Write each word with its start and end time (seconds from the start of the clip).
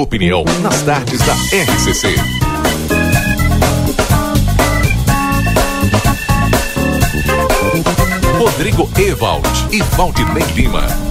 Opinião 0.00 0.44
nas 0.62 0.80
tardes 0.80 1.20
da 1.26 1.34
RCC. 1.34 2.14
Rodrigo 8.38 8.88
Ewald 8.96 9.46
e 9.70 9.82
Valdinei 9.82 10.42
Lima. 10.54 11.09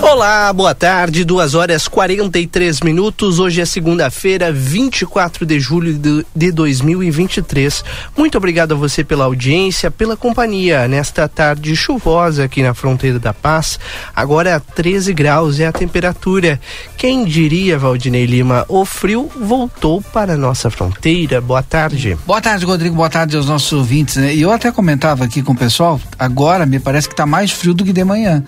Olá, 0.00 0.52
boa 0.52 0.74
tarde, 0.74 1.24
2 1.24 1.54
horas 1.54 1.88
43 1.88 2.80
minutos. 2.80 3.38
Hoje 3.38 3.60
é 3.60 3.64
segunda-feira, 3.64 4.52
24 4.52 5.44
de 5.44 5.58
julho 5.58 6.24
de 6.34 6.52
2023. 6.52 7.84
Muito 8.16 8.38
obrigado 8.38 8.72
a 8.72 8.76
você 8.76 9.02
pela 9.02 9.24
audiência, 9.24 9.90
pela 9.90 10.16
companhia 10.16 10.86
nesta 10.86 11.28
tarde 11.28 11.74
chuvosa 11.76 12.44
aqui 12.44 12.62
na 12.62 12.74
fronteira 12.74 13.18
da 13.18 13.34
Paz. 13.34 13.78
Agora 14.14 14.60
13 14.60 15.12
graus 15.12 15.58
é 15.60 15.66
a 15.66 15.72
temperatura. 15.72 16.60
Quem 16.96 17.24
diria, 17.24 17.76
Valdinei 17.76 18.24
Lima, 18.24 18.64
o 18.68 18.84
frio 18.84 19.28
voltou 19.36 20.00
para 20.00 20.34
a 20.34 20.38
nossa 20.38 20.70
fronteira. 20.70 21.40
Boa 21.40 21.62
tarde. 21.62 22.16
Boa 22.24 22.40
tarde, 22.40 22.64
Rodrigo. 22.64 22.94
Boa 22.94 23.10
tarde 23.10 23.36
aos 23.36 23.46
nossos 23.46 23.72
ouvintes. 23.72 24.16
Né? 24.16 24.34
E 24.34 24.42
eu 24.42 24.52
até 24.52 24.70
comentava 24.70 25.24
aqui 25.24 25.42
com 25.42 25.52
o 25.52 25.56
pessoal, 25.56 26.00
agora 26.18 26.64
me 26.64 26.78
parece 26.78 27.08
que 27.08 27.14
está 27.14 27.26
mais 27.26 27.50
frio 27.50 27.74
do 27.74 27.84
que 27.84 27.92
de 27.92 28.04
manhã. 28.04 28.44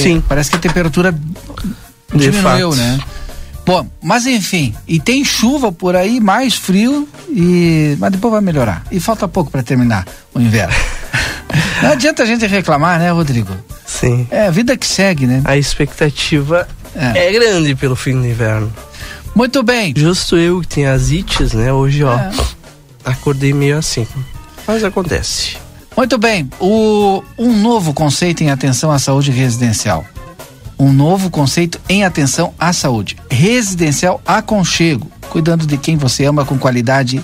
Sim. 0.00 0.22
Parece 0.26 0.50
que 0.50 0.56
a 0.56 0.60
temperatura 0.60 1.14
diminuiu, 2.14 2.74
né? 2.74 3.00
Bom, 3.64 3.88
mas 4.02 4.26
enfim, 4.26 4.74
e 4.88 4.98
tem 4.98 5.24
chuva 5.24 5.70
por 5.70 5.94
aí, 5.94 6.20
mais 6.20 6.54
frio 6.54 7.08
e 7.28 7.96
mas 7.98 8.10
depois 8.10 8.32
vai 8.32 8.40
melhorar. 8.40 8.84
E 8.90 8.98
falta 8.98 9.28
pouco 9.28 9.50
para 9.50 9.62
terminar 9.62 10.06
o 10.34 10.40
inverno. 10.40 10.74
Não 11.82 11.92
adianta 11.92 12.22
a 12.22 12.26
gente 12.26 12.46
reclamar, 12.46 12.98
né, 12.98 13.10
Rodrigo? 13.10 13.54
Sim. 13.86 14.26
É 14.30 14.46
a 14.46 14.50
vida 14.50 14.76
que 14.76 14.86
segue, 14.86 15.26
né? 15.26 15.42
A 15.44 15.56
expectativa 15.56 16.66
é, 16.94 17.28
é 17.28 17.32
grande 17.32 17.74
pelo 17.74 17.94
fim 17.94 18.20
do 18.20 18.26
inverno. 18.26 18.72
Muito 19.34 19.62
bem. 19.62 19.94
Justo 19.96 20.36
eu 20.36 20.60
que 20.60 20.68
tenho 20.68 20.92
as 20.92 21.10
ites, 21.10 21.52
né? 21.52 21.72
Hoje, 21.72 22.02
ó, 22.02 22.14
é. 22.14 22.30
acordei 23.04 23.52
meio 23.52 23.78
assim. 23.78 24.06
Mas 24.66 24.84
acontece. 24.84 25.56
Muito 25.96 26.16
bem. 26.16 26.48
O, 26.58 27.22
um 27.38 27.56
novo 27.56 27.92
conceito 27.92 28.42
em 28.42 28.50
atenção 28.50 28.90
à 28.90 28.98
saúde 28.98 29.30
residencial. 29.30 30.04
Um 30.78 30.92
novo 30.92 31.30
conceito 31.30 31.80
em 31.88 32.04
atenção 32.04 32.54
à 32.58 32.72
saúde. 32.72 33.16
Residencial 33.30 34.20
aconchego, 34.26 35.06
cuidando 35.28 35.66
de 35.66 35.76
quem 35.76 35.96
você 35.96 36.24
ama 36.24 36.44
com 36.44 36.58
qualidade 36.58 37.22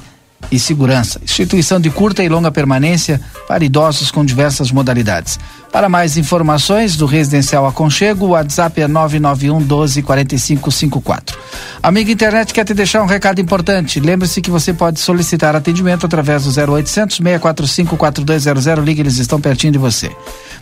e 0.51 0.59
segurança. 0.59 1.21
Instituição 1.23 1.81
de 1.81 1.91
curta 1.91 2.23
e 2.23 2.29
longa 2.29 2.53
permanência 2.53 3.21
para 3.47 3.65
idosos 3.65 4.11
com 4.11 4.25
diversas 4.25 4.71
modalidades. 4.71 5.39
Para 5.73 5.89
mais 5.89 6.17
informações 6.17 6.97
do 6.97 7.05
Residencial 7.05 7.67
Aconchego, 7.67 8.27
o 8.27 8.29
WhatsApp 8.31 8.81
é 8.81 8.89
991 8.89 9.63
12 9.67 10.03
45 10.03 10.71
54. 10.71 11.39
Amiga 11.83 12.11
internet 12.11 12.53
quer 12.55 12.65
te 12.65 12.73
deixar 12.75 13.03
um 13.03 13.07
recado 13.07 13.41
importante. 13.41 14.01
Lembre-se 14.01 14.41
que 14.41 14.51
você 14.51 14.73
pode 14.73 14.99
solicitar 14.99 15.55
atendimento 15.55 16.07
através 16.07 16.45
do 16.45 16.51
0800 16.51 17.19
645 17.19 17.97
4200. 17.97 18.85
Ligue, 18.85 19.03
eles 19.03 19.19
estão 19.19 19.41
pertinho 19.41 19.73
de 19.73 19.79
você. 19.79 20.11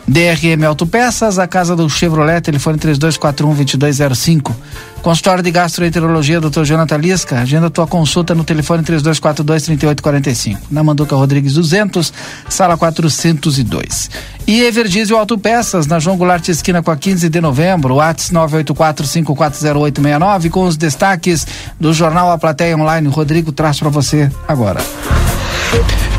DRM 0.07 0.63
Autopeças, 0.65 1.39
a 1.39 1.47
casa 1.47 1.75
do 1.75 1.89
Chevrolet, 1.89 2.41
telefone 2.41 2.77
3241 2.77 3.55
2205. 3.55 4.55
Consultório 5.01 5.43
de 5.43 5.51
Gastroenterologia, 5.51 6.39
Dr. 6.39 6.63
Jonathan 6.63 6.97
Lisca. 6.97 7.39
Agenda 7.39 7.69
tua 7.69 7.87
consulta 7.87 8.35
no 8.35 8.43
telefone 8.43 8.83
3242 8.83 9.63
3845. 9.63 10.67
Na 10.69 10.83
Manduca 10.83 11.15
Rodrigues 11.15 11.53
200, 11.53 12.13
sala 12.49 12.77
402. 12.77 14.09
E 14.45 14.61
Everdiesel 14.97 15.19
Autopeças, 15.19 15.85
na 15.85 15.99
João 15.99 16.17
Goulart 16.17 16.49
Esquina 16.49 16.81
com 16.81 16.89
a 16.89 16.97
15 16.97 17.29
de 17.29 17.39
novembro, 17.39 17.97
WhatsApp 17.97 18.33
984540869, 18.33 20.49
com 20.49 20.63
os 20.63 20.75
destaques 20.75 21.45
do 21.79 21.93
jornal 21.93 22.31
A 22.31 22.37
Plateia 22.39 22.75
Online. 22.75 23.07
Rodrigo 23.07 23.51
traz 23.51 23.79
para 23.79 23.89
você 23.89 24.31
agora. 24.47 24.79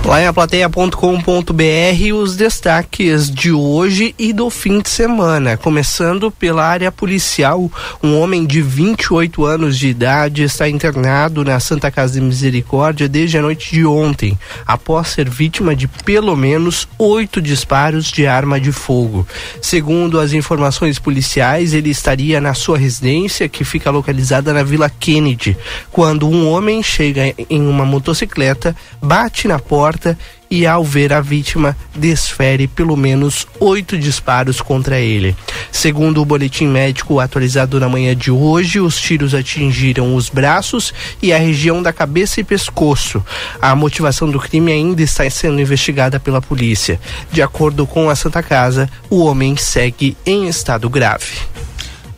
Lá 0.04 0.22
em 0.22 0.26
aplateia.com.br 0.26 2.14
os 2.14 2.34
destaques 2.34 3.30
de 3.30 3.52
hoje 3.52 4.14
e 4.18 4.32
do 4.32 4.48
fim 4.48 4.80
de 4.80 4.88
semana. 4.88 5.58
Começando 5.58 6.30
pela 6.30 6.64
área 6.64 6.90
policial, 6.90 7.70
um 8.02 8.18
homem 8.18 8.46
de 8.46 8.62
28 8.62 9.44
anos 9.44 9.78
de 9.78 9.88
idade 9.88 10.42
está 10.44 10.66
internado 10.66 11.44
na 11.44 11.60
Santa 11.60 11.90
Casa 11.90 12.14
de 12.14 12.22
Misericórdia 12.22 13.06
desde 13.06 13.36
a 13.36 13.42
noite 13.42 13.70
de 13.70 13.84
ontem, 13.84 14.38
após 14.66 15.08
ser 15.08 15.28
vítima 15.28 15.76
de 15.76 15.86
pelo 15.86 16.34
menos 16.34 16.88
oito 16.98 17.42
disparos 17.42 18.06
de 18.06 18.26
arma 18.26 18.58
de 18.58 18.72
fogo. 18.72 19.26
Segundo 19.60 20.18
as 20.18 20.32
informações 20.32 20.98
policiais, 20.98 21.74
ele 21.74 21.90
estaria 21.90 22.40
na 22.40 22.54
sua 22.54 22.78
residência, 22.78 23.46
que 23.46 23.62
fica 23.62 23.90
localizada 23.90 24.54
na 24.54 24.62
Vila 24.62 24.88
Kennedy, 24.88 25.54
quando 25.92 26.26
um 26.26 26.48
homem 26.48 26.82
chega 26.82 27.34
em 27.50 27.60
uma 27.66 27.84
motocicleta, 27.84 28.74
bate 29.02 29.46
na 29.46 29.58
porta 29.58 29.97
e, 30.50 30.66
ao 30.66 30.82
ver 30.82 31.12
a 31.12 31.20
vítima, 31.20 31.76
desfere 31.94 32.66
pelo 32.66 32.96
menos 32.96 33.46
oito 33.60 33.98
disparos 33.98 34.60
contra 34.60 34.98
ele. 34.98 35.36
Segundo 35.70 36.22
o 36.22 36.24
boletim 36.24 36.66
médico 36.66 37.20
atualizado 37.20 37.78
na 37.78 37.88
manhã 37.88 38.16
de 38.16 38.30
hoje, 38.30 38.80
os 38.80 39.00
tiros 39.00 39.34
atingiram 39.34 40.14
os 40.14 40.28
braços 40.28 40.92
e 41.22 41.32
a 41.32 41.38
região 41.38 41.82
da 41.82 41.92
cabeça 41.92 42.40
e 42.40 42.44
pescoço. 42.44 43.22
A 43.60 43.74
motivação 43.74 44.30
do 44.30 44.40
crime 44.40 44.72
ainda 44.72 45.02
está 45.02 45.28
sendo 45.28 45.60
investigada 45.60 46.18
pela 46.18 46.40
polícia. 46.40 47.00
De 47.30 47.42
acordo 47.42 47.86
com 47.86 48.08
a 48.08 48.16
Santa 48.16 48.42
Casa, 48.42 48.88
o 49.10 49.24
homem 49.24 49.56
segue 49.56 50.16
em 50.24 50.48
estado 50.48 50.88
grave. 50.88 51.67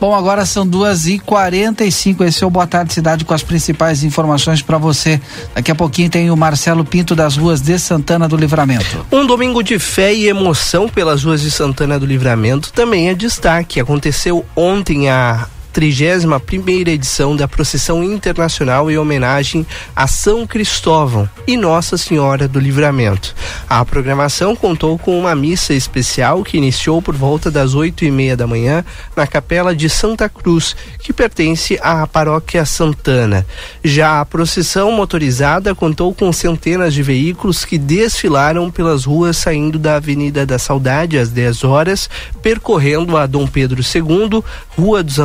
Bom, 0.00 0.14
agora 0.14 0.46
são 0.46 0.66
duas 0.66 1.06
e 1.06 1.18
quarenta 1.18 1.84
e 1.84 1.92
cinco. 1.92 2.24
Esse 2.24 2.42
é 2.42 2.46
o 2.46 2.50
Boa 2.50 2.66
Tarde 2.66 2.94
Cidade 2.94 3.22
com 3.22 3.34
as 3.34 3.42
principais 3.42 4.02
informações 4.02 4.62
para 4.62 4.78
você. 4.78 5.20
Daqui 5.54 5.70
a 5.70 5.74
pouquinho 5.74 6.08
tem 6.08 6.30
o 6.30 6.36
Marcelo 6.36 6.86
Pinto 6.86 7.14
das 7.14 7.36
ruas 7.36 7.60
de 7.60 7.78
Santana 7.78 8.26
do 8.26 8.36
Livramento. 8.36 9.06
Um 9.12 9.26
domingo 9.26 9.62
de 9.62 9.78
fé 9.78 10.14
e 10.14 10.26
emoção 10.26 10.88
pelas 10.88 11.22
ruas 11.22 11.42
de 11.42 11.50
Santana 11.50 11.98
do 11.98 12.06
Livramento 12.06 12.72
também 12.72 13.10
é 13.10 13.14
destaque. 13.14 13.78
Aconteceu 13.78 14.44
ontem 14.56 15.10
a 15.10 15.46
31 15.72 16.38
primeira 16.40 16.90
edição 16.90 17.36
da 17.36 17.46
Procissão 17.46 18.02
Internacional 18.02 18.90
em 18.90 18.98
homenagem 18.98 19.66
a 19.94 20.06
São 20.06 20.46
Cristóvão 20.46 21.28
e 21.46 21.56
Nossa 21.56 21.96
Senhora 21.96 22.48
do 22.48 22.58
Livramento. 22.58 23.34
A 23.68 23.84
programação 23.84 24.56
contou 24.56 24.98
com 24.98 25.18
uma 25.18 25.34
missa 25.34 25.72
especial 25.72 26.42
que 26.42 26.56
iniciou 26.56 27.00
por 27.00 27.14
volta 27.14 27.50
das 27.50 27.74
oito 27.74 28.04
e 28.04 28.10
meia 28.10 28.36
da 28.36 28.46
manhã 28.46 28.84
na 29.16 29.26
Capela 29.26 29.74
de 29.74 29.88
Santa 29.88 30.28
Cruz, 30.28 30.74
que 30.98 31.12
pertence 31.12 31.78
à 31.82 32.06
Paróquia 32.06 32.64
Santana. 32.64 33.46
Já 33.84 34.20
a 34.20 34.24
procissão 34.24 34.90
motorizada 34.92 35.74
contou 35.74 36.14
com 36.14 36.32
centenas 36.32 36.92
de 36.92 37.02
veículos 37.02 37.64
que 37.64 37.78
desfilaram 37.78 38.70
pelas 38.70 39.04
ruas 39.04 39.36
saindo 39.36 39.78
da 39.78 39.96
Avenida 39.96 40.44
da 40.44 40.58
Saudade 40.58 41.18
às 41.18 41.30
10 41.30 41.64
horas, 41.64 42.10
percorrendo 42.42 43.16
a 43.16 43.26
Dom 43.26 43.46
Pedro 43.46 43.80
II, 43.80 44.42
Rua 44.76 45.02
dos 45.02 45.18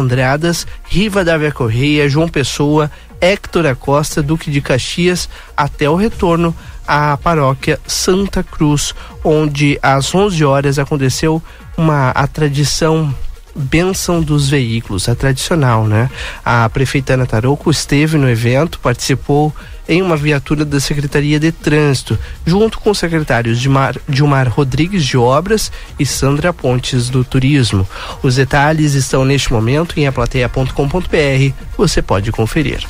Riva 0.85 1.23
Dávia 1.23 1.51
Correia, 1.51 2.09
João 2.09 2.28
Pessoa, 2.28 2.91
Héctor 3.19 3.66
Acosta, 3.66 4.21
Duque 4.21 4.51
de 4.51 4.62
Caxias, 4.62 5.30
até 5.56 5.89
o 5.89 5.95
retorno 5.95 6.56
à 6.88 7.18
paróquia 7.18 7.80
Santa 7.88 8.44
Cruz, 8.44 8.94
onde 9.24 9.80
às 9.81 10.13
11 10.13 10.44
horas 10.45 10.80
aconteceu 10.80 11.42
uma 11.77 12.10
a 12.12 12.27
tradição 12.27 13.13
benção 13.56 14.22
dos 14.22 14.50
veículos, 14.50 15.07
a 15.07 15.16
tradicional, 15.16 15.88
né? 15.88 16.10
A 16.44 16.68
prefeita 16.69 17.13
Ana 17.13 17.25
Tarouco 17.25 17.72
esteve 17.72 18.18
no 18.18 18.30
evento, 18.30 18.80
participou 18.80 19.54
em 19.88 20.02
uma 20.02 20.18
viatura 20.18 20.66
da 20.66 20.80
Secretaria 20.80 21.40
de 21.40 21.52
Trânsito, 21.52 22.18
junto 22.46 22.80
com 22.80 22.90
os 22.90 22.98
secretários 22.98 23.60
Dilmar 23.60 24.50
Rodrigues 24.50 25.06
de 25.06 25.18
Obras 25.18 25.72
e 26.00 26.06
Sandra 26.06 26.52
Pontes 26.52 27.10
do 27.10 27.24
Turismo. 27.24 27.88
Os 28.22 28.36
detalhes 28.36 28.94
estão 28.94 29.24
neste 29.24 29.54
momento 29.54 30.00
em 30.00 30.08
aplateia.com.br, 30.08 31.54
você 31.78 32.01
pode 32.01 32.31
conferir. 32.31 32.86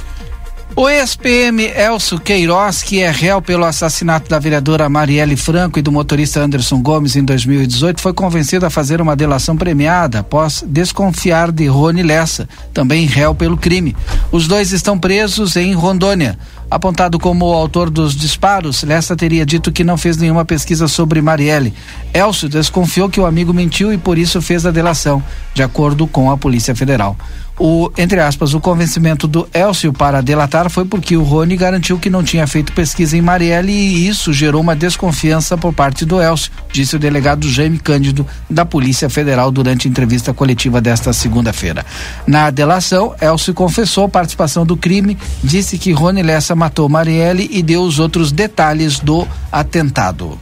O 0.78 0.90
ex-PM 0.90 1.64
Elcio 1.64 2.20
Queiroz, 2.20 2.84
que 2.84 3.00
é 3.00 3.10
réu 3.10 3.42
pelo 3.42 3.64
assassinato 3.64 4.30
da 4.30 4.38
vereadora 4.38 4.90
Marielle 4.90 5.38
Franco 5.38 5.80
e 5.80 5.82
do 5.82 5.90
motorista 5.90 6.42
Anderson 6.42 6.82
Gomes 6.82 7.16
em 7.16 7.24
2018, 7.24 8.02
foi 8.02 8.12
convencido 8.12 8.66
a 8.66 8.70
fazer 8.70 9.00
uma 9.00 9.16
delação 9.16 9.56
premiada 9.56 10.20
após 10.20 10.66
desconfiar 10.68 11.50
de 11.50 11.66
Rony 11.68 12.04
Lessa, 12.04 12.50
também 12.74 13.06
réu 13.06 13.34
pelo 13.34 13.56
crime. 13.56 13.96
Os 14.34 14.50
dois 14.50 14.74
estão 14.74 15.00
presos 15.00 15.56
em 15.56 15.74
Rondônia. 15.74 16.38
Apontado 16.70 17.20
como 17.20 17.46
o 17.46 17.54
autor 17.54 17.90
dos 17.90 18.16
disparos, 18.16 18.84
Lessa 18.84 19.16
teria 19.16 19.46
dito 19.46 19.72
que 19.72 19.84
não 19.84 19.98
fez 19.98 20.18
nenhuma 20.18 20.44
pesquisa 20.44 20.88
sobre 20.88 21.22
Marielle. 21.22 21.74
Elcio 22.14 22.50
desconfiou 22.50 23.10
que 23.10 23.20
o 23.20 23.26
amigo 23.26 23.54
mentiu 23.54 23.94
e 23.94 23.98
por 23.98 24.18
isso 24.18 24.42
fez 24.42 24.66
a 24.66 24.72
delação, 24.72 25.24
de 25.54 25.62
acordo 25.62 26.08
com 26.08 26.32
a 26.32 26.38
Polícia 26.38 26.76
Federal. 26.76 27.16
O, 27.58 27.90
entre 27.98 28.20
aspas, 28.20 28.54
o 28.54 28.60
convencimento 28.60 29.28
do 29.28 29.48
Elcio 29.54 29.94
para 29.94 30.22
delatar 30.22 30.70
foi 30.70 30.84
porque 30.84 31.16
o 31.16 31.24
Rony 31.24 31.56
garantiu 31.56 31.98
que 31.98 32.10
não 32.10 32.22
tinha 32.22 32.46
feito 32.46 32.74
pesquisa 32.74 33.16
em 33.16 33.22
Marielle 33.22 33.72
e 33.72 34.08
isso 34.08 34.34
gerou 34.34 34.60
uma 34.60 34.76
desconfiança 34.76 35.58
por 35.58 35.74
parte 35.74 36.04
do 36.06 36.22
Elcio, 36.22 36.52
disse 36.74 36.98
o 36.98 37.00
delegado 37.00 37.50
Jaime 37.50 37.80
Cândido 37.80 38.28
da 38.50 38.66
Polícia 38.66 39.10
Federal 39.10 39.52
durante 39.52 39.88
entrevista 39.88 40.34
coletiva 40.34 40.82
desta 40.82 41.14
segunda-feira. 41.14 41.86
Na 42.28 42.50
delação, 42.50 43.16
Elcio 43.22 43.54
confessou 43.54 44.10
participação 44.10 44.66
do 44.66 44.76
crime, 44.76 45.18
disse 45.42 45.78
que 45.78 45.94
Rony 45.94 46.24
Lessa 46.24 46.55
matou 46.56 46.90
Marielle 46.90 47.48
e 47.52 47.62
deu 47.62 47.84
os 47.84 48.00
outros 48.00 48.32
detalhes 48.32 49.00
do 49.00 49.28
atentado. 49.52 50.40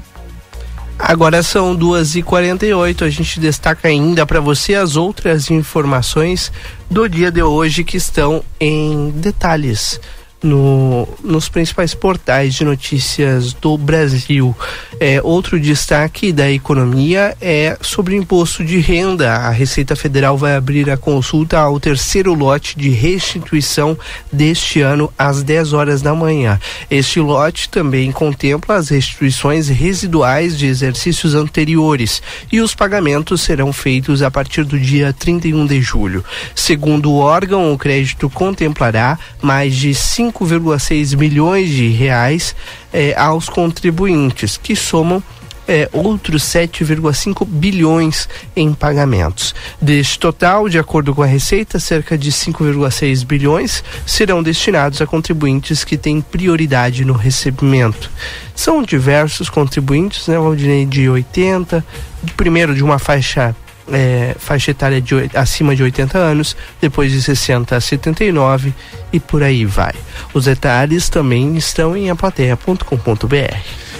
Agora 0.98 1.44
são 1.44 1.75
duas 1.75 2.15
e 2.15 2.21
quarenta 2.21 2.65
e 2.65 2.74
oito. 2.74 3.04
A 3.04 3.10
gente 3.10 3.39
destaca 3.39 3.88
ainda 3.88 4.25
para 4.25 4.39
você 4.39 4.75
as 4.75 4.95
outras 4.95 5.50
informações 5.50 6.51
do 6.89 7.10
dia 7.10 7.31
de 7.31 7.42
hoje 7.42 7.83
que 7.83 7.98
estão 7.98 8.44
em 8.60 9.10
detalhes 9.12 10.00
no, 10.44 11.07
nos 11.24 11.48
principais 11.48 11.95
portais 11.95 12.54
de 12.54 12.66
notícias 12.66 13.54
do 13.54 13.78
Brasil. 13.78 14.56
É, 15.00 15.22
outro 15.24 15.60
destaque 15.60 16.34
da 16.34 16.51
economia 16.51 17.36
é 17.42 17.78
sobre 17.81 18.13
o 18.13 18.18
imposto 18.18 18.63
de 18.63 18.80
renda. 18.80 19.34
A 19.34 19.50
Receita 19.50 19.95
Federal 19.95 20.38
vai 20.38 20.56
abrir 20.56 20.90
a 20.90 20.98
consulta 20.98 21.57
ao 21.57 21.80
terceiro 21.80 22.34
lote 22.34 22.78
de 22.78 22.90
restituição 22.90 23.98
deste 24.31 24.81
ano 24.81 25.12
às 25.18 25.42
10 25.42 25.74
horas 25.74 26.01
da 26.01 26.13
manhã. 26.13 26.60
Este 26.92 27.19
lote 27.19 27.69
também 27.69 28.12
contempla 28.12 28.75
as 28.75 28.90
restituições 28.90 29.69
residuais 29.69 30.57
de 30.57 30.68
exercícios 30.68 31.34
anteriores 31.34 32.22
e 32.51 32.60
os 32.60 32.75
pagamentos 32.75 33.42
serão 33.42 33.72
feitos 33.72 34.22
a 34.22 34.30
partir 34.30 34.66
do 34.66 34.78
dia 34.78 35.13
31 35.13 35.66
de 35.66 35.81
julho. 35.81 36.24
Segundo 36.54 37.12
o 37.12 37.18
órgão, 37.18 37.72
o 37.72 37.78
crédito 37.78 38.30
contemplará 38.30 39.18
mais 39.42 39.75
de 39.75 39.94
5 39.94 40.32
5,6 40.33 41.18
milhões 41.18 41.69
de 41.69 41.88
reais 41.88 42.56
eh, 42.91 43.13
aos 43.15 43.47
contribuintes, 43.47 44.57
que 44.57 44.75
somam 44.75 45.21
é, 45.68 45.89
outros 45.91 46.44
7,5 46.44 47.45
bilhões 47.47 48.27
em 48.56 48.74
pagamentos. 48.74 49.56
Deste 49.81 50.19
total, 50.19 50.68
de 50.68 50.77
acordo 50.77 51.13
com 51.15 51.24
a 51.24 51.25
Receita, 51.25 51.80
cerca 51.80 52.18
de 52.18 52.31
5,6 52.31 53.25
bilhões 53.25 53.83
serão 54.06 54.44
destinados 54.44 55.01
a 55.01 55.07
contribuintes 55.07 55.83
que 55.83 55.97
têm 55.97 56.21
prioridade 56.21 57.06
no 57.06 57.13
recebimento. 57.13 58.12
São 58.56 58.83
diversos 58.83 59.50
contribuintes, 59.50 60.27
né, 60.27 60.38
Valdinei, 60.38 60.85
de 60.85 61.09
80, 61.09 61.83
primeiro 62.35 62.75
de 62.75 62.83
uma 62.83 63.00
faixa 63.00 63.56
é, 63.91 64.35
faixa 64.38 64.71
etária 64.71 65.01
de, 65.01 65.30
acima 65.33 65.75
de 65.75 65.83
80 65.83 66.18
anos, 66.18 66.56
depois 66.80 67.12
de 67.12 67.21
60 67.21 67.75
a 67.75 67.81
79 67.81 68.74
e 69.12 69.19
por 69.19 69.44
aí 69.44 69.65
vai. 69.65 69.94
Os 70.33 70.45
detalhes 70.45 71.09
também 71.09 71.56
estão 71.56 71.95
em 71.95 72.09
aplateia.com.br. 72.09 73.57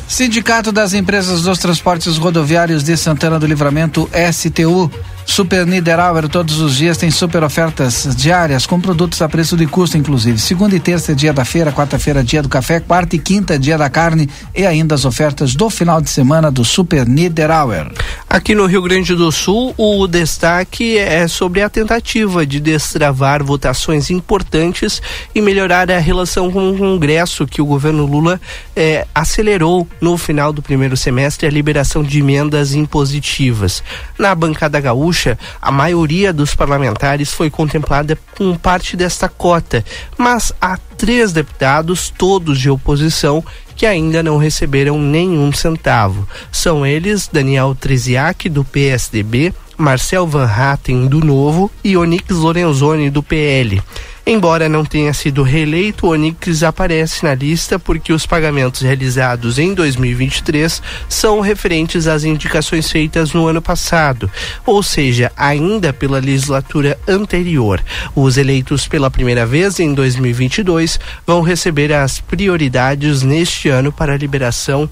Sindicato 0.07 0.71
das 0.71 0.94
Empresas 0.94 1.41
dos 1.41 1.57
Transportes 1.59 2.18
Rodoviários 2.18 2.83
de 2.83 2.95
Santana 2.97 3.39
do 3.39 3.47
Livramento, 3.47 4.09
STU, 4.31 4.91
Super 5.25 5.66
Niederauer 5.66 6.28
todos 6.28 6.60
os 6.60 6.75
dias 6.75 6.98
tem 6.98 7.10
super 7.10 7.44
ofertas 7.44 8.16
diárias 8.16 8.66
com 8.66 8.80
produtos 8.80 9.22
a 9.22 9.30
preço 9.30 9.56
de 9.56 9.66
custo, 9.66 9.98
inclusive. 9.98 10.38
Segunda 10.38 10.75
e 10.75 10.80
terça 10.80 11.14
é 11.14 11.16
dia 11.16 11.34
da 11.34 11.46
feira, 11.46 11.72
quarta-feira 11.72 12.24
dia 12.24 12.42
do 12.42 12.50
café, 12.50 12.80
quarta 12.80 13.16
e 13.16 13.20
quinta 13.20 13.58
dia 13.58 13.78
da 13.78 13.90
carne 13.90 14.30
e 14.54 14.66
ainda 14.66 14.94
as 14.94 15.06
ofertas 15.06 15.56
do 15.56 15.70
final 15.70 16.02
de 16.02 16.10
semana 16.10 16.52
do 16.52 16.64
Super 16.66 17.08
Niederauer. 17.08 17.92
Aqui 18.30 18.54
no 18.54 18.66
Rio 18.66 18.81
Grande 18.81 19.16
do 19.16 19.31
Sul, 19.31 19.74
o 19.78 20.08
destaque 20.08 20.98
é 20.98 21.28
sobre 21.28 21.62
a 21.62 21.69
tentativa 21.69 22.46
de 22.46 22.60
destravar 22.60 23.44
votações 23.44 24.10
importantes 24.10 25.02
e 25.34 25.42
melhorar 25.42 25.90
a 25.90 26.00
relação 26.00 26.52
com 26.52 26.72
o 26.72 26.78
Congresso 26.78 27.48
que 27.48 27.62
o 27.62 27.66
governo 27.66 28.06
Lula 28.06 28.42
eh, 28.76 29.08
acelerou 29.14 29.88
no 30.02 30.18
final 30.18 30.52
do 30.52 30.62
primeiro 30.62 30.98
semestre 30.98 31.48
a 31.48 31.52
liberação 31.52 32.04
de 32.04 32.19
emendas 32.19 32.74
impositivas. 32.74 33.84
Na 34.18 34.36
bancada 34.36 34.80
gaúcha 34.80 35.12
gaúcha, 35.13 35.38
a 35.62 35.71
maioria 35.71 36.33
dos 36.33 36.56
parlamentares 36.56 37.31
foi 37.31 37.50
contemplada 37.50 38.18
com 38.36 38.56
parte 38.57 38.98
desta 38.98 39.30
cota, 39.30 39.86
mas 40.18 40.51
há 40.60 40.77
três 40.98 41.31
deputados, 41.31 42.12
todos 42.18 42.60
de 42.60 42.69
oposição, 42.69 43.44
que 43.75 43.86
ainda 43.86 44.24
não 44.24 44.38
receberam 44.38 45.00
nenhum 45.00 45.51
centavo. 45.54 46.27
São 46.51 46.86
eles 46.86 47.30
Daniel 47.31 47.75
Treziak, 47.80 48.50
do 48.50 48.63
PSDB, 48.63 49.54
Marcel 49.78 50.28
Van 50.28 50.46
Hatten, 50.46 51.08
do 51.08 51.20
Novo, 51.20 51.72
e 51.84 51.98
Onix 51.98 52.30
Lorenzoni, 52.30 53.10
do 53.10 53.24
PL. 53.24 53.81
Embora 54.25 54.70
não 54.70 54.86
tenha 54.86 55.14
sido 55.14 55.44
reeleito, 55.44 56.08
o 56.08 56.12
Onix 56.12 56.64
aparece 56.64 57.25
na 57.25 57.36
lista 57.36 57.78
porque 57.78 58.14
os 58.14 58.25
pagamentos 58.25 58.81
realizados 58.81 59.60
em 59.60 59.74
2023 59.74 60.81
são 61.10 61.42
referentes 61.42 62.08
às 62.08 62.24
indicações 62.24 62.90
feitas 62.90 63.34
no 63.34 63.48
ano 63.48 63.62
passado, 63.62 64.31
ou 64.66 64.81
seja, 64.81 65.30
ainda 65.36 65.92
pela 65.92 66.19
legislatura 66.19 66.98
anterior. 67.06 67.84
Os 68.16 68.38
eleitos 68.38 68.88
pela 68.88 69.12
primeira 69.12 69.46
vez 69.46 69.78
em 69.81 69.94
2022 69.94 71.02
vão 71.28 71.42
receber 71.42 71.92
as 71.92 72.22
prioridades 72.22 73.24
neste 73.24 73.68
ano 73.68 73.92
para 73.92 74.14
a 74.14 74.18
liberação 74.18 74.90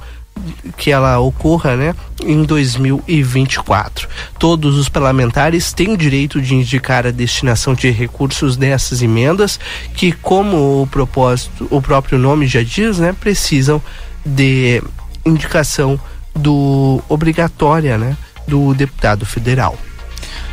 que 0.78 0.92
ela 0.92 1.20
ocorra 1.20 1.76
né, 1.76 1.96
em 2.24 2.44
2024. 2.44 4.08
Todos 4.40 4.78
os 4.78 4.90
parlamentares 4.90 5.74
têm 5.74 5.96
direito 5.96 6.42
de 6.42 6.56
indicar 6.56 7.06
a 7.06 7.12
destinação 7.12 7.74
de 7.74 7.90
recursos 7.90 8.58
dessas 8.58 9.02
emendas, 9.02 9.60
que, 9.94 10.12
como 10.12 10.82
o 10.82 10.88
propósito, 10.88 11.68
o 11.70 11.82
próprio 11.82 12.18
nome 12.18 12.48
já 12.48 12.64
diz, 12.64 12.98
né, 12.98 13.16
precisam 13.20 13.82
de 14.26 14.82
indicação 15.26 16.00
do 16.36 17.02
obrigatória 17.08 17.98
né, 17.98 18.18
do 18.48 18.74
deputado 18.74 19.26
federal. 19.26 19.78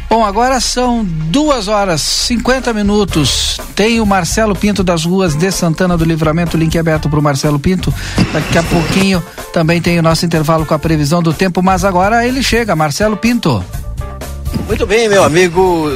Bom, 0.08 0.24
agora 0.24 0.58
são 0.58 1.04
duas 1.04 1.68
horas 1.68 2.00
50 2.00 2.72
minutos. 2.72 3.60
Tem 3.74 4.00
o 4.00 4.06
Marcelo 4.06 4.56
Pinto 4.56 4.82
das 4.82 5.04
ruas 5.04 5.34
de 5.34 5.52
Santana 5.52 5.98
do 5.98 6.04
Livramento, 6.04 6.56
link 6.56 6.78
aberto 6.78 7.10
para 7.10 7.18
o 7.18 7.22
Marcelo 7.22 7.58
Pinto. 7.58 7.92
Daqui 8.32 8.56
a 8.56 8.62
pouquinho 8.62 9.22
também 9.52 9.82
tem 9.82 9.98
o 9.98 10.02
nosso 10.02 10.24
intervalo 10.24 10.64
com 10.64 10.72
a 10.72 10.78
previsão 10.78 11.22
do 11.22 11.34
tempo, 11.34 11.62
mas 11.62 11.84
agora 11.84 12.26
ele 12.26 12.42
chega, 12.42 12.74
Marcelo 12.74 13.18
Pinto. 13.18 13.62
Muito 14.66 14.86
bem, 14.86 15.10
meu 15.10 15.22
amigo 15.22 15.90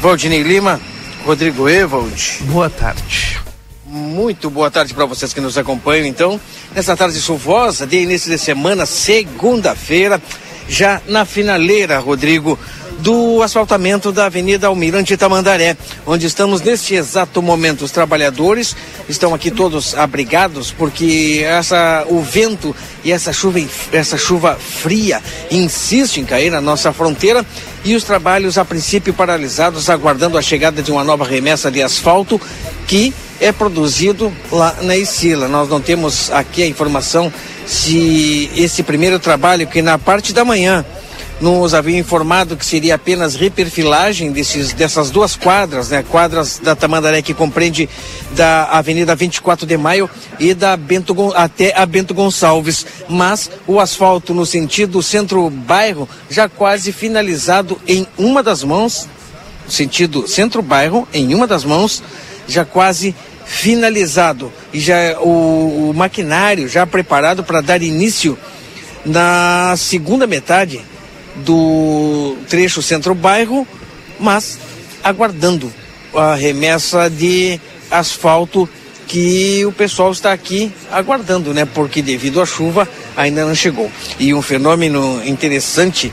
Valdinei 0.00 0.42
Lima, 0.42 0.80
Rodrigo 1.26 1.68
Evald. 1.68 2.38
Boa 2.44 2.70
tarde. 2.70 3.38
Muito 3.84 4.48
boa 4.48 4.70
tarde 4.70 4.94
para 4.94 5.04
vocês 5.04 5.34
que 5.34 5.40
nos 5.42 5.58
acompanham. 5.58 6.06
Então, 6.06 6.40
nessa 6.74 6.96
tarde 6.96 7.20
chuvosa, 7.20 7.86
de 7.86 7.98
início 7.98 8.30
de 8.30 8.38
semana, 8.38 8.86
segunda-feira, 8.86 10.20
já 10.66 11.02
na 11.06 11.26
finaleira, 11.26 11.98
Rodrigo 11.98 12.58
do 13.02 13.42
asfaltamento 13.42 14.12
da 14.12 14.26
Avenida 14.26 14.68
Almirante 14.68 15.16
Tamandaré, 15.16 15.76
onde 16.06 16.26
estamos 16.26 16.60
neste 16.62 16.94
exato 16.94 17.42
momento. 17.42 17.84
Os 17.84 17.90
trabalhadores 17.90 18.76
estão 19.08 19.34
aqui 19.34 19.50
todos 19.50 19.96
abrigados 19.96 20.70
porque 20.70 21.42
essa, 21.44 22.06
o 22.08 22.22
vento 22.22 22.74
e 23.02 23.10
essa 23.10 23.32
chuva, 23.32 23.60
essa 23.92 24.16
chuva 24.16 24.54
fria 24.54 25.20
insiste 25.50 26.18
em 26.18 26.24
cair 26.24 26.50
na 26.50 26.60
nossa 26.60 26.92
fronteira 26.92 27.44
e 27.84 27.96
os 27.96 28.04
trabalhos 28.04 28.56
a 28.56 28.64
princípio 28.64 29.12
paralisados 29.12 29.90
aguardando 29.90 30.38
a 30.38 30.42
chegada 30.42 30.80
de 30.80 30.92
uma 30.92 31.02
nova 31.02 31.24
remessa 31.24 31.72
de 31.72 31.82
asfalto 31.82 32.40
que 32.86 33.12
é 33.40 33.50
produzido 33.50 34.32
lá 34.52 34.76
na 34.82 34.96
Isila. 34.96 35.48
Nós 35.48 35.68
não 35.68 35.80
temos 35.80 36.30
aqui 36.30 36.62
a 36.62 36.68
informação 36.68 37.32
se 37.66 38.48
esse 38.56 38.84
primeiro 38.84 39.18
trabalho 39.18 39.66
que 39.66 39.82
na 39.82 39.98
parte 39.98 40.32
da 40.32 40.44
manhã 40.44 40.84
nos 41.40 41.74
havia 41.74 41.98
informado 41.98 42.56
que 42.56 42.64
seria 42.64 42.94
apenas 42.94 43.34
reperfilagem 43.34 44.30
desses, 44.30 44.72
dessas 44.72 45.10
duas 45.10 45.34
quadras, 45.34 45.88
né? 45.88 46.04
Quadras 46.08 46.60
da 46.62 46.76
Tamandaré 46.76 47.20
que 47.20 47.34
compreende 47.34 47.88
da 48.32 48.64
Avenida 48.64 49.14
24 49.14 49.66
de 49.66 49.76
Maio 49.76 50.08
e 50.38 50.54
da 50.54 50.76
Bento 50.76 51.14
até 51.34 51.76
a 51.76 51.84
Bento 51.84 52.14
Gonçalves, 52.14 52.86
mas 53.08 53.50
o 53.66 53.80
asfalto 53.80 54.32
no 54.32 54.46
sentido 54.46 55.02
centro-bairro 55.02 56.08
já 56.30 56.48
quase 56.48 56.92
finalizado 56.92 57.80
em 57.86 58.06
uma 58.16 58.42
das 58.42 58.62
mãos, 58.62 59.08
sentido 59.68 60.28
centro-bairro 60.28 61.08
em 61.12 61.34
uma 61.34 61.46
das 61.46 61.64
mãos, 61.64 62.02
já 62.46 62.64
quase 62.64 63.14
finalizado 63.44 64.52
e 64.72 64.80
já 64.80 65.18
o, 65.20 65.90
o 65.90 65.94
maquinário 65.94 66.68
já 66.68 66.86
preparado 66.86 67.42
para 67.42 67.60
dar 67.60 67.82
início 67.82 68.38
na 69.04 69.74
segunda 69.76 70.26
metade 70.26 70.80
do 71.36 72.36
trecho 72.48 72.82
centro-bairro, 72.82 73.66
mas 74.18 74.58
aguardando 75.02 75.72
a 76.14 76.34
remessa 76.34 77.08
de 77.08 77.60
asfalto 77.90 78.68
que 79.06 79.64
o 79.66 79.72
pessoal 79.72 80.12
está 80.12 80.32
aqui 80.32 80.72
aguardando, 80.90 81.52
né? 81.52 81.66
Porque 81.66 82.00
devido 82.00 82.40
à 82.40 82.46
chuva 82.46 82.88
ainda 83.16 83.44
não 83.44 83.54
chegou. 83.54 83.90
E 84.18 84.32
um 84.32 84.40
fenômeno 84.40 85.22
interessante 85.24 86.12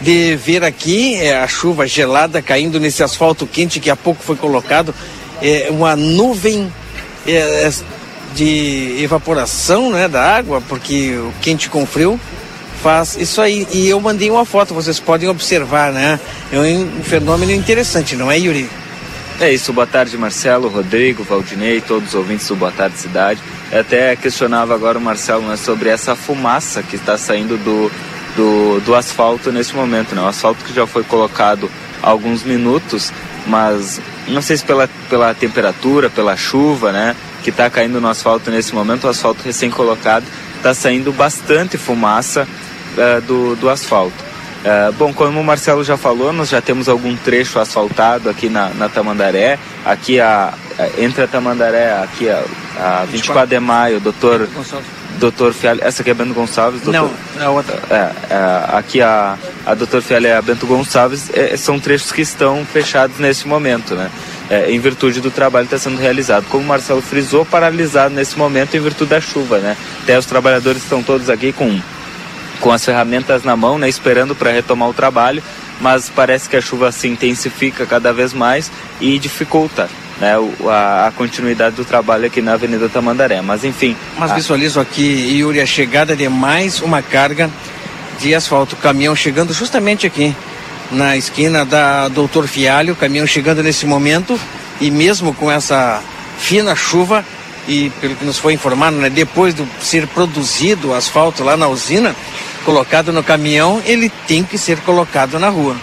de 0.00 0.36
ver 0.36 0.64
aqui 0.64 1.16
é, 1.16 1.38
a 1.38 1.48
chuva 1.48 1.86
gelada 1.86 2.40
caindo 2.40 2.78
nesse 2.78 3.02
asfalto 3.02 3.46
quente 3.46 3.80
que 3.80 3.90
há 3.90 3.96
pouco 3.96 4.22
foi 4.22 4.36
colocado, 4.36 4.94
é, 5.42 5.68
uma 5.70 5.96
nuvem 5.96 6.72
é, 7.26 7.70
de 8.34 9.02
evaporação 9.02 9.90
né, 9.90 10.08
da 10.08 10.22
água, 10.36 10.62
porque 10.68 11.16
o 11.16 11.32
quente 11.40 11.68
com 11.68 11.84
frio 11.84 12.18
faz 12.82 13.16
isso 13.16 13.40
aí. 13.40 13.66
E 13.72 13.88
eu 13.88 14.00
mandei 14.00 14.30
uma 14.30 14.44
foto, 14.44 14.74
vocês 14.74 14.98
podem 14.98 15.28
observar, 15.28 15.92
né? 15.92 16.18
É 16.52 16.58
um 16.58 17.02
fenômeno 17.02 17.52
interessante, 17.52 18.16
não 18.16 18.30
é, 18.30 18.38
Yuri? 18.38 18.68
É 19.40 19.52
isso, 19.52 19.72
boa 19.72 19.86
tarde 19.86 20.18
Marcelo, 20.18 20.68
Rodrigo, 20.68 21.22
Valdinei, 21.22 21.80
todos 21.80 22.08
os 22.08 22.14
ouvintes 22.16 22.48
do 22.48 22.56
Boa 22.56 22.72
Tarde 22.72 22.98
Cidade. 22.98 23.40
Eu 23.70 23.82
até 23.82 24.16
questionava 24.16 24.74
agora 24.74 24.98
o 24.98 25.00
Marcelo 25.00 25.46
né, 25.46 25.56
sobre 25.56 25.88
essa 25.90 26.16
fumaça 26.16 26.82
que 26.82 26.96
está 26.96 27.16
saindo 27.16 27.56
do, 27.56 27.88
do, 28.34 28.80
do 28.80 28.94
asfalto 28.96 29.52
nesse 29.52 29.76
momento. 29.76 30.12
Né? 30.12 30.22
O 30.22 30.26
asfalto 30.26 30.64
que 30.64 30.74
já 30.74 30.88
foi 30.88 31.04
colocado 31.04 31.70
há 32.02 32.08
alguns 32.10 32.42
minutos, 32.42 33.12
mas 33.46 34.00
não 34.26 34.42
sei 34.42 34.56
se 34.56 34.64
pela, 34.64 34.88
pela 35.08 35.32
temperatura, 35.34 36.10
pela 36.10 36.36
chuva, 36.36 36.90
né, 36.90 37.14
que 37.44 37.50
está 37.50 37.70
caindo 37.70 38.00
no 38.00 38.08
asfalto 38.08 38.50
nesse 38.50 38.74
momento, 38.74 39.04
o 39.04 39.08
asfalto 39.08 39.44
recém-colocado, 39.44 40.24
está 40.56 40.74
saindo 40.74 41.12
bastante 41.12 41.78
fumaça 41.78 42.46
uh, 42.98 43.20
do, 43.22 43.56
do 43.56 43.68
asfalto. 43.68 44.28
Uh, 44.58 44.92
bom, 44.94 45.14
como 45.14 45.40
o 45.40 45.44
Marcelo 45.44 45.84
já 45.84 45.96
falou, 45.96 46.32
nós 46.32 46.48
já 46.48 46.60
temos 46.60 46.88
algum 46.88 47.14
trecho 47.16 47.60
asfaltado 47.60 48.28
aqui 48.28 48.48
na, 48.48 48.70
na 48.70 48.88
Tamandaré, 48.88 49.58
aqui 49.84 50.20
a, 50.20 50.52
a, 50.78 51.00
entre 51.00 51.22
a 51.22 51.28
Tamandaré, 51.28 51.92
aqui 52.02 52.28
a, 52.28 52.42
a 52.76 53.04
24 53.04 53.46
de 53.48 53.60
maio, 53.60 54.00
doutor 54.00 54.48
doutor 55.18 55.52
Fialho, 55.52 55.80
essa 55.82 56.02
aqui 56.02 56.10
é 56.10 56.14
Bento 56.14 56.32
Gonçalves? 56.32 56.80
Doutor, 56.80 57.10
Não, 57.36 57.46
a 57.46 57.50
outra. 57.50 57.78
É, 57.90 58.10
é, 58.30 58.76
aqui 58.76 59.02
a, 59.02 59.36
a 59.66 59.74
doutor 59.74 60.00
Fialho 60.00 60.26
é 60.26 60.36
a 60.36 60.42
Bento 60.42 60.66
Gonçalves, 60.66 61.30
é, 61.34 61.56
são 61.56 61.78
trechos 61.78 62.12
que 62.12 62.22
estão 62.22 62.64
fechados 62.64 63.18
nesse 63.18 63.46
momento, 63.46 63.94
né? 63.94 64.10
É, 64.50 64.70
em 64.70 64.78
virtude 64.78 65.20
do 65.20 65.30
trabalho 65.30 65.68
que 65.68 65.74
está 65.74 65.90
sendo 65.90 66.00
realizado. 66.00 66.46
Como 66.48 66.64
o 66.64 66.66
Marcelo 66.66 67.02
frisou, 67.02 67.44
paralisado 67.44 68.14
nesse 68.14 68.38
momento 68.38 68.76
em 68.76 68.80
virtude 68.80 69.10
da 69.10 69.20
chuva, 69.20 69.58
né? 69.58 69.76
Até 70.02 70.18
os 70.18 70.24
trabalhadores 70.24 70.82
estão 70.82 71.02
todos 71.02 71.28
aqui 71.28 71.52
com, 71.52 71.78
com 72.60 72.72
as 72.72 72.84
ferramentas 72.84 73.44
na 73.44 73.56
mão, 73.56 73.78
né? 73.78 73.88
Esperando 73.88 74.34
para 74.34 74.50
retomar 74.50 74.88
o 74.88 74.94
trabalho, 74.94 75.42
mas 75.80 76.10
parece 76.14 76.48
que 76.48 76.56
a 76.56 76.60
chuva 76.60 76.90
se 76.92 77.08
intensifica 77.08 77.86
cada 77.86 78.12
vez 78.12 78.32
mais 78.32 78.70
e 79.00 79.18
dificulta 79.18 79.88
né, 80.20 80.34
a, 80.66 81.06
a, 81.06 81.12
continuidade 81.12 81.76
do 81.76 81.84
trabalho 81.84 82.26
aqui 82.26 82.42
na 82.42 82.54
Avenida 82.54 82.88
Tamandaré. 82.88 83.40
Mas 83.40 83.64
enfim. 83.64 83.96
Mas 84.18 84.32
a... 84.32 84.34
visualizo 84.34 84.80
aqui, 84.80 85.38
Yuri, 85.38 85.60
a 85.60 85.66
chegada 85.66 86.16
de 86.16 86.28
mais 86.28 86.80
uma 86.80 87.00
carga 87.02 87.50
de 88.18 88.34
asfalto. 88.34 88.76
Caminhão 88.76 89.14
chegando 89.14 89.52
justamente 89.52 90.06
aqui 90.06 90.34
na 90.90 91.16
esquina 91.16 91.64
da 91.64 92.08
Doutor 92.08 92.48
Fialho, 92.48 92.96
caminhão 92.96 93.26
chegando 93.26 93.62
nesse 93.62 93.86
momento 93.86 94.38
e 94.80 94.90
mesmo 94.90 95.34
com 95.34 95.50
essa 95.50 96.02
fina 96.38 96.74
chuva 96.74 97.24
e 97.68 97.90
pelo 98.00 98.16
que 98.16 98.24
nos 98.24 98.38
foi 98.38 98.54
informado, 98.54 98.96
né, 98.96 99.10
depois 99.10 99.54
de 99.54 99.62
ser 99.80 100.06
produzido 100.08 100.88
o 100.88 100.94
asfalto 100.94 101.44
lá 101.44 101.56
na 101.56 101.68
usina, 101.68 102.16
colocado 102.64 103.12
no 103.12 103.22
caminhão, 103.22 103.80
ele 103.84 104.10
tem 104.26 104.42
que 104.42 104.56
ser 104.56 104.78
colocado 104.80 105.38
na 105.38 105.50
rua. 105.50 105.76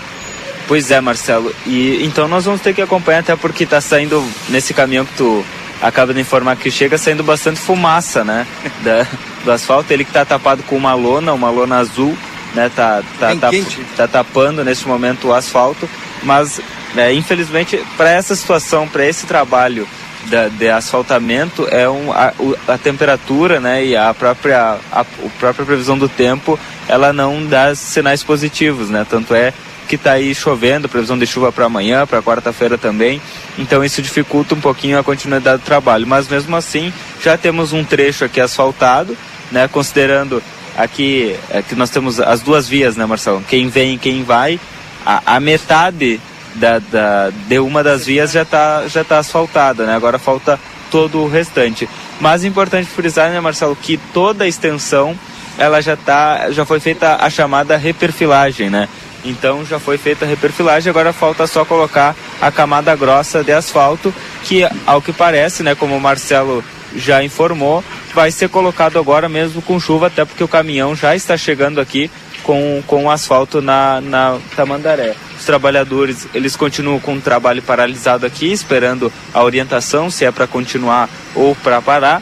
Pois 0.68 0.89
é, 0.89 1.00
Marcelo. 1.00 1.54
E 1.65 2.04
então 2.04 2.27
nós 2.27 2.44
vamos 2.46 2.60
ter 2.60 2.74
que 2.74 2.82
acompanhar 2.82 3.20
até 3.20 3.36
porque 3.36 3.65
está 3.65 3.80
saindo 3.80 4.27
nesse 4.50 4.74
caminhão 4.74 5.06
que 5.06 5.13
tu 5.13 5.46
acaba 5.80 6.12
de 6.12 6.20
informar 6.20 6.56
que 6.56 6.72
chega 6.72 6.98
saindo 6.98 7.24
bastante 7.24 7.60
fumaça, 7.60 8.24
né, 8.24 8.48
da, 8.82 9.06
do 9.44 9.51
asfalto. 9.51 9.94
Ele 9.94 10.04
que 10.04 10.10
está 10.10 10.25
tapado 10.25 10.63
com 10.63 10.75
uma 10.75 10.96
lona, 10.96 11.34
uma 11.34 11.51
lona 11.51 11.77
azul, 11.77 12.18
né, 12.56 12.72
tá 12.75 13.04
tá, 13.20 13.36
tá, 13.36 13.51
tá 13.96 14.08
tapando 14.08 14.63
nesse 14.63 14.88
momento 14.88 15.27
o 15.27 15.34
asfalto, 15.34 15.88
mas 16.24 16.60
é, 16.98 17.13
infelizmente 17.13 17.80
para 17.96 18.10
essa 18.10 18.36
situação, 18.36 18.88
para 18.88 19.06
esse 19.06 19.27
trabalho 19.27 19.88
da, 20.29 20.48
de 20.48 20.70
asfaltamento 20.70 21.67
é 21.70 21.89
um, 21.89 22.12
a, 22.12 22.34
a, 22.67 22.77
temperatura 22.77 23.60
né, 23.60 23.86
e 23.86 23.96
a 23.96 24.13
própria, 24.13 24.77
a, 24.91 25.01
a 25.01 25.05
própria 25.39 25.65
previsão 25.65 25.98
do 25.98 26.10
tempo 26.10 26.60
ela 26.88 27.13
não 27.13 27.46
dá 27.46 27.74
sinais 27.75 28.24
positivos, 28.24 28.89
né? 28.89 29.05
Tanto 29.10 29.34
é 29.34 29.53
que 29.88 29.96
está 29.96 30.13
aí 30.13 30.34
chovendo, 30.34 30.89
previsão 30.89 31.17
de 31.17 31.25
chuva 31.25 31.51
para 31.51 31.65
amanhã, 31.65 32.05
para 32.05 32.22
quarta-feira 32.22 32.77
também. 32.77 33.22
Então 33.58 33.84
isso 33.84 34.01
dificulta 34.01 34.55
um 34.55 34.60
pouquinho 34.60 35.00
a 35.00 35.03
continuidade 35.03 35.62
do 35.62 35.65
trabalho. 35.65 36.08
Mas 36.08 36.27
mesmo 36.27 36.55
assim, 36.55 36.91
já 37.24 37.38
temos 37.38 37.72
um 37.72 37.84
trecho 37.84 38.25
aqui 38.25 38.41
asfaltado, 38.41 39.15
né? 39.51 39.67
Considerando 39.67 40.41
aqui 40.77 41.36
é, 41.50 41.62
que 41.62 41.75
nós 41.75 41.89
temos 41.89 42.20
as 42.20 42.41
duas 42.41 42.67
vias, 42.67 42.96
né, 42.96 43.05
Marcelo? 43.05 43.44
Quem 43.48 43.67
vem 43.70 43.96
e 43.96 43.98
quem 43.98 44.24
vai, 44.24 44.60
a, 45.05 45.36
a 45.36 45.39
metade 45.39 46.20
da, 46.56 46.80
da, 46.80 47.30
de 47.48 47.60
uma 47.60 47.84
das 47.84 48.06
vias 48.06 48.32
já 48.32 48.42
está 48.42 48.88
já 48.88 49.04
tá 49.04 49.20
asfaltada, 49.20 49.86
né? 49.86 49.96
Agora 49.96 50.18
falta 50.18 50.60
todo 50.90 51.20
o 51.20 51.28
restante. 51.28 51.88
Mas 52.20 52.44
é 52.44 52.48
importante 52.48 52.90
frisar, 52.90 53.30
né, 53.30 53.40
Marcelo, 53.40 53.76
que 53.76 53.98
toda 54.14 54.46
a 54.46 54.48
extensão 54.48 55.18
ela 55.58 55.82
já 55.82 55.96
tá, 55.96 56.52
já 56.52 56.66
foi 56.66 56.80
feita 56.80 57.18
a 57.20 57.30
chamada 57.30 57.78
reperfilagem, 57.78 58.70
né? 58.70 58.90
Então 59.24 59.66
já 59.66 59.80
foi 59.80 59.98
feita 59.98 60.24
a 60.24 60.28
reperfilagem, 60.28 60.90
agora 60.90 61.12
falta 61.12 61.48
só 61.48 61.66
colocar 61.66 62.16
a 62.40 62.52
camada 62.52 62.96
grossa 62.96 63.44
de 63.44 63.52
asfalto, 63.52 64.14
que 64.44 64.68
ao 64.86 65.02
que 65.02 65.12
parece, 65.12 65.64
né, 65.64 65.74
como 65.74 65.96
o 65.96 66.02
Marcelo 66.02 66.64
já 66.96 67.24
informou, 67.24 67.84
vai 68.14 68.32
ser 68.32 68.50
colocado 68.50 69.00
agora 69.00 69.28
mesmo 69.28 69.62
com 69.62 69.80
chuva, 69.80 70.08
até 70.08 70.24
porque 70.24 70.44
o 70.44 70.48
caminhão 70.48 70.96
já 70.96 71.16
está 71.16 71.36
chegando 71.36 71.82
aqui 71.82 72.10
com, 72.44 72.84
com 72.86 73.06
o 73.06 73.12
asfalto 73.12 73.62
na, 73.62 74.00
na 74.00 74.38
Tamandaré. 74.56 75.16
Os 75.38 75.46
trabalhadores, 75.46 76.27
eles 76.34 76.56
continuam 76.56 77.00
com 77.00 77.15
o 77.15 77.22
trabalho 77.22 77.62
paralisado 77.62 78.25
aqui, 78.25 78.51
esperando 78.51 79.12
a 79.34 79.44
orientação, 79.44 80.10
se 80.10 80.25
é 80.25 80.32
para 80.32 80.48
continuar 80.48 81.10
ou 81.36 81.56
para 81.56 81.82
parar. 81.82 82.22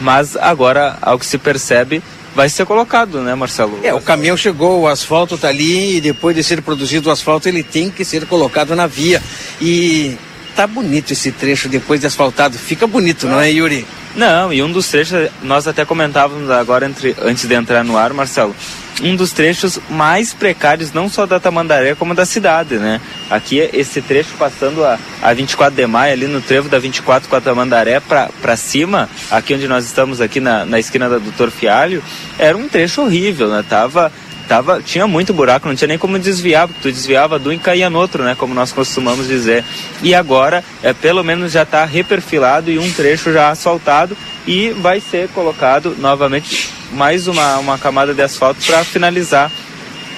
Mas 0.00 0.36
agora, 0.36 0.98
ao 1.00 1.18
que 1.18 1.26
se 1.26 1.38
percebe, 1.38 2.02
vai 2.34 2.48
ser 2.48 2.66
colocado, 2.66 3.20
né, 3.20 3.34
Marcelo? 3.34 3.78
É, 3.82 3.94
o 3.94 4.00
caminhão 4.00 4.36
chegou, 4.36 4.82
o 4.82 4.88
asfalto 4.88 5.36
está 5.36 5.48
ali 5.48 5.96
e 5.96 6.00
depois 6.00 6.34
de 6.34 6.42
ser 6.42 6.60
produzido 6.62 7.08
o 7.08 7.12
asfalto, 7.12 7.48
ele 7.48 7.62
tem 7.62 7.90
que 7.90 8.04
ser 8.04 8.26
colocado 8.26 8.74
na 8.74 8.86
via. 8.86 9.22
E 9.60 10.16
tá 10.56 10.66
bonito 10.66 11.12
esse 11.12 11.30
trecho 11.30 11.68
depois 11.68 12.00
de 12.00 12.06
asfaltado. 12.06 12.58
Fica 12.58 12.86
bonito, 12.86 13.28
não 13.28 13.40
é, 13.40 13.50
Yuri? 13.50 13.86
Não, 14.16 14.52
e 14.52 14.62
um 14.62 14.70
dos 14.70 14.88
trechos, 14.88 15.28
nós 15.42 15.66
até 15.66 15.84
comentávamos 15.84 16.48
agora 16.48 16.86
entre, 16.86 17.16
antes 17.20 17.46
de 17.46 17.54
entrar 17.54 17.82
no 17.82 17.96
ar, 17.96 18.12
Marcelo, 18.12 18.54
um 19.02 19.16
dos 19.16 19.32
trechos 19.32 19.80
mais 19.90 20.32
precários, 20.32 20.92
não 20.92 21.08
só 21.08 21.26
da 21.26 21.40
Tamandaré, 21.40 21.96
como 21.96 22.14
da 22.14 22.24
cidade, 22.24 22.76
né? 22.76 23.00
Aqui, 23.28 23.58
esse 23.72 24.00
trecho 24.00 24.34
passando 24.38 24.84
a, 24.84 24.98
a 25.20 25.34
24 25.34 25.74
de 25.74 25.86
maio, 25.86 26.12
ali 26.12 26.26
no 26.28 26.40
trevo 26.40 26.68
da 26.68 26.78
24 26.78 27.28
com 27.28 27.34
a 27.34 27.40
Tamandaré 27.40 28.00
para 28.00 28.56
cima, 28.56 29.08
aqui 29.30 29.54
onde 29.54 29.66
nós 29.66 29.84
estamos, 29.84 30.20
aqui 30.20 30.38
na, 30.38 30.64
na 30.64 30.78
esquina 30.78 31.08
da 31.08 31.18
Doutor 31.18 31.50
Fialho, 31.50 32.02
era 32.38 32.56
um 32.56 32.68
trecho 32.68 33.02
horrível, 33.02 33.48
né? 33.48 33.64
Tava 33.68 34.12
tava, 34.48 34.82
tinha 34.82 35.06
muito 35.06 35.32
buraco, 35.32 35.68
não 35.68 35.74
tinha 35.74 35.88
nem 35.88 35.98
como 35.98 36.18
desviar, 36.18 36.66
porque 36.66 36.82
tu 36.82 36.92
desviava 36.92 37.38
de 37.38 37.48
um 37.48 37.52
e 37.52 37.58
caía 37.58 37.88
no 37.88 37.98
outro, 37.98 38.22
né? 38.22 38.34
Como 38.34 38.54
nós 38.54 38.72
costumamos 38.72 39.26
dizer. 39.26 39.64
E 40.02 40.14
agora, 40.14 40.64
é, 40.82 40.92
pelo 40.92 41.22
menos 41.24 41.52
já 41.52 41.62
está 41.62 41.84
reperfilado 41.84 42.70
e 42.70 42.78
um 42.78 42.92
trecho 42.92 43.32
já 43.32 43.50
asfaltado 43.50 44.16
e 44.46 44.70
vai 44.70 45.00
ser 45.00 45.28
colocado 45.28 45.96
novamente 45.98 46.70
mais 46.92 47.26
uma, 47.26 47.58
uma 47.58 47.78
camada 47.78 48.14
de 48.14 48.22
asfalto 48.22 48.64
para 48.64 48.84
finalizar 48.84 49.50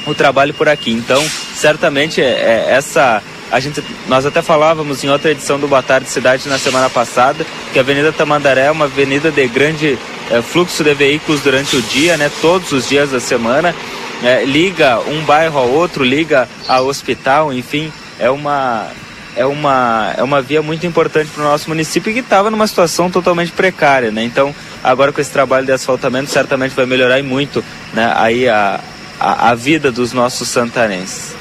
o 0.07 0.15
trabalho 0.15 0.55
por 0.55 0.69
aqui. 0.69 0.93
Então, 0.93 1.23
certamente 1.55 2.21
é, 2.21 2.25
é, 2.25 2.67
essa 2.71 3.23
a 3.51 3.61
gente, 3.61 3.83
nós 4.09 4.27
até 4.27 4.43
falávamos 4.43 5.05
em 5.05 5.09
outra 5.09 5.31
edição 5.31 5.59
do 5.59 5.69
Boa 5.69 5.83
Tarde 5.83 6.09
Cidade 6.09 6.49
na 6.49 6.59
semana 6.59 6.91
passada 6.91 7.47
que 7.73 7.79
a 7.79 7.83
Avenida 7.83 8.13
Tamandaré 8.13 8.67
é 8.67 8.71
uma 8.71 8.87
avenida 8.87 9.31
de 9.31 9.47
grande 9.47 9.97
é, 10.31 10.43
fluxo 10.43 10.83
de 10.83 10.93
veículos 10.95 11.43
durante 11.43 11.77
o 11.77 11.83
dia, 11.83 12.17
né, 12.17 12.31
todos 12.41 12.73
os 12.73 12.89
dias 12.89 13.11
da 13.11 13.21
semana 13.21 13.75
é, 14.23 14.45
liga 14.45 14.99
um 15.01 15.25
bairro 15.25 15.59
ao 15.59 15.69
outro, 15.69 16.05
liga 16.05 16.49
ao 16.69 16.87
hospital, 16.87 17.53
enfim, 17.53 17.93
é 18.19 18.31
uma 18.31 18.91
é 19.37 19.45
uma, 19.45 20.15
é 20.17 20.23
uma 20.23 20.41
via 20.41 20.63
muito 20.63 20.87
importante 20.87 21.31
para 21.31 21.43
o 21.43 21.47
nosso 21.47 21.69
município 21.69 22.13
que 22.13 22.21
estava 22.21 22.51
numa 22.51 22.67
situação 22.67 23.11
totalmente 23.11 23.53
precária, 23.53 24.11
né? 24.11 24.25
Então, 24.25 24.55
agora 24.83 25.13
com 25.13 25.21
esse 25.21 25.31
trabalho 25.31 25.67
de 25.67 25.73
asfaltamento, 25.73 26.31
certamente 26.31 26.75
vai 26.75 26.87
melhorar 26.87 27.23
muito 27.23 27.63
né, 27.93 28.11
aí 28.17 28.49
a, 28.49 28.81
a, 29.21 29.51
a 29.51 29.55
vida 29.55 29.93
dos 29.93 30.15
nossos 30.15 30.49
santanenses. 30.49 31.35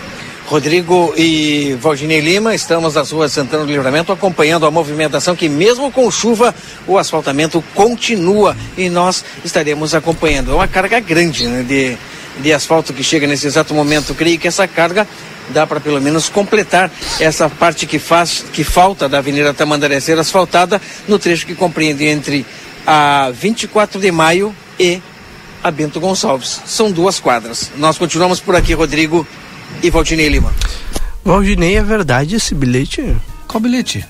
Rodrigo 0.45 1.13
e 1.17 1.75
Valdinei 1.81 2.19
Lima, 2.19 2.53
estamos 2.53 2.93
nas 2.93 3.11
ruas 3.11 3.31
Santana 3.31 3.65
do 3.65 3.71
Livramento 3.71 4.11
acompanhando 4.11 4.65
a 4.65 4.71
movimentação 4.71 5.35
que 5.35 5.49
mesmo 5.49 5.91
com 5.91 6.09
chuva 6.11 6.53
o 6.85 6.99
asfaltamento 6.99 7.63
continua 7.73 8.55
e 8.77 8.87
nós 8.87 9.25
estaremos 9.43 9.95
acompanhando. 9.95 10.51
É 10.51 10.53
uma 10.53 10.67
carga 10.67 10.99
grande 10.99 11.47
né, 11.47 11.63
de 11.63 11.97
de 12.41 12.53
asfalto 12.53 12.93
que 12.93 13.03
chega 13.03 13.27
nesse 13.27 13.47
exato 13.47 13.73
momento. 13.73 14.13
Creio 14.13 14.39
que 14.39 14.47
essa 14.47 14.67
carga 14.67 15.07
dá 15.49 15.65
para 15.67 15.79
pelo 15.79 16.01
menos 16.01 16.29
completar 16.29 16.91
essa 17.19 17.49
parte 17.49 17.85
que 17.85 17.99
faz 17.99 18.43
que 18.51 18.63
falta 18.63 19.07
da 19.07 19.19
Avenida 19.19 19.53
Tamandaré 19.53 19.99
ser 19.99 20.17
asfaltada 20.17 20.81
no 21.07 21.19
trecho 21.19 21.45
que 21.45 21.55
compreende 21.55 22.05
entre 22.05 22.45
a 22.85 23.31
24 23.33 23.99
de 23.99 24.11
maio 24.11 24.55
e 24.79 25.01
a 25.63 25.71
Bento 25.71 25.99
Gonçalves. 25.99 26.61
São 26.65 26.91
duas 26.91 27.19
quadras. 27.19 27.71
Nós 27.77 27.97
continuamos 27.97 28.39
por 28.39 28.55
aqui, 28.55 28.73
Rodrigo 28.73 29.25
e 29.81 29.89
Valdinei 29.89 30.29
Lima. 30.29 30.53
Valdinei, 31.23 31.77
é 31.77 31.83
verdade 31.83 32.35
esse 32.35 32.53
bilhete? 32.53 33.15
Qual 33.47 33.59
bilhete? 33.59 34.05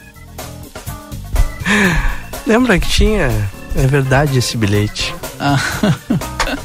Lembra 2.46 2.78
que 2.78 2.90
tinha? 2.90 3.30
É 3.76 3.88
verdade 3.88 4.38
esse 4.38 4.58
bilhete. 4.58 5.16
Ah. 5.40 5.58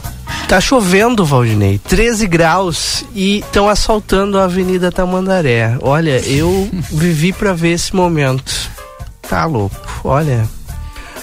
Tá 0.50 0.60
chovendo, 0.60 1.24
Valdinei, 1.24 1.78
13 1.78 2.26
graus 2.26 3.04
e 3.14 3.38
estão 3.38 3.68
assaltando 3.68 4.36
a 4.36 4.46
Avenida 4.46 4.90
Tamandaré. 4.90 5.78
Olha, 5.80 6.18
eu 6.26 6.68
vivi 6.90 7.32
para 7.32 7.52
ver 7.52 7.74
esse 7.74 7.94
momento. 7.94 8.68
Tá 9.22 9.44
louco. 9.44 9.76
Olha, 10.02 10.44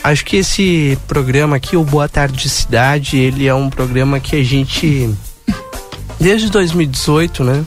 acho 0.02 0.24
que 0.24 0.38
esse 0.38 0.98
programa 1.10 1.58
aqui, 1.58 1.76
o 1.76 1.84
Boa 1.84 2.08
Tarde 2.08 2.48
Cidade, 2.48 3.18
ele 3.18 3.46
é 3.46 3.54
um 3.54 3.70
programa 3.70 4.18
que 4.18 4.38
a 4.38 4.44
gente 4.46 5.14
desde 6.18 6.50
2018, 6.50 7.44
né, 7.44 7.66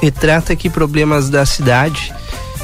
retrata 0.00 0.52
aqui 0.52 0.70
problemas 0.70 1.28
da 1.28 1.44
cidade 1.44 2.14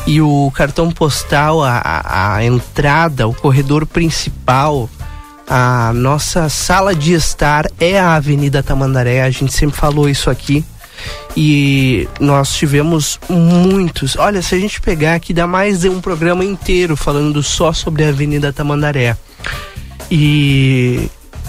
e 0.07 0.21
o 0.23 0.49
cartão 0.55 0.93
postal, 0.93 1.65
a, 1.65 2.37
a 2.37 2.45
entrada, 2.45 3.27
o 3.27 3.35
corredor 3.35 3.85
principal 3.85 4.89
a 5.49 5.93
nossa 5.95 6.49
sala 6.49 6.95
de 6.95 7.15
estar 7.15 7.67
é 7.81 7.99
a 7.99 8.15
Avenida 8.15 8.63
Tamandaré, 8.63 9.23
a 9.23 9.31
gente 9.31 9.53
sempre 9.53 9.77
falou 9.77 10.09
isso 10.09 10.29
aqui. 10.29 10.65
E 11.37 12.09
nós 12.19 12.55
tivemos 12.55 13.21
muitos. 13.29 14.17
Olha, 14.17 14.43
se 14.43 14.55
a 14.55 14.59
gente 14.59 14.81
pegar 14.81 15.15
aqui, 15.15 15.33
dá 15.33 15.47
mais 15.47 15.81
de 15.81 15.89
um 15.89 16.01
programa 16.01 16.45
inteiro 16.45 16.97
falando 16.97 17.43
só 17.43 17.73
sobre 17.73 18.05
a 18.05 18.09
Avenida 18.09 18.53
Tamandaré. 18.53 19.17
E 20.11 21.09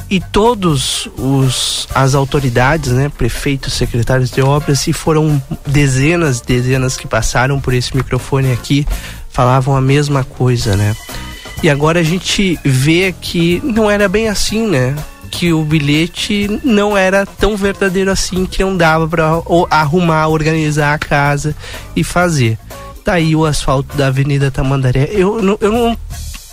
e 0.09 0.19
todos 0.19 1.07
os 1.17 1.87
as 1.93 2.15
autoridades, 2.15 2.91
né, 2.91 3.09
prefeitos, 3.09 3.73
secretários 3.73 4.31
de 4.31 4.41
obras, 4.41 4.87
e 4.87 4.93
foram 4.93 5.41
dezenas, 5.67 6.41
dezenas 6.41 6.97
que 6.97 7.07
passaram 7.07 7.59
por 7.59 7.73
esse 7.73 7.95
microfone 7.95 8.51
aqui, 8.51 8.87
falavam 9.29 9.75
a 9.75 9.81
mesma 9.81 10.23
coisa, 10.23 10.75
né? 10.75 10.95
E 11.61 11.69
agora 11.69 11.99
a 11.99 12.03
gente 12.03 12.57
vê 12.63 13.13
que 13.19 13.61
não 13.63 13.91
era 13.91 14.07
bem 14.07 14.29
assim, 14.29 14.67
né? 14.67 14.95
Que 15.29 15.51
o 15.51 15.63
bilhete 15.63 16.59
não 16.63 16.97
era 16.97 17.25
tão 17.25 17.57
verdadeiro 17.57 18.09
assim, 18.09 18.45
que 18.45 18.63
não 18.63 18.77
dava 18.77 19.07
para 19.07 19.29
arrumar, 19.69 20.27
organizar 20.27 20.93
a 20.93 20.99
casa 20.99 21.55
e 21.95 22.03
fazer. 22.03 22.57
Tá 23.03 23.13
aí 23.13 23.35
o 23.35 23.45
asfalto 23.45 23.95
da 23.97 24.07
Avenida 24.07 24.49
Tamandaré. 24.49 25.09
Eu, 25.11 25.57
eu 25.59 25.71
não, 25.71 25.97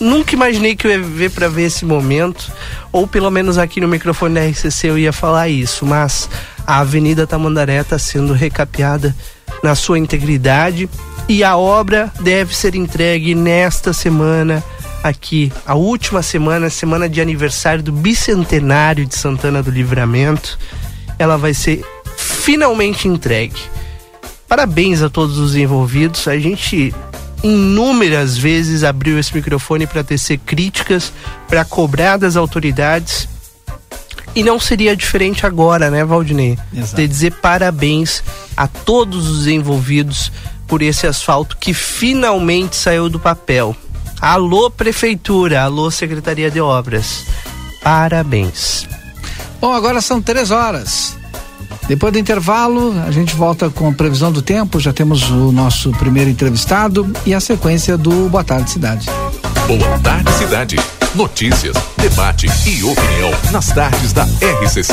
nunca 0.01 0.35
imaginei 0.35 0.75
que 0.75 0.87
eu 0.87 0.91
ia 0.91 1.01
ver 1.01 1.31
para 1.31 1.49
ver 1.49 1.65
esse 1.65 1.85
momento, 1.85 2.51
ou 2.91 3.07
pelo 3.07 3.31
menos 3.31 3.59
aqui 3.59 3.81
no 3.81 3.89
microfone 3.89 4.35
da 4.35 4.45
RCC 4.45 4.91
eu 4.91 4.99
ia 4.99 5.13
falar 5.13 5.49
isso, 5.49 5.87
mas 5.87 6.29
a 6.67 6.81
Avenida 6.81 7.27
Tamandaré 7.27 7.81
está 7.81 7.99
sendo 7.99 8.33
recapeada 8.33 9.15
na 9.63 9.75
sua 9.75 9.99
integridade 9.99 10.89
e 11.29 11.43
a 11.43 11.57
obra 11.57 12.13
deve 12.21 12.55
ser 12.55 12.75
entregue 12.75 13.35
nesta 13.35 13.93
semana 13.93 14.63
aqui 15.09 15.53
a 15.65 15.75
última 15.75 16.23
semana, 16.23 16.69
semana 16.69 17.09
de 17.09 17.21
aniversário 17.21 17.83
do 17.83 17.93
bicentenário 17.93 19.07
de 19.07 19.17
Santana 19.17 19.63
do 19.63 19.71
Livramento. 19.71 20.59
Ela 21.19 21.37
vai 21.37 21.55
ser 21.55 21.85
finalmente 22.17 23.09
entregue. 23.09 23.61
Parabéns 24.49 25.03
a 25.03 25.11
todos 25.11 25.39
os 25.39 25.55
envolvidos. 25.57 26.29
A 26.29 26.39
gente 26.39 26.95
inúmeras 27.43 28.37
vezes 28.37 28.85
abriu 28.85 29.19
esse 29.19 29.35
microfone 29.35 29.87
para 29.87 30.03
tecer 30.03 30.39
críticas, 30.39 31.13
para 31.49 31.65
cobrar 31.65 32.17
das 32.17 32.37
autoridades. 32.37 33.29
E 34.35 34.43
não 34.43 34.61
seria 34.61 34.95
diferente 34.95 35.47
agora, 35.47 35.91
né, 35.91 36.05
Valdinei? 36.05 36.59
Exato. 36.75 36.97
De 36.97 37.09
dizer 37.09 37.33
parabéns 37.35 38.23
a 38.57 38.69
todos 38.69 39.29
os 39.29 39.47
envolvidos 39.47 40.31
por 40.67 40.83
esse 40.83 41.07
asfalto 41.07 41.57
que 41.57 41.73
finalmente 41.73 42.77
saiu 42.77 43.09
do 43.09 43.19
papel. 43.19 43.75
Alô, 44.21 44.71
Prefeitura, 44.71 45.63
alô, 45.63 45.91
Secretaria 45.91 46.51
de 46.51 46.61
Obras. 46.61 47.25
Parabéns. 47.83 48.87
Bom, 49.61 49.73
agora 49.73 50.01
são 50.01 50.21
três 50.21 50.51
horas. 50.51 51.17
Depois 51.89 52.13
do 52.13 52.19
intervalo, 52.19 52.95
a 53.07 53.11
gente 53.11 53.35
volta 53.35 53.71
com 53.71 53.89
a 53.89 53.93
previsão 53.93 54.33
do 54.33 54.43
tempo. 54.43 54.81
Já 54.81 54.93
temos 54.93 55.31
o 55.31 55.53
nosso 55.53 55.93
primeiro 55.93 56.29
entrevistado 56.29 57.11
e 57.25 57.33
a 57.33 57.41
sequência 57.41 57.97
do 57.97 58.29
Boa 58.29 58.43
Tarde 58.43 58.71
Cidade. 58.71 59.07
Boa 59.67 59.99
Tarde 60.01 60.33
Cidade. 60.33 60.77
Notícias, 61.15 61.77
debate 61.97 62.47
e 62.67 62.83
opinião 62.83 63.31
nas 63.51 63.69
tardes 63.69 64.13
da 64.13 64.25
RCC. 64.25 64.93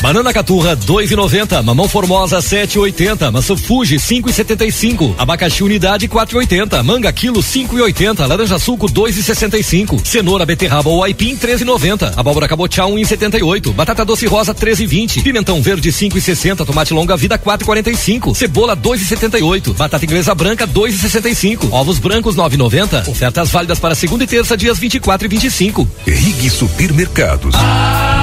Banana 0.00 0.32
caturra 0.32 0.74
2,90, 0.74 1.62
mamão 1.62 1.86
formosa 1.86 2.38
7,80, 2.38 3.30
maçã 3.30 3.54
Fuji 3.54 3.96
5,75, 3.96 5.14
abacaxi 5.18 5.62
unidade 5.62 6.08
4,80, 6.08 6.82
manga 6.82 7.12
quilo 7.12 7.40
5,80, 7.40 8.26
laranja 8.26 8.58
suco 8.58 8.86
2,65, 8.86 10.02
cenoura 10.02 10.46
beterraba 10.46 10.88
ou 10.88 11.04
aipim 11.04 11.36
13,90, 11.36 12.14
abóbora 12.16 12.48
cabotiá 12.48 12.84
1,78, 12.84 13.72
batata 13.74 14.02
doce 14.02 14.26
rosa 14.26 14.54
13,20, 14.54 15.22
pimentão 15.22 15.60
verde 15.60 15.92
5,60, 15.92 16.64
tomate 16.64 16.94
longa 16.94 17.14
vida 17.14 17.38
4,45, 17.38 18.34
cebola 18.34 18.74
2,78, 18.74 19.74
batata 19.74 20.06
inglesa 20.06 20.34
branca 20.34 20.66
2,65, 20.66 21.68
ovos 21.72 21.98
brancos 21.98 22.36
9,90. 22.36 23.06
Ofertas 23.06 23.50
válidas 23.50 23.78
para 23.78 23.94
segunda 23.94 24.24
e 24.24 24.26
terça 24.26 24.56
dias 24.56 24.78
24 24.78 25.26
e 25.26 25.28
25. 25.28 25.86
Rig 26.06 26.48
Supermercados. 26.48 27.54
Ah, 27.54 28.19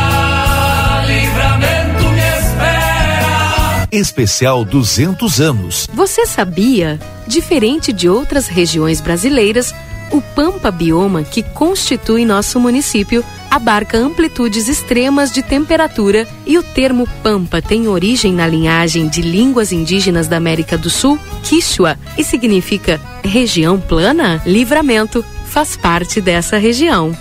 Especial 3.97 4.63
200 4.63 5.41
anos. 5.41 5.87
Você 5.91 6.27
sabia? 6.27 6.99
Diferente 7.25 7.91
de 7.91 8.07
outras 8.07 8.45
regiões 8.47 9.01
brasileiras, 9.01 9.73
o 10.11 10.21
Pampa 10.21 10.69
Bioma, 10.69 11.23
que 11.23 11.41
constitui 11.41 12.23
nosso 12.23 12.59
município, 12.59 13.25
abarca 13.49 13.97
amplitudes 13.97 14.67
extremas 14.67 15.31
de 15.31 15.41
temperatura 15.41 16.27
e 16.45 16.59
o 16.59 16.63
termo 16.63 17.09
Pampa 17.23 17.59
tem 17.59 17.87
origem 17.87 18.31
na 18.31 18.45
linhagem 18.45 19.07
de 19.07 19.23
línguas 19.23 19.71
indígenas 19.71 20.27
da 20.27 20.37
América 20.37 20.77
do 20.77 20.91
Sul, 20.91 21.17
Quichua, 21.41 21.97
e 22.15 22.23
significa 22.23 23.01
região 23.23 23.79
plana. 23.79 24.39
Livramento 24.45 25.25
faz 25.47 25.75
parte 25.75 26.21
dessa 26.21 26.57
região. 26.57 27.17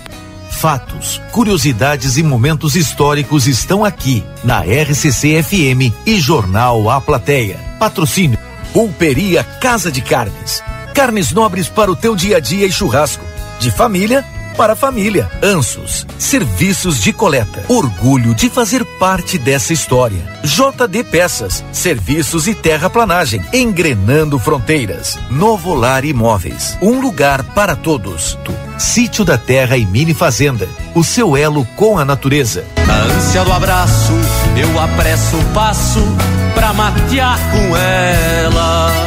Fatos, 0.49 1.21
curiosidades 1.31 2.17
e 2.17 2.23
momentos 2.23 2.75
históricos 2.75 3.47
estão 3.47 3.85
aqui 3.85 4.23
na 4.43 4.61
RCC 4.61 5.43
FM 5.43 5.93
e 6.05 6.19
Jornal 6.19 6.89
A 6.89 6.99
Plateia. 6.99 7.59
Patrocínio 7.79 8.39
Pulperia 8.73 9.43
Casa 9.43 9.91
de 9.91 10.01
Carnes. 10.01 10.63
Carnes 10.93 11.31
nobres 11.31 11.67
para 11.67 11.91
o 11.91 11.95
teu 11.95 12.15
dia 12.15 12.37
a 12.37 12.39
dia 12.39 12.65
e 12.65 12.71
churrasco. 12.71 13.23
De 13.59 13.71
família 13.71 14.25
para 14.57 14.73
a 14.73 14.75
família. 14.75 15.29
Ansos, 15.41 16.05
serviços 16.17 16.99
de 16.99 17.13
coleta. 17.13 17.63
Orgulho 17.69 18.33
de 18.33 18.49
fazer 18.49 18.83
parte 18.97 19.37
dessa 19.37 19.71
história. 19.71 20.17
JD 20.43 21.03
Peças, 21.03 21.63
serviços 21.71 22.47
e 22.47 22.55
terraplanagem. 22.55 23.41
Engrenando 23.53 24.39
fronteiras. 24.39 25.19
Novo 25.29 25.75
Lar 25.75 26.03
Imóveis, 26.03 26.77
um 26.81 26.99
lugar 26.99 27.43
para 27.43 27.75
todos. 27.75 28.37
Sítio 28.77 29.23
da 29.23 29.37
Terra 29.37 29.77
e 29.77 29.85
Mini 29.85 30.13
Fazenda, 30.13 30.67
o 30.93 31.03
seu 31.03 31.37
elo 31.37 31.65
com 31.75 31.97
a 31.97 32.03
natureza. 32.03 32.65
A 32.87 32.93
ânsia 32.93 33.43
do 33.43 33.51
abraço 33.51 34.13
eu 34.55 34.79
apresso 34.79 35.37
o 35.37 35.43
passo 35.53 35.99
pra 36.55 36.73
matear 36.73 37.39
com 37.51 37.77
ela. 37.77 39.06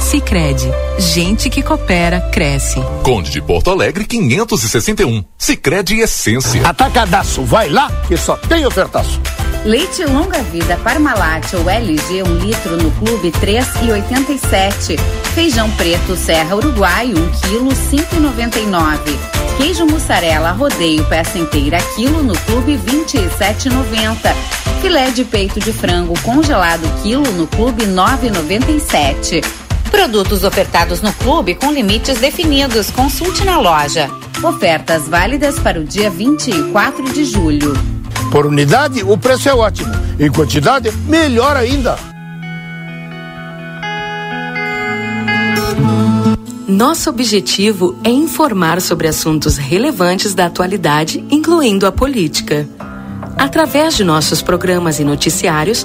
Sicredi, 0.00 0.66
gente 0.98 1.48
que 1.50 1.62
coopera 1.62 2.20
cresce. 2.32 2.80
Conde 3.04 3.30
de 3.30 3.40
Porto 3.40 3.70
Alegre 3.70 4.04
561. 4.04 5.22
Sicredi 5.38 6.00
Essência. 6.00 6.66
Atacadaço, 6.66 7.44
vai 7.44 7.68
lá 7.68 7.88
que 8.08 8.16
só 8.16 8.36
tem 8.36 8.66
ofertaço. 8.66 9.20
Leite 9.64 10.02
longa 10.06 10.42
vida 10.44 10.76
Parmalat 10.78 11.52
ou 11.54 11.68
LG 11.68 12.22
1 12.22 12.34
litro 12.38 12.76
no 12.78 12.90
clube 12.92 13.30
3,87. 13.30 14.98
Feijão 15.34 15.70
preto 15.72 16.16
Serra 16.16 16.56
Uruguai 16.56 17.12
1 17.14 17.30
quilo 17.42 17.68
5,99. 17.68 18.98
Queijo 19.58 19.84
mussarela 19.86 20.52
rodeio 20.52 21.04
peça 21.04 21.38
inteira 21.38 21.78
quilo 21.94 22.22
no 22.22 22.36
clube 22.40 22.78
27,90. 22.78 24.34
Filé 24.80 25.10
de 25.10 25.24
peito 25.24 25.60
de 25.60 25.74
frango 25.74 26.18
congelado 26.22 26.90
quilo 27.02 27.30
no 27.32 27.46
clube 27.46 27.84
9,97. 27.84 29.59
Produtos 29.90 30.44
ofertados 30.44 31.02
no 31.02 31.12
clube 31.12 31.54
com 31.54 31.70
limites 31.70 32.18
definidos. 32.18 32.90
Consulte 32.90 33.44
na 33.44 33.58
loja. 33.58 34.08
Ofertas 34.42 35.08
válidas 35.08 35.58
para 35.58 35.80
o 35.80 35.84
dia 35.84 36.08
24 36.08 37.12
de 37.12 37.24
julho. 37.24 37.74
Por 38.30 38.46
unidade, 38.46 39.02
o 39.02 39.18
preço 39.18 39.48
é 39.48 39.54
ótimo. 39.54 39.92
Em 40.18 40.30
quantidade, 40.30 40.90
melhor 41.08 41.56
ainda. 41.56 41.98
Nosso 46.68 47.10
objetivo 47.10 47.98
é 48.04 48.10
informar 48.10 48.80
sobre 48.80 49.08
assuntos 49.08 49.56
relevantes 49.56 50.34
da 50.34 50.46
atualidade, 50.46 51.24
incluindo 51.28 51.84
a 51.84 51.90
política. 51.90 52.66
Através 53.36 53.96
de 53.96 54.04
nossos 54.04 54.40
programas 54.40 55.00
e 55.00 55.04
noticiários, 55.04 55.84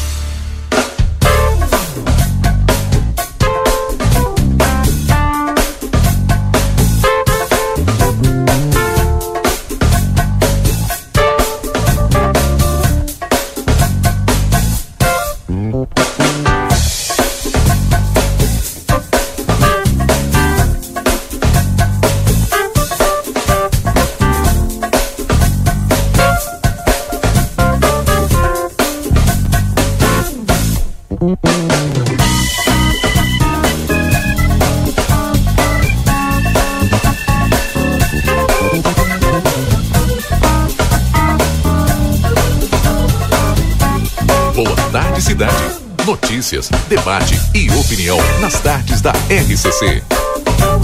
RCC. 49.61 50.01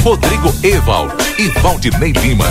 Rodrigo 0.04 0.54
Ewald 0.62 1.12
e 1.40 1.48
Valdinei 1.62 2.12
Lima. 2.12 2.46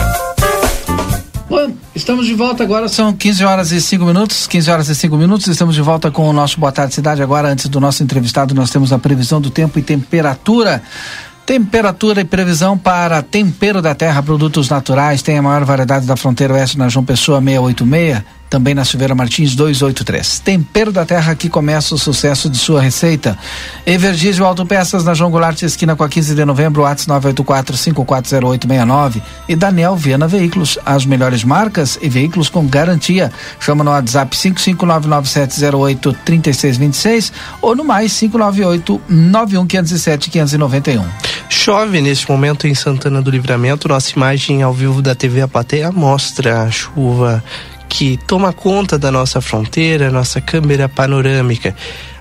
Bom, 1.49 1.73
estamos 1.95 2.27
de 2.27 2.35
volta 2.35 2.65
agora, 2.65 2.89
são 2.89 3.13
15 3.13 3.45
horas 3.45 3.71
e 3.71 3.81
5 3.81 4.05
minutos, 4.05 4.49
15 4.49 4.71
horas 4.71 4.89
e 4.89 4.95
5 4.97 5.17
minutos, 5.17 5.47
estamos 5.47 5.77
de 5.77 5.83
volta 5.83 6.11
com 6.11 6.29
o 6.29 6.33
nosso 6.33 6.59
Boa 6.59 6.73
Tarde 6.73 6.95
Cidade. 6.95 7.23
Agora, 7.23 7.49
antes 7.49 7.69
do 7.69 7.79
nosso 7.79 8.03
entrevistado, 8.03 8.57
nós 8.57 8.71
temos 8.71 8.93
a 8.93 8.99
previsão 8.99 9.41
do 9.41 9.51
tempo 9.51 9.79
e 9.79 9.83
temperatura. 9.83 10.83
Temperatura 11.47 12.23
e 12.23 12.25
previsão 12.25 12.77
para 12.77 13.23
Tempero 13.23 13.81
da 13.81 13.95
Terra 13.95 14.21
Produtos 14.21 14.69
Naturais. 14.69 15.23
Tem 15.23 15.39
a 15.39 15.43
maior 15.43 15.65
variedade 15.65 16.05
da 16.05 16.17
fronteira 16.17 16.55
oeste 16.55 16.77
na 16.77 16.89
João 16.89 17.05
Pessoa 17.05 17.41
686 17.41 18.25
também 18.51 18.75
na 18.75 18.85
Silveira 18.85 19.15
Martins 19.15 19.55
283. 19.55 20.41
Tempero 20.41 20.91
da 20.93 21.05
Terra 21.05 21.35
que 21.35 21.49
começa 21.49 21.95
o 21.95 21.99
sucesso 21.99 22.51
de 22.51 22.59
sua 22.59 22.81
receita. 22.81 23.39
Evergísio 23.85 24.45
Autopeças 24.45 25.05
na 25.05 25.15
João 25.15 25.31
Goulart, 25.31 25.61
esquina 25.63 25.97
com 25.97 26.05
a 26.05 26.09
15 26.09 26.35
de 26.35 26.45
novembro, 26.45 26.83
WhatsApp 26.83 27.07
984-540869. 27.35 29.23
E 29.49 29.57
Daniel 29.57 29.97
Viana 29.97 30.27
Veículos, 30.27 30.79
as 30.85 31.07
melhores 31.07 31.45
marcas 31.45 31.97
e 32.01 32.09
veículos 32.09 32.49
com 32.49 32.67
garantia. 32.67 33.31
Chama 33.61 33.85
no 33.85 33.91
WhatsApp 33.91 34.35
55997083626 34.37 37.31
ou 37.61 37.77
no 37.77 37.85
mais 37.85 38.19
598 38.19 39.03
91507 39.09 40.31
591. 40.31 41.05
Chove 41.49 42.01
neste 42.01 42.29
momento 42.31 42.67
em 42.67 42.75
Santana 42.75 43.23
do 43.23 43.31
Livramento. 43.31 43.89
Nossa 43.89 44.13
imagem 44.15 44.63
ao 44.63 44.73
vivo 44.73 45.01
da 45.01 45.15
TV 45.15 45.43
A 45.43 45.49
mostra 45.93 46.63
a 46.63 46.71
chuva 46.71 47.43
que 47.97 48.19
toma 48.27 48.53
conta 48.53 48.99
da 48.99 49.11
nossa 49.11 49.41
fronteira, 49.41 50.11
nossa 50.11 50.39
câmera 50.39 50.87
panorâmica. 50.87 51.75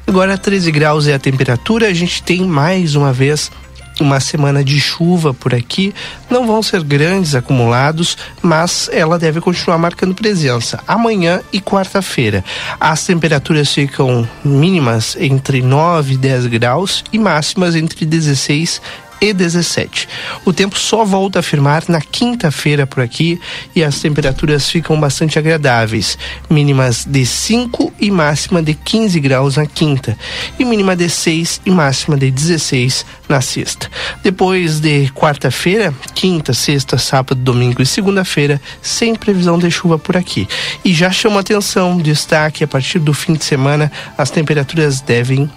Agora 0.08 0.38
13 0.38 0.72
graus 0.72 1.06
é 1.06 1.14
a 1.14 1.20
temperatura, 1.20 1.90
a 1.90 1.94
gente 1.94 2.24
tem 2.24 2.46
mais 2.46 2.96
uma 2.96 3.12
vez 3.12 3.52
uma 4.00 4.22
semana 4.22 4.64
de 4.64 4.80
chuva 4.80 5.34
por 5.34 5.54
aqui. 5.54 5.94
Não 6.30 6.48
vão 6.48 6.64
ser 6.64 6.82
grandes 6.82 7.36
acumulados, 7.36 8.18
mas 8.42 8.90
ela 8.94 9.20
deve 9.20 9.42
continuar 9.42 9.78
marcando 9.78 10.16
presença 10.16 10.80
amanhã 10.88 11.42
e 11.52 11.60
quarta-feira. 11.60 12.42
As 12.80 13.06
temperaturas 13.06 13.74
ficam 13.74 14.26
mínimas 14.46 15.18
entre 15.20 15.62
9 15.62 16.14
e 16.14 16.18
10 16.18 16.46
graus 16.48 17.04
e 17.12 17.20
máximas 17.20 17.76
entre 17.76 18.06
16 18.06 18.82
e 19.22 19.34
17. 19.34 20.08
O 20.44 20.54
tempo 20.54 20.78
só 20.78 21.04
volta 21.04 21.40
a 21.40 21.44
firmar 21.44 21.84
na 21.88 22.02
quinta-feira 22.02 22.86
por 22.86 23.02
aqui 23.02 23.40
e 23.76 23.84
as 23.84 24.00
temperaturas 24.00 24.70
ficam 24.70 25.00
bastante 25.00 25.40
agradáveis, 25.40 26.18
mínimas 26.50 27.06
de 27.06 27.26
5 27.26 27.94
e 28.00 28.12
máxima 28.12 28.62
de 28.62 28.74
15 28.74 29.20
graus 29.20 29.58
na 29.58 29.66
quinta, 29.66 30.18
e 30.60 30.66
mínima 30.66 30.96
de 30.96 31.10
6 31.10 31.62
e 31.66 31.72
máxima 31.72 32.18
de 32.18 32.30
16 32.32 33.06
na 33.28 33.42
sexta. 33.42 33.90
Depois 34.24 34.80
de 34.80 35.10
quarta-feira, 35.10 35.94
quinta, 36.14 36.54
sexta, 36.54 36.98
sábado, 36.98 37.36
domingo 37.36 37.82
e 37.82 37.86
segunda-feira, 37.86 38.62
sem 38.82 39.16
previsão 39.16 39.58
de 39.58 39.70
chuva 39.72 39.98
por 39.98 40.16
aqui. 40.16 40.48
E 40.84 40.94
já 40.94 41.12
chama 41.12 41.40
atenção, 41.40 41.98
destaque 41.98 42.64
a 42.64 42.68
partir 42.68 43.00
do 43.00 43.14
fim 43.14 43.34
de 43.34 43.44
semana, 43.44 43.92
as 44.18 44.30
temperaturas 44.30 45.02
devem 45.02 45.50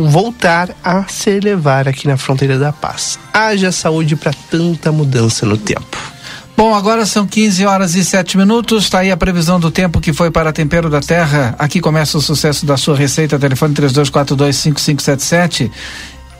voltar 0.00 0.70
a 0.82 1.04
se 1.08 1.30
elevar 1.30 1.88
aqui 1.88 2.08
na 2.08 2.16
fronteira 2.16 2.58
da 2.58 2.72
paz. 2.72 3.18
Haja 3.32 3.70
saúde 3.70 4.16
para 4.16 4.32
tanta 4.50 4.90
mudança 4.90 5.44
no 5.44 5.56
tempo. 5.56 5.98
Bom, 6.56 6.74
agora 6.74 7.06
são 7.06 7.26
15 7.26 7.66
horas 7.66 7.94
e 7.94 8.04
7 8.04 8.36
minutos. 8.36 8.84
Está 8.84 9.00
aí 9.00 9.10
a 9.10 9.16
previsão 9.16 9.58
do 9.58 9.70
tempo 9.70 10.00
que 10.00 10.12
foi 10.12 10.30
para 10.30 10.52
Tempero 10.52 10.88
da 10.88 11.00
Terra. 11.00 11.54
Aqui 11.58 11.80
começa 11.80 12.16
o 12.16 12.22
sucesso 12.22 12.64
da 12.64 12.76
sua 12.76 12.96
receita. 12.96 13.38
Telefone 13.38 13.74
32425577 13.74 15.70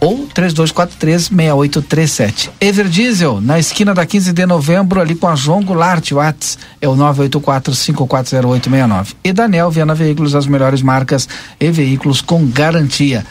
ou 0.02 0.26
3243-6837. 0.34 2.50
Everdiesel, 2.60 3.40
na 3.40 3.58
esquina 3.60 3.94
da 3.94 4.04
15 4.04 4.32
de 4.32 4.44
novembro, 4.44 5.00
ali 5.00 5.14
com 5.14 5.28
a 5.28 5.36
João 5.36 5.62
Goulart, 5.62 6.10
Watts, 6.10 6.58
é 6.80 6.88
o 6.88 6.96
984-540869. 6.96 9.14
E 9.22 9.32
Daniel 9.32 9.70
Viana 9.70 9.94
Veículos, 9.94 10.34
as 10.34 10.48
melhores 10.48 10.82
marcas 10.82 11.28
e 11.60 11.70
veículos 11.70 12.20
com 12.20 12.44
garantia. 12.46 13.24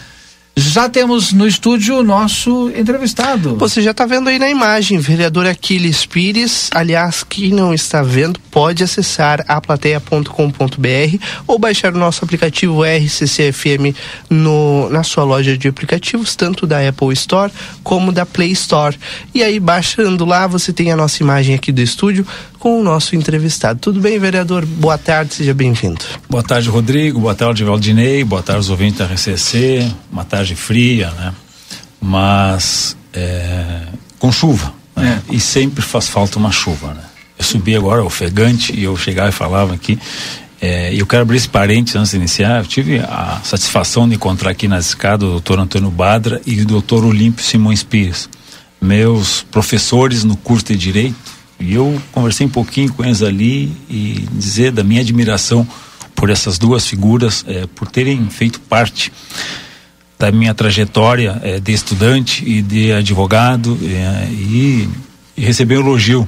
Já 0.62 0.88
temos 0.88 1.34
no 1.34 1.48
estúdio 1.48 1.98
o 1.98 2.04
nosso 2.04 2.72
entrevistado. 2.76 3.56
Você 3.58 3.82
já 3.82 3.92
está 3.92 4.06
vendo 4.06 4.30
aí 4.30 4.38
na 4.38 4.50
imagem, 4.50 5.00
vereador 5.00 5.48
Aquiles 5.48 6.06
Pires. 6.06 6.70
Aliás, 6.74 7.24
quem 7.24 7.50
não 7.50 7.74
está 7.74 8.04
vendo, 8.04 8.40
pode 8.52 8.84
acessar 8.84 9.44
aplateia.com.br 9.48 11.18
ou 11.48 11.58
baixar 11.58 11.94
o 11.94 11.98
nosso 11.98 12.24
aplicativo 12.24 12.84
RCCFM 12.84 13.96
no, 14.30 14.88
na 14.90 15.04
sua 15.04 15.24
loja 15.24 15.58
de 15.58 15.68
aplicativos, 15.68 16.36
tanto 16.36 16.68
da 16.68 16.88
Apple 16.88 17.12
Store 17.14 17.52
como 17.84 18.12
da 18.12 18.26
Play 18.26 18.52
Store. 18.52 18.98
E 19.34 19.44
aí, 19.44 19.60
baixando 19.60 20.26
lá, 20.26 20.46
você 20.46 20.72
tem 20.72 20.92
a 20.92 20.96
nossa 20.96 21.24
imagem 21.24 21.56
aqui 21.56 21.72
do 21.72 21.82
estúdio 21.82 22.26
com 22.62 22.80
o 22.80 22.84
nosso 22.84 23.16
entrevistado. 23.16 23.80
Tudo 23.80 24.00
bem, 24.00 24.20
vereador? 24.20 24.64
Boa 24.68 24.96
tarde, 24.96 25.34
seja 25.34 25.52
bem-vindo. 25.52 26.06
Boa 26.30 26.44
tarde, 26.44 26.70
Rodrigo. 26.70 27.20
Boa 27.20 27.34
tarde, 27.34 27.64
Valdinei. 27.64 28.24
Boa 28.24 28.44
tarde, 28.44 28.62
os 28.62 28.70
ouvintes 28.70 29.00
da 29.00 29.06
RCC. 29.06 29.92
Uma 30.12 30.24
tarde 30.24 30.56
fria, 30.56 31.10
né? 31.10 31.34
Mas 32.00 32.96
é, 33.14 33.82
com 34.20 34.32
chuva. 34.32 34.72
Né? 34.96 35.20
É. 35.28 35.36
E 35.36 35.40
sempre 35.40 35.82
faz 35.82 36.08
falta 36.08 36.38
uma 36.38 36.52
chuva, 36.52 36.94
né? 36.94 37.02
Eu 37.36 37.44
subi 37.44 37.76
agora 37.76 38.04
ofegante 38.04 38.72
e 38.78 38.84
eu 38.84 38.96
chegava 38.96 39.30
e 39.30 39.34
falava 39.34 39.74
aqui. 39.74 39.98
É, 40.62 40.94
eu 40.94 41.08
quero 41.08 41.24
abrir 41.24 41.38
esse 41.38 41.50
parênteses 41.50 41.96
antes 41.96 42.12
de 42.12 42.18
iniciar. 42.18 42.60
Eu 42.60 42.68
tive 42.68 43.00
a 43.00 43.42
satisfação 43.44 44.08
de 44.08 44.14
encontrar 44.14 44.52
aqui 44.52 44.68
na 44.68 44.78
escada 44.78 45.26
o 45.26 45.30
doutor 45.32 45.58
Antônio 45.58 45.90
Badra 45.90 46.40
e 46.46 46.62
o 46.62 46.66
doutor 46.66 47.04
Olímpio 47.04 47.44
Simões 47.44 47.82
Pires, 47.82 48.30
meus 48.80 49.42
professores 49.42 50.24
no 50.24 50.38
curso 50.38 50.66
de 50.66 50.76
Direito 50.76 51.41
e 51.62 51.74
eu 51.74 52.02
conversei 52.12 52.46
um 52.46 52.50
pouquinho 52.50 52.92
com 52.94 53.04
eles 53.04 53.22
ali 53.22 53.72
e 53.90 54.28
dizer 54.34 54.72
da 54.72 54.84
minha 54.84 55.02
admiração 55.02 55.68
por 56.16 56.30
essas 56.30 56.58
duas 56.58 56.86
figuras, 56.86 57.44
é, 57.48 57.66
por 57.68 57.88
terem 57.88 58.30
feito 58.30 58.60
parte 58.60 59.12
da 60.20 60.32
minha 60.32 60.54
trajetória 60.54 61.40
é, 61.44 61.60
de 61.60 61.72
estudante 61.72 62.44
e 62.48 62.62
de 62.62 62.92
advogado 62.92 63.76
é, 63.84 64.28
e, 64.32 64.88
e, 65.36 65.44
receber 65.44 65.78
um 65.78 65.82
elogio 65.82 66.28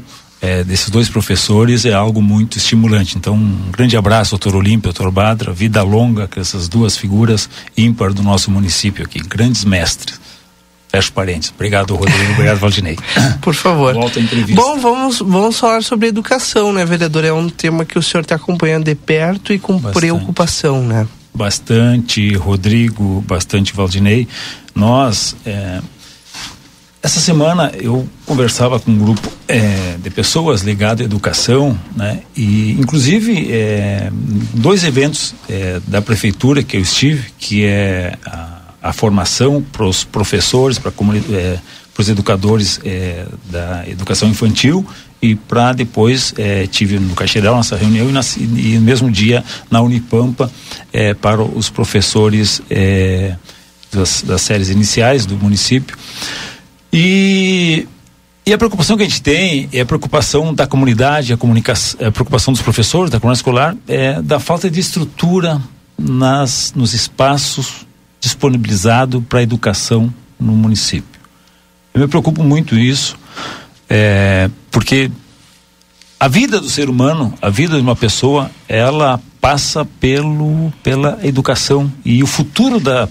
desses 0.67 0.89
dois 0.89 1.08
professores 1.08 1.86
é 1.86 1.93
algo 1.93 2.22
muito 2.22 2.58
estimulante. 2.58 3.17
Então, 3.17 3.34
um 3.34 3.72
grande 3.72 3.96
abraço, 3.96 4.32
doutor 4.32 4.58
Olímpio, 4.58 4.91
doutor 4.91 5.10
Badra, 5.10 5.54
vida 5.54 5.82
longa 5.84 6.28
com 6.28 6.38
essas 6.38 6.67
duas 6.67 6.98
figuras 6.98 7.50
ímpar 7.78 8.12
do 8.12 8.22
nosso 8.22 8.52
município 8.52 9.06
aqui, 9.06 9.19
grandes 9.19 9.63
mestres. 9.63 10.19
Fecho 10.93 11.12
parênteses. 11.12 11.51
Obrigado, 11.56 11.95
Rodrigo. 11.95 12.34
Obrigado, 12.34 12.60
Valdinei. 12.60 12.95
Por 13.41 13.56
favor. 13.56 13.95
Volta 13.95 14.19
à 14.19 14.21
entrevista. 14.21 14.62
Bom, 14.62 14.77
vamos, 14.77 15.19
vamos 15.19 15.58
falar 15.58 15.82
sobre 15.82 16.08
educação, 16.08 16.71
né, 16.71 16.86
vereador? 16.86 17.25
É 17.25 17.34
um 17.34 17.49
tema 17.49 17.84
que 17.84 17.97
o 17.97 18.03
senhor 18.03 18.21
está 18.21 18.36
acompanhando 18.36 18.84
de 18.86 18.93
perto 18.93 19.51
e 19.51 19.58
com 19.58 19.73
bastante. 19.73 19.93
preocupação, 19.93 20.84
né? 20.84 21.08
Bastante, 21.34 22.36
Rodrigo, 22.36 23.23
bastante, 23.27 23.73
Valdinei. 23.73 24.27
Nós, 24.75 25.36
é, 25.43 25.82
essa 27.01 27.19
semana 27.19 27.71
eu 27.73 28.08
conversava 28.23 28.79
com 28.79 28.91
um 28.91 28.97
grupo 28.99 29.32
é, 29.47 29.95
de 29.97 30.12
pessoas 30.12 30.62
ligadas 30.62 31.01
à 31.01 31.06
educação, 31.06 31.75
né? 31.95 32.21
E 32.36 32.73
inclusive 32.73 33.51
é, 33.51 34.12
dois 34.53 34.84
eventos 34.84 35.34
é, 35.49 35.82
da 35.88 36.03
prefeitura 36.03 36.62
que 36.62 36.77
eu 36.77 36.82
estive, 36.82 37.32
que 37.39 37.65
é 37.65 38.15
a 38.23 38.53
a 38.84 38.91
formação 38.91 39.63
para 39.72 39.86
os 39.86 40.04
professores, 40.04 40.78
para 40.78 40.91
é, 41.32 41.58
os 41.98 42.10
educadores 42.10 42.82
é, 42.84 43.26
da 43.50 43.88
educação 43.88 44.28
infantil 44.28 44.86
e 45.22 45.36
para 45.36 45.72
depois 45.72 46.34
é, 46.38 46.67
tive 46.67 47.00
no 47.00 47.15
Caixeirão 47.15 47.56
nossa 47.56 47.78
reunião 47.78 48.10
e, 48.10 48.12
na, 48.12 48.22
e, 48.38 48.76
no 48.76 48.82
mesmo 48.82 49.10
dia 49.10 49.41
na 49.72 49.82
Unipampa 49.82 50.52
é, 50.91 51.13
para 51.13 51.41
os 51.41 51.69
professores 51.69 52.62
é, 52.69 53.36
das, 53.89 54.22
das 54.22 54.41
séries 54.41 54.69
iniciais 54.69 55.26
do 55.26 55.38
município. 55.38 55.98
E 56.91 57.88
e 58.46 58.52
a 58.52 58.58
preocupação 58.58 58.98
que 58.98 59.04
a 59.04 59.06
gente 59.06 59.22
tem 59.22 59.69
é 59.72 59.80
a 59.80 59.86
preocupação 59.86 60.54
da 60.54 60.67
comunidade, 60.67 61.32
a, 61.32 61.38
comunicação, 61.38 62.06
a 62.06 62.12
preocupação 62.12 62.52
dos 62.52 62.62
professores, 62.62 63.10
da 63.10 63.17
comunidade 63.17 63.39
escolar, 63.39 63.74
é 63.88 64.22
da 64.22 64.38
falta 64.38 64.69
de 64.69 64.82
estrutura 64.82 65.62
nas, 65.98 66.74
nos 66.76 66.93
espaços 66.93 67.88
disponibilizado 68.24 69.22
para 69.22 69.40
a 69.40 69.44
educação 69.44 70.12
no 70.40 70.54
município. 70.54 71.20
Eu 71.94 72.00
me 72.00 72.08
preocupo 72.08 72.42
muito 72.42 72.80
isso, 72.80 73.18
é, 73.90 74.50
porque 74.72 75.12
a 76.18 76.30
vida 76.30 76.62
do 76.62 76.70
ser 76.70 76.90
humano, 76.90 77.34
a 77.42 77.50
vida 77.50 77.76
de 77.76 77.82
uma 77.82 77.98
pessoa, 77.98 78.50
ela 78.66 79.20
passa 79.42 79.84
pelo, 79.84 80.72
pela 80.82 81.20
educação 81.22 81.92
e 82.06 82.24
o 82.24 82.26
futuro 82.26 82.80
da, 82.80 83.10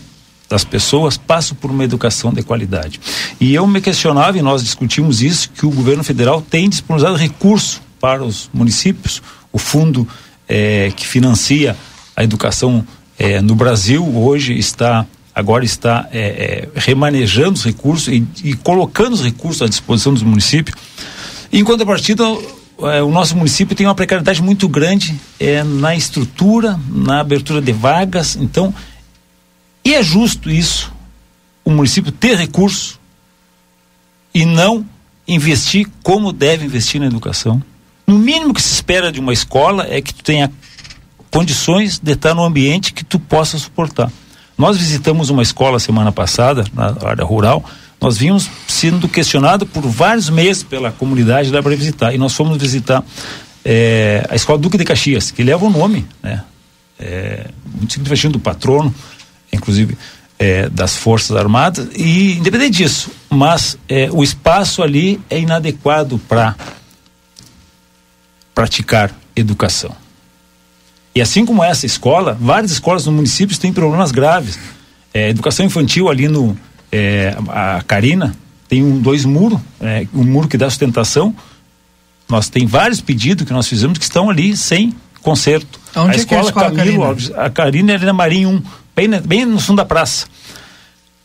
das 0.48 0.64
pessoas 0.64 1.18
passa 1.18 1.54
por 1.54 1.70
uma 1.70 1.84
educação 1.84 2.32
de 2.32 2.42
qualidade. 2.42 2.98
E 3.38 3.52
eu 3.52 3.66
me 3.66 3.82
questionava, 3.82 4.38
e 4.38 4.42
nós 4.42 4.62
discutimos 4.62 5.20
isso, 5.20 5.50
que 5.50 5.66
o 5.66 5.70
governo 5.70 6.02
federal 6.02 6.40
tem 6.40 6.70
disponibilizado 6.70 7.18
recurso 7.18 7.82
para 8.00 8.24
os 8.24 8.48
municípios, 8.50 9.22
o 9.52 9.58
fundo 9.58 10.08
é, 10.48 10.90
que 10.96 11.06
financia 11.06 11.76
a 12.16 12.24
educação 12.24 12.82
é, 13.22 13.40
no 13.40 13.54
Brasil 13.54 14.04
hoje 14.18 14.58
está 14.58 15.06
agora 15.32 15.64
está 15.64 16.08
é, 16.10 16.18
é, 16.18 16.68
remanejando 16.74 17.52
os 17.52 17.64
recursos 17.64 18.08
e, 18.08 18.26
e, 18.42 18.54
colocando 18.54 19.12
os 19.12 19.22
recursos 19.22 19.62
à 19.62 19.68
disposição 19.68 20.12
dos 20.12 20.24
municípios. 20.24 20.76
Em 21.52 21.62
contrapartida, 21.62 22.24
é, 22.80 23.00
o 23.00 23.12
nosso 23.12 23.36
município 23.36 23.76
tem 23.76 23.86
uma 23.86 23.94
precariedade 23.94 24.42
muito 24.42 24.68
grande 24.68 25.14
é, 25.38 25.62
na 25.62 25.94
estrutura, 25.94 26.78
na 26.88 27.20
abertura 27.20 27.62
de 27.62 27.70
vagas. 27.70 28.34
Então, 28.34 28.74
e 29.84 29.94
é 29.94 30.02
justo 30.02 30.50
isso, 30.50 30.92
o 31.64 31.70
município 31.70 32.10
ter 32.10 32.36
recurso 32.36 32.98
e 34.34 34.44
não 34.44 34.84
investir 35.28 35.86
como 36.02 36.32
deve 36.32 36.66
investir 36.66 37.00
na 37.00 37.06
educação. 37.06 37.62
No 38.04 38.18
mínimo 38.18 38.52
que 38.52 38.60
se 38.60 38.74
espera 38.74 39.12
de 39.12 39.20
uma 39.20 39.32
escola 39.32 39.86
é 39.88 40.02
que 40.02 40.12
tenha 40.12 40.50
condições 41.32 41.98
de 41.98 42.12
estar 42.12 42.34
no 42.34 42.44
ambiente 42.44 42.92
que 42.92 43.02
tu 43.02 43.18
possa 43.18 43.58
suportar. 43.58 44.12
Nós 44.56 44.76
visitamos 44.76 45.30
uma 45.30 45.42
escola 45.42 45.80
semana 45.80 46.12
passada, 46.12 46.64
na 46.74 46.94
área 47.08 47.24
rural, 47.24 47.64
nós 48.00 48.18
vimos 48.18 48.48
sendo 48.68 49.08
questionado 49.08 49.64
por 49.64 49.82
vários 49.82 50.28
meses 50.28 50.62
pela 50.62 50.92
comunidade 50.92 51.50
lá 51.50 51.62
para 51.62 51.74
visitar. 51.74 52.12
E 52.14 52.18
nós 52.18 52.34
fomos 52.34 52.58
visitar 52.58 53.02
é, 53.64 54.26
a 54.28 54.34
escola 54.34 54.58
Duque 54.58 54.76
de 54.76 54.84
Caxias, 54.84 55.30
que 55.30 55.42
leva 55.42 55.64
o 55.64 55.70
nome, 55.70 56.06
né? 56.22 56.44
É, 56.98 57.46
muito 57.74 57.92
significativo 57.92 58.32
do 58.34 58.38
patrono, 58.38 58.94
inclusive 59.52 59.96
é, 60.38 60.68
das 60.68 60.96
Forças 60.96 61.36
Armadas, 61.36 61.88
e 61.96 62.36
independente 62.38 62.78
disso, 62.78 63.10
mas 63.30 63.78
é, 63.88 64.08
o 64.12 64.22
espaço 64.22 64.82
ali 64.82 65.20
é 65.30 65.40
inadequado 65.40 66.18
para 66.28 66.54
praticar 68.54 69.10
educação. 69.34 70.01
E 71.14 71.20
assim 71.20 71.44
como 71.44 71.62
essa 71.62 71.84
escola, 71.84 72.36
várias 72.40 72.72
escolas 72.72 73.06
no 73.06 73.12
município 73.12 73.58
têm 73.58 73.72
problemas 73.72 74.10
graves. 74.10 74.58
É, 75.12 75.28
educação 75.28 75.66
infantil 75.66 76.08
ali 76.08 76.26
no 76.26 76.56
é, 76.90 77.36
a 77.48 77.82
Carina 77.86 78.34
tem 78.68 78.82
um, 78.82 78.98
dois 78.98 79.24
muros, 79.24 79.60
é, 79.80 80.06
um 80.14 80.24
muro 80.24 80.48
que 80.48 80.56
dá 80.56 80.68
sustentação. 80.70 81.34
Nós 82.28 82.48
tem 82.48 82.66
vários 82.66 83.02
pedidos 83.02 83.46
que 83.46 83.52
nós 83.52 83.68
fizemos 83.68 83.98
que 83.98 84.04
estão 84.04 84.30
ali 84.30 84.56
sem 84.56 84.94
conserto. 85.20 85.78
Onde 85.94 86.12
a, 86.12 86.16
escola, 86.16 86.40
é 86.40 86.44
a 86.44 86.46
escola 86.46 86.66
Camilo 86.66 86.84
Carina? 86.84 87.04
Alves, 87.04 87.30
a 87.34 87.50
Carina 87.50 87.92
é 87.92 87.98
na 87.98 88.12
Marinho 88.14 88.48
1, 88.48 88.62
bem, 88.96 89.20
bem 89.20 89.44
no 89.44 89.60
fundo 89.60 89.76
da 89.76 89.84
praça. 89.84 90.26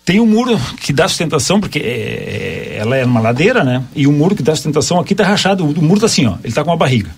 tem 0.04 0.19
um 0.19 0.26
muro 0.26 0.60
que 0.82 0.91
dá 0.91 1.08
sustentação, 1.08 1.62
porque 1.62 1.80
é, 1.80 2.78
ela 2.80 2.97
é 2.97 3.06
uma 3.06 3.21
ladeira, 3.21 3.63
né? 3.63 3.82
E 3.95 4.06
o 4.06 4.12
muro 4.12 4.36
que 4.36 4.43
dá 4.43 4.54
sustentação 4.54 5.00
aqui 5.00 5.15
tá 5.15 5.23
rachado. 5.23 5.65
O, 5.65 5.71
o 5.71 5.82
muro 5.82 6.02
tá 6.02 6.08
assim, 6.08 6.26
ó. 6.26 6.36
Ele 6.43 6.54
tá 6.54 6.63
com 6.63 6.69
uma 6.69 6.78
barriga. 6.78 7.10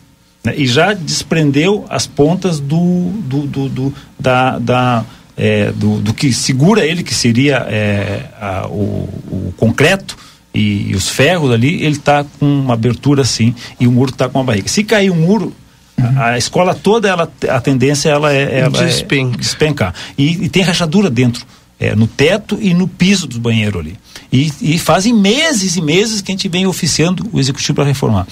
Né? 0.43 0.54
E 0.58 0.67
já 0.67 0.93
desprendeu 0.93 1.86
as 1.89 2.08
pontas 2.08 2.60
do, 2.60 3.12
do, 3.23 3.47
do, 3.47 3.69
do 3.69 3.93
da, 4.19 4.60
da 4.60 5.06
é, 5.38 5.71
do, 5.71 5.99
do, 5.99 6.13
que 6.13 6.34
segura 6.34 6.86
ele, 6.86 7.02
que 7.02 7.15
seria 7.15 7.65
é, 7.69 8.25
a, 8.39 8.67
o, 8.67 9.08
o, 9.32 9.54
concreto 9.58 10.17
e, 10.54 10.89
e, 10.89 10.95
os 10.95 11.08
ferros 11.08 11.52
ali, 11.52 11.75
ele 11.75 11.95
está 11.95 12.25
com 12.39 12.45
uma 12.45 12.73
abertura 12.73 13.21
assim 13.21 13.56
e 13.80 13.88
o 13.88 13.91
muro 13.91 14.12
está 14.12 14.28
com 14.28 14.39
uma 14.39 14.43
barriga. 14.43 14.67
Se 14.67 14.84
cair 14.84 15.10
o 15.10 15.15
muro, 15.15 15.54
uhum. 15.97 16.19
a, 16.19 16.32
a, 16.32 16.38
escola 16.38 16.75
toda, 16.75 17.08
ela, 17.08 17.32
a 17.49 17.62
tendência 17.62 18.10
ela 18.10 18.34
é, 18.34 18.60
ela 18.60 18.84
Despenca. 18.84 19.36
é 19.36 19.38
despencar. 19.38 19.93
E, 20.17 20.45
e 20.45 20.49
tem 20.49 20.62
rachadura 20.62 21.10
dentro 21.10 21.45
é, 21.80 21.95
no 21.95 22.06
teto 22.06 22.58
e 22.62 22.73
no 22.73 22.88
piso 22.88 23.25
do 23.25 23.39
banheiro 23.39 23.80
ali. 23.80 23.97
E, 24.32 24.52
e, 24.62 24.78
fazem 24.78 25.13
meses 25.13 25.78
e 25.78 25.82
meses 25.82 26.21
que 26.21 26.32
a 26.32 26.34
gente 26.34 26.49
vem 26.49 26.67
oficiando 26.67 27.25
o 27.32 27.39
executivo 27.39 27.75
para 27.75 27.86
reformar. 27.86 28.28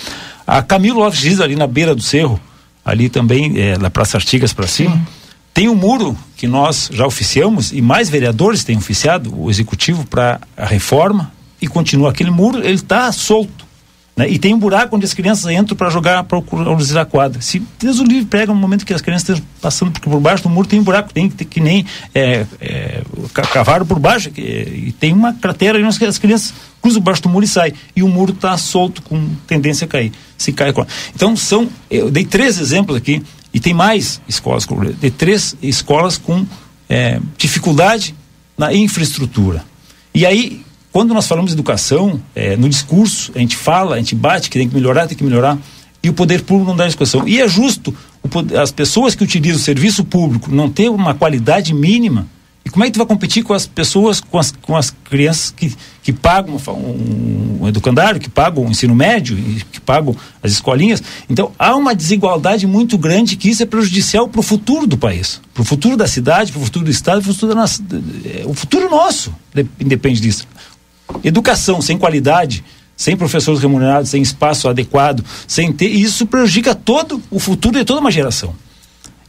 A 0.48 0.62
Camilo 0.62 1.00
Lopes 1.00 1.20
diz 1.20 1.42
ali 1.42 1.58
na 1.58 1.68
beira 1.68 1.94
do 1.94 2.02
cerro, 2.02 2.40
ali 2.86 3.10
também, 3.10 3.60
é, 3.60 3.78
na 3.78 3.90
Praça 3.90 4.16
Artigas 4.16 4.54
para 4.54 4.66
cima, 4.66 4.96
Sim. 4.96 5.06
tem 5.54 5.68
um 5.68 5.76
muro 5.76 6.18
que 6.38 6.48
nós 6.48 6.90
já 6.94 7.06
oficiamos 7.06 7.74
e 7.74 7.82
mais 7.82 8.08
vereadores 8.10 8.64
têm 8.64 8.78
oficiado 8.78 9.38
o 9.38 9.50
executivo 9.50 10.06
para 10.06 10.40
a 10.56 10.66
reforma 10.66 11.30
e 11.62 11.68
continua 11.68 12.12
aquele 12.12 12.32
muro, 12.32 12.60
ele 12.60 12.76
está 12.76 13.12
solto. 13.12 13.67
Né? 14.18 14.28
E 14.28 14.40
tem 14.40 14.52
um 14.52 14.58
buraco 14.58 14.96
onde 14.96 15.06
as 15.06 15.14
crianças 15.14 15.50
entram 15.52 15.78
para 15.78 15.92
jogar, 15.92 16.24
para 16.24 16.40
usar 16.76 17.02
a 17.02 17.06
quadra. 17.06 17.40
Se 17.40 17.62
Deus 17.80 18.00
o 18.00 18.04
livre 18.04 18.26
pega 18.26 18.52
no 18.52 18.60
momento 18.60 18.84
que 18.84 18.94
as 18.94 19.02
crianças 19.02 19.30
estão 19.30 19.48
passando 19.62 19.92
por, 19.92 20.02
por 20.02 20.20
baixo 20.20 20.42
do 20.42 20.50
muro, 20.50 20.68
tem 20.68 20.80
um 20.80 20.84
buraco, 20.84 21.14
tem 21.14 21.30
que, 21.30 21.46
que 21.46 21.62
nem 21.62 21.86
é, 22.16 22.48
é, 22.60 23.04
cavaram 23.54 23.86
por 23.86 24.00
baixo, 24.00 24.32
que, 24.32 24.42
e 24.42 24.92
tem 25.00 25.14
uma 25.14 25.34
cratera, 25.34 25.80
e 25.80 25.84
as 25.84 26.18
crianças 26.18 26.52
cruzam 26.82 27.00
baixo 27.00 27.22
do 27.22 27.30
muro 27.30 27.46
e 27.46 27.48
saem. 27.48 27.74
E 27.96 28.02
o 28.02 28.08
muro 28.08 28.34
está 28.34 28.58
solto, 28.58 29.04
com 29.04 29.30
tendência 29.46 29.86
a 29.86 29.88
cair. 29.88 30.12
Se 30.36 30.52
cai. 30.52 30.74
Então, 31.14 31.36
são. 31.36 31.70
Eu 31.90 32.10
dei 32.10 32.26
três 32.26 32.60
exemplos 32.60 32.98
aqui, 32.98 33.22
e 33.54 33.60
tem 33.60 33.74
mais 33.74 34.20
escolas, 34.28 34.66
de 35.00 35.12
três 35.12 35.56
escolas 35.62 36.18
com 36.18 36.46
é, 36.90 37.20
dificuldade 37.38 38.16
na 38.58 38.74
infraestrutura. 38.74 39.64
E 40.14 40.26
aí, 40.26 40.66
quando 40.98 41.14
nós 41.14 41.28
falamos 41.28 41.52
de 41.52 41.56
educação, 41.56 42.20
é, 42.34 42.58
no 42.58 42.68
discurso, 42.68 43.32
a 43.36 43.38
gente 43.38 43.56
fala, 43.56 43.98
a 43.98 44.00
gente 44.00 44.16
bate 44.16 44.50
que 44.50 44.58
tem 44.58 44.68
que 44.68 44.74
melhorar, 44.74 45.06
tem 45.06 45.16
que 45.16 45.24
melhorar, 45.24 45.56
e 46.02 46.10
o 46.10 46.14
poder 46.14 46.42
público 46.42 46.72
não 46.72 46.76
dá 46.76 46.88
educação. 46.88 47.28
E 47.28 47.40
é 47.40 47.48
justo 47.48 47.96
poder, 48.28 48.58
as 48.58 48.72
pessoas 48.72 49.14
que 49.14 49.24
utilizam 49.24 49.58
o 49.58 49.64
serviço 49.64 50.04
público 50.04 50.50
não 50.52 50.72
ter 50.72 50.90
uma 50.90 51.14
qualidade 51.14 51.72
mínima. 51.72 52.26
E 52.66 52.70
como 52.72 52.84
é 52.84 52.88
que 52.88 52.94
tu 52.94 52.98
vai 52.98 53.06
competir 53.06 53.44
com 53.44 53.54
as 53.54 53.68
pessoas, 53.68 54.20
com 54.20 54.40
as, 54.40 54.52
com 54.60 54.76
as 54.76 54.90
crianças 54.90 55.54
que, 55.56 55.72
que 56.02 56.12
pagam 56.12 56.58
um, 56.70 57.60
um 57.62 57.68
educandário, 57.68 58.20
que 58.20 58.28
pagam 58.28 58.66
o 58.66 58.72
ensino 58.72 58.96
médio, 58.96 59.38
que 59.72 59.80
pagam 59.80 60.16
as 60.42 60.52
escolinhas? 60.52 61.04
Então, 61.30 61.52
há 61.60 61.76
uma 61.76 61.94
desigualdade 61.94 62.66
muito 62.66 62.98
grande 62.98 63.36
que 63.36 63.50
isso 63.50 63.62
é 63.62 63.68
prejudicial 63.68 64.28
para 64.28 64.40
o 64.40 64.44
futuro 64.44 64.88
do 64.88 64.98
país, 64.98 65.40
para 65.54 65.62
o 65.62 65.64
futuro 65.64 65.96
da 65.96 66.08
cidade, 66.08 66.52
para 66.52 66.60
o 66.60 66.66
futuro 66.66 66.86
do 66.86 66.92
Estado, 66.92 67.22
para 67.22 67.32
futuro 67.32 67.54
da 67.54 67.62
nossa, 67.62 67.84
é, 68.26 68.44
o 68.48 68.56
futuro 68.56 68.90
nosso 68.90 69.32
independe 69.80 70.20
disso. 70.20 70.48
Educação 71.24 71.82
sem 71.82 71.98
qualidade, 71.98 72.64
sem 72.96 73.16
professores 73.16 73.62
remunerados, 73.62 74.10
sem 74.10 74.22
espaço 74.22 74.68
adequado, 74.68 75.24
sem 75.48 75.72
ter. 75.72 75.88
Isso 75.88 76.26
prejudica 76.26 76.74
todo 76.74 77.22
o 77.30 77.40
futuro 77.40 77.78
de 77.78 77.86
toda 77.86 78.02
uma 78.02 78.12
geração. 78.12 78.56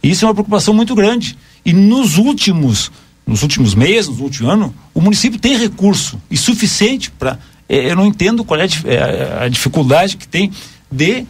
Isso 0.02 0.24
é 0.24 0.28
uma 0.28 0.34
preocupação 0.34 0.72
muito 0.72 0.94
grande. 0.94 1.36
E 1.64 1.72
nos 1.72 2.16
últimos, 2.16 2.90
nos 3.26 3.42
últimos 3.42 3.74
meses, 3.74 4.08
nos 4.08 4.20
últimos 4.20 4.50
anos, 4.50 4.70
o 4.94 5.00
município 5.00 5.38
tem 5.38 5.56
recurso 5.56 6.20
e 6.30 6.36
suficiente 6.36 7.10
para. 7.10 7.38
É, 7.68 7.90
eu 7.90 7.96
não 7.96 8.06
entendo 8.06 8.42
qual 8.42 8.58
é 8.58 8.64
a, 8.64 8.90
é, 8.90 9.44
a, 9.44 9.48
dificuldade 9.48 10.16
que 10.16 10.26
tem 10.26 10.50
de 10.90 11.26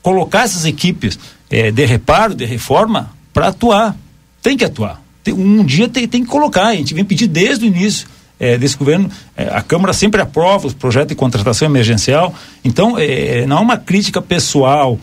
colocar 0.00 0.44
essas 0.44 0.64
equipes 0.64 1.18
é, 1.50 1.72
de 1.72 1.84
reparo, 1.84 2.34
de 2.34 2.44
reforma, 2.44 3.10
para 3.32 3.48
atuar. 3.48 3.96
Tem 4.40 4.56
que 4.56 4.64
atuar. 4.64 5.02
Tem, 5.24 5.34
um 5.34 5.64
dia 5.64 5.88
tem, 5.88 6.06
tem 6.06 6.22
que 6.22 6.30
colocar. 6.30 6.68
A 6.68 6.76
gente 6.76 6.94
vem 6.94 7.04
pedir 7.04 7.26
desde 7.26 7.64
o 7.64 7.66
início 7.66 8.06
é, 8.40 8.56
desse 8.56 8.76
governo, 8.76 9.10
é, 9.36 9.48
a 9.54 9.60
Câmara 9.60 9.92
sempre 9.92 10.20
aprova 10.22 10.66
os 10.66 10.72
projetos 10.72 11.10
de 11.10 11.14
contratação 11.14 11.68
emergencial. 11.68 12.34
Então, 12.64 12.98
é, 12.98 13.44
não 13.46 13.58
é 13.58 13.60
uma 13.60 13.76
crítica 13.76 14.22
pessoal 14.22 14.98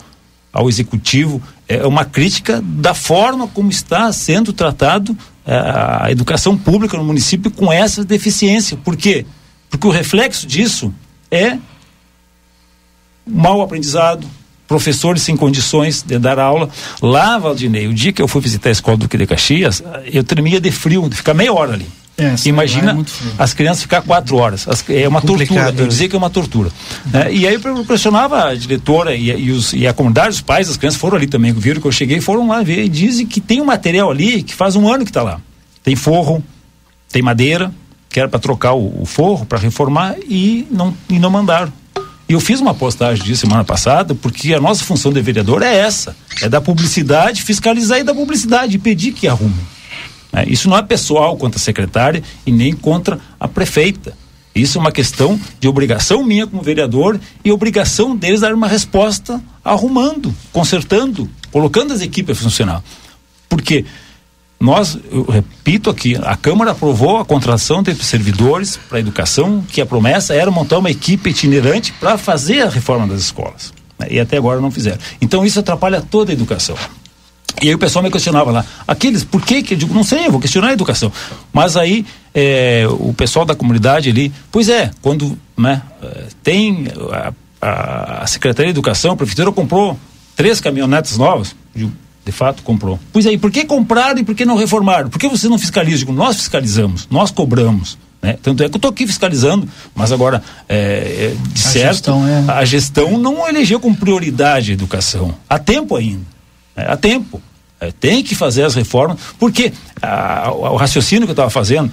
ao 0.52 0.68
Executivo, 0.68 1.40
é 1.68 1.86
uma 1.86 2.04
crítica 2.04 2.60
da 2.62 2.94
forma 2.94 3.46
como 3.46 3.70
está 3.70 4.12
sendo 4.12 4.52
tratado 4.52 5.16
é, 5.46 5.54
a 5.54 6.10
educação 6.10 6.58
pública 6.58 6.96
no 6.96 7.04
município 7.04 7.48
com 7.50 7.72
essa 7.72 8.04
deficiência. 8.04 8.76
Por 8.76 8.96
quê? 8.96 9.24
Porque 9.70 9.86
o 9.86 9.90
reflexo 9.90 10.46
disso 10.46 10.92
é 11.30 11.58
mau 13.24 13.62
aprendizado, 13.62 14.26
professores 14.66 15.22
sem 15.22 15.36
condições 15.36 16.02
de 16.02 16.18
dar 16.18 16.40
aula. 16.40 16.68
Lá, 17.00 17.38
Valdinei, 17.38 17.86
o 17.86 17.94
dia 17.94 18.12
que 18.12 18.20
eu 18.20 18.26
fui 18.26 18.40
visitar 18.40 18.70
a 18.70 18.72
escola 18.72 18.96
do 18.96 19.06
de 19.06 19.26
Caxias, 19.26 19.82
eu 20.06 20.24
tremia 20.24 20.60
de 20.60 20.72
frio, 20.72 21.08
de 21.08 21.16
ficar 21.16 21.34
meia 21.34 21.52
hora 21.52 21.74
ali. 21.74 21.86
É, 22.20 22.34
Imagina 22.46 22.98
é 22.98 23.42
as 23.42 23.54
crianças 23.54 23.82
ficar 23.82 24.02
quatro 24.02 24.36
horas. 24.36 24.66
As, 24.66 24.84
é 24.88 25.06
uma 25.06 25.22
tortura. 25.22 25.72
Eu 25.76 25.86
dizia 25.86 26.08
que 26.08 26.16
é 26.16 26.18
uma 26.18 26.28
tortura. 26.28 26.68
É, 27.14 27.32
e 27.32 27.46
aí 27.46 27.54
eu 27.54 27.84
pressionava 27.84 28.48
a 28.48 28.54
diretora 28.56 29.14
e, 29.14 29.30
e, 29.30 29.52
os, 29.52 29.72
e, 29.72 29.86
a 29.86 29.92
comunidade, 29.92 30.30
os 30.30 30.40
pais, 30.40 30.68
as 30.68 30.76
crianças 30.76 31.00
foram 31.00 31.16
ali 31.16 31.28
também, 31.28 31.52
viram 31.52 31.80
que 31.80 31.86
eu 31.86 31.92
cheguei, 31.92 32.20
foram 32.20 32.48
lá 32.48 32.60
ver 32.60 32.82
e 32.82 32.88
dizem 32.88 33.24
que 33.24 33.40
tem 33.40 33.60
um 33.60 33.64
material 33.64 34.10
ali 34.10 34.42
que 34.42 34.52
faz 34.52 34.74
um 34.74 34.92
ano 34.92 35.04
que 35.04 35.10
está 35.10 35.22
lá. 35.22 35.40
Tem 35.84 35.94
forro, 35.94 36.42
tem 37.08 37.22
madeira, 37.22 37.72
que 38.10 38.18
era 38.18 38.28
para 38.28 38.40
trocar 38.40 38.74
o, 38.74 39.02
o 39.02 39.06
forro, 39.06 39.46
para 39.46 39.58
reformar 39.58 40.16
e 40.28 40.66
não, 40.72 40.92
e 41.08 41.20
não 41.20 41.30
mandaram. 41.30 41.72
E 42.28 42.32
eu 42.32 42.40
fiz 42.40 42.60
uma 42.60 42.74
postagem 42.74 43.24
disso 43.24 43.42
semana 43.42 43.62
passada, 43.62 44.12
porque 44.12 44.52
a 44.52 44.60
nossa 44.60 44.82
função 44.84 45.12
de 45.12 45.22
vereador 45.22 45.62
é 45.62 45.76
essa: 45.76 46.16
é 46.42 46.48
da 46.48 46.60
publicidade, 46.60 47.42
fiscalizar 47.42 48.00
e 48.00 48.02
da 48.02 48.12
publicidade, 48.12 48.74
e 48.74 48.78
pedir 48.78 49.12
que 49.12 49.28
arrumem. 49.28 49.77
É, 50.38 50.48
isso 50.48 50.68
não 50.68 50.76
é 50.76 50.82
pessoal 50.82 51.36
contra 51.36 51.58
a 51.58 51.62
secretária 51.62 52.22
e 52.46 52.52
nem 52.52 52.72
contra 52.72 53.18
a 53.38 53.48
prefeita. 53.48 54.16
Isso 54.54 54.78
é 54.78 54.80
uma 54.80 54.92
questão 54.92 55.38
de 55.60 55.68
obrigação 55.68 56.24
minha 56.24 56.46
como 56.46 56.62
vereador 56.62 57.20
e 57.44 57.52
obrigação 57.52 58.16
deles 58.16 58.40
dar 58.40 58.54
uma 58.54 58.66
resposta 58.66 59.40
arrumando, 59.64 60.34
consertando, 60.52 61.28
colocando 61.52 61.92
as 61.92 62.00
equipes 62.00 62.36
a 62.36 62.42
funcionar. 62.42 62.82
Porque 63.48 63.84
nós, 64.58 64.98
eu 65.12 65.22
repito 65.24 65.88
aqui, 65.88 66.16
a 66.20 66.36
Câmara 66.36 66.72
aprovou 66.72 67.18
a 67.18 67.24
contratação 67.24 67.82
de 67.82 67.94
servidores 68.04 68.76
para 68.88 68.98
a 68.98 69.00
educação, 69.00 69.64
que 69.68 69.80
a 69.80 69.86
promessa 69.86 70.34
era 70.34 70.50
montar 70.50 70.78
uma 70.78 70.90
equipe 70.90 71.30
itinerante 71.30 71.92
para 71.92 72.18
fazer 72.18 72.62
a 72.62 72.68
reforma 72.68 73.06
das 73.06 73.20
escolas. 73.20 73.72
Né? 73.98 74.08
E 74.10 74.20
até 74.20 74.36
agora 74.36 74.60
não 74.60 74.70
fizeram. 74.70 74.98
Então 75.20 75.44
isso 75.44 75.60
atrapalha 75.60 76.00
toda 76.00 76.32
a 76.32 76.34
educação. 76.34 76.76
E 77.60 77.68
aí 77.68 77.74
o 77.74 77.78
pessoal 77.78 78.02
me 78.02 78.10
questionava 78.10 78.52
lá, 78.52 78.64
aqueles, 78.86 79.24
por 79.24 79.44
que 79.44 79.62
que, 79.62 79.74
eu 79.74 79.78
digo, 79.78 79.92
não 79.92 80.04
sei, 80.04 80.26
eu 80.26 80.30
vou 80.30 80.40
questionar 80.40 80.68
a 80.68 80.72
educação. 80.72 81.10
Mas 81.52 81.76
aí 81.76 82.06
é, 82.32 82.84
o 82.88 83.12
pessoal 83.12 83.44
da 83.44 83.54
comunidade 83.54 84.08
ali, 84.08 84.32
pois 84.52 84.68
é, 84.68 84.90
quando 85.02 85.36
né, 85.56 85.82
é, 86.02 86.26
tem 86.42 86.86
a, 87.60 88.22
a 88.22 88.26
Secretaria 88.26 88.72
de 88.72 88.76
Educação, 88.76 89.12
a 89.12 89.16
Prefeitura 89.16 89.50
comprou 89.50 89.98
três 90.36 90.60
caminhonetas 90.60 91.16
novas, 91.16 91.56
de, 91.74 91.90
de 92.24 92.32
fato 92.32 92.62
comprou. 92.62 92.98
Pois 93.12 93.26
aí, 93.26 93.36
por 93.36 93.50
que 93.50 93.64
compraram 93.64 94.20
e 94.20 94.24
por 94.24 94.36
que 94.36 94.44
não 94.44 94.56
reformaram? 94.56 95.10
Por 95.10 95.18
que 95.18 95.28
você 95.28 95.48
não 95.48 95.58
fiscaliza? 95.58 95.98
Digo, 95.98 96.12
nós 96.12 96.36
fiscalizamos, 96.36 97.08
nós 97.10 97.32
cobramos. 97.32 97.98
Né? 98.22 98.36
Tanto 98.40 98.62
é 98.62 98.68
que 98.68 98.74
eu 98.74 98.78
estou 98.78 98.90
aqui 98.90 99.06
fiscalizando, 99.06 99.68
mas 99.94 100.12
agora, 100.12 100.42
é, 100.68 101.34
de 101.52 101.60
a 101.60 101.68
certo, 101.68 101.94
gestão 101.94 102.28
é... 102.28 102.44
a 102.48 102.64
gestão 102.64 103.18
não 103.18 103.48
elegeu 103.48 103.80
como 103.80 103.96
prioridade 103.96 104.70
a 104.70 104.74
educação. 104.74 105.34
Há 105.48 105.58
tempo 105.58 105.96
ainda. 105.96 106.37
Né? 106.78 106.86
Há 106.88 106.96
tempo. 106.96 107.42
É, 107.80 107.92
tem 107.92 108.22
que 108.22 108.34
fazer 108.34 108.64
as 108.64 108.74
reformas, 108.74 109.18
porque 109.38 109.72
a, 110.02 110.50
o 110.52 110.76
raciocínio 110.76 111.26
que 111.26 111.30
eu 111.30 111.34
estava 111.34 111.50
fazendo, 111.50 111.90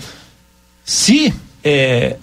se 0.84 1.34
é, 1.64 2.16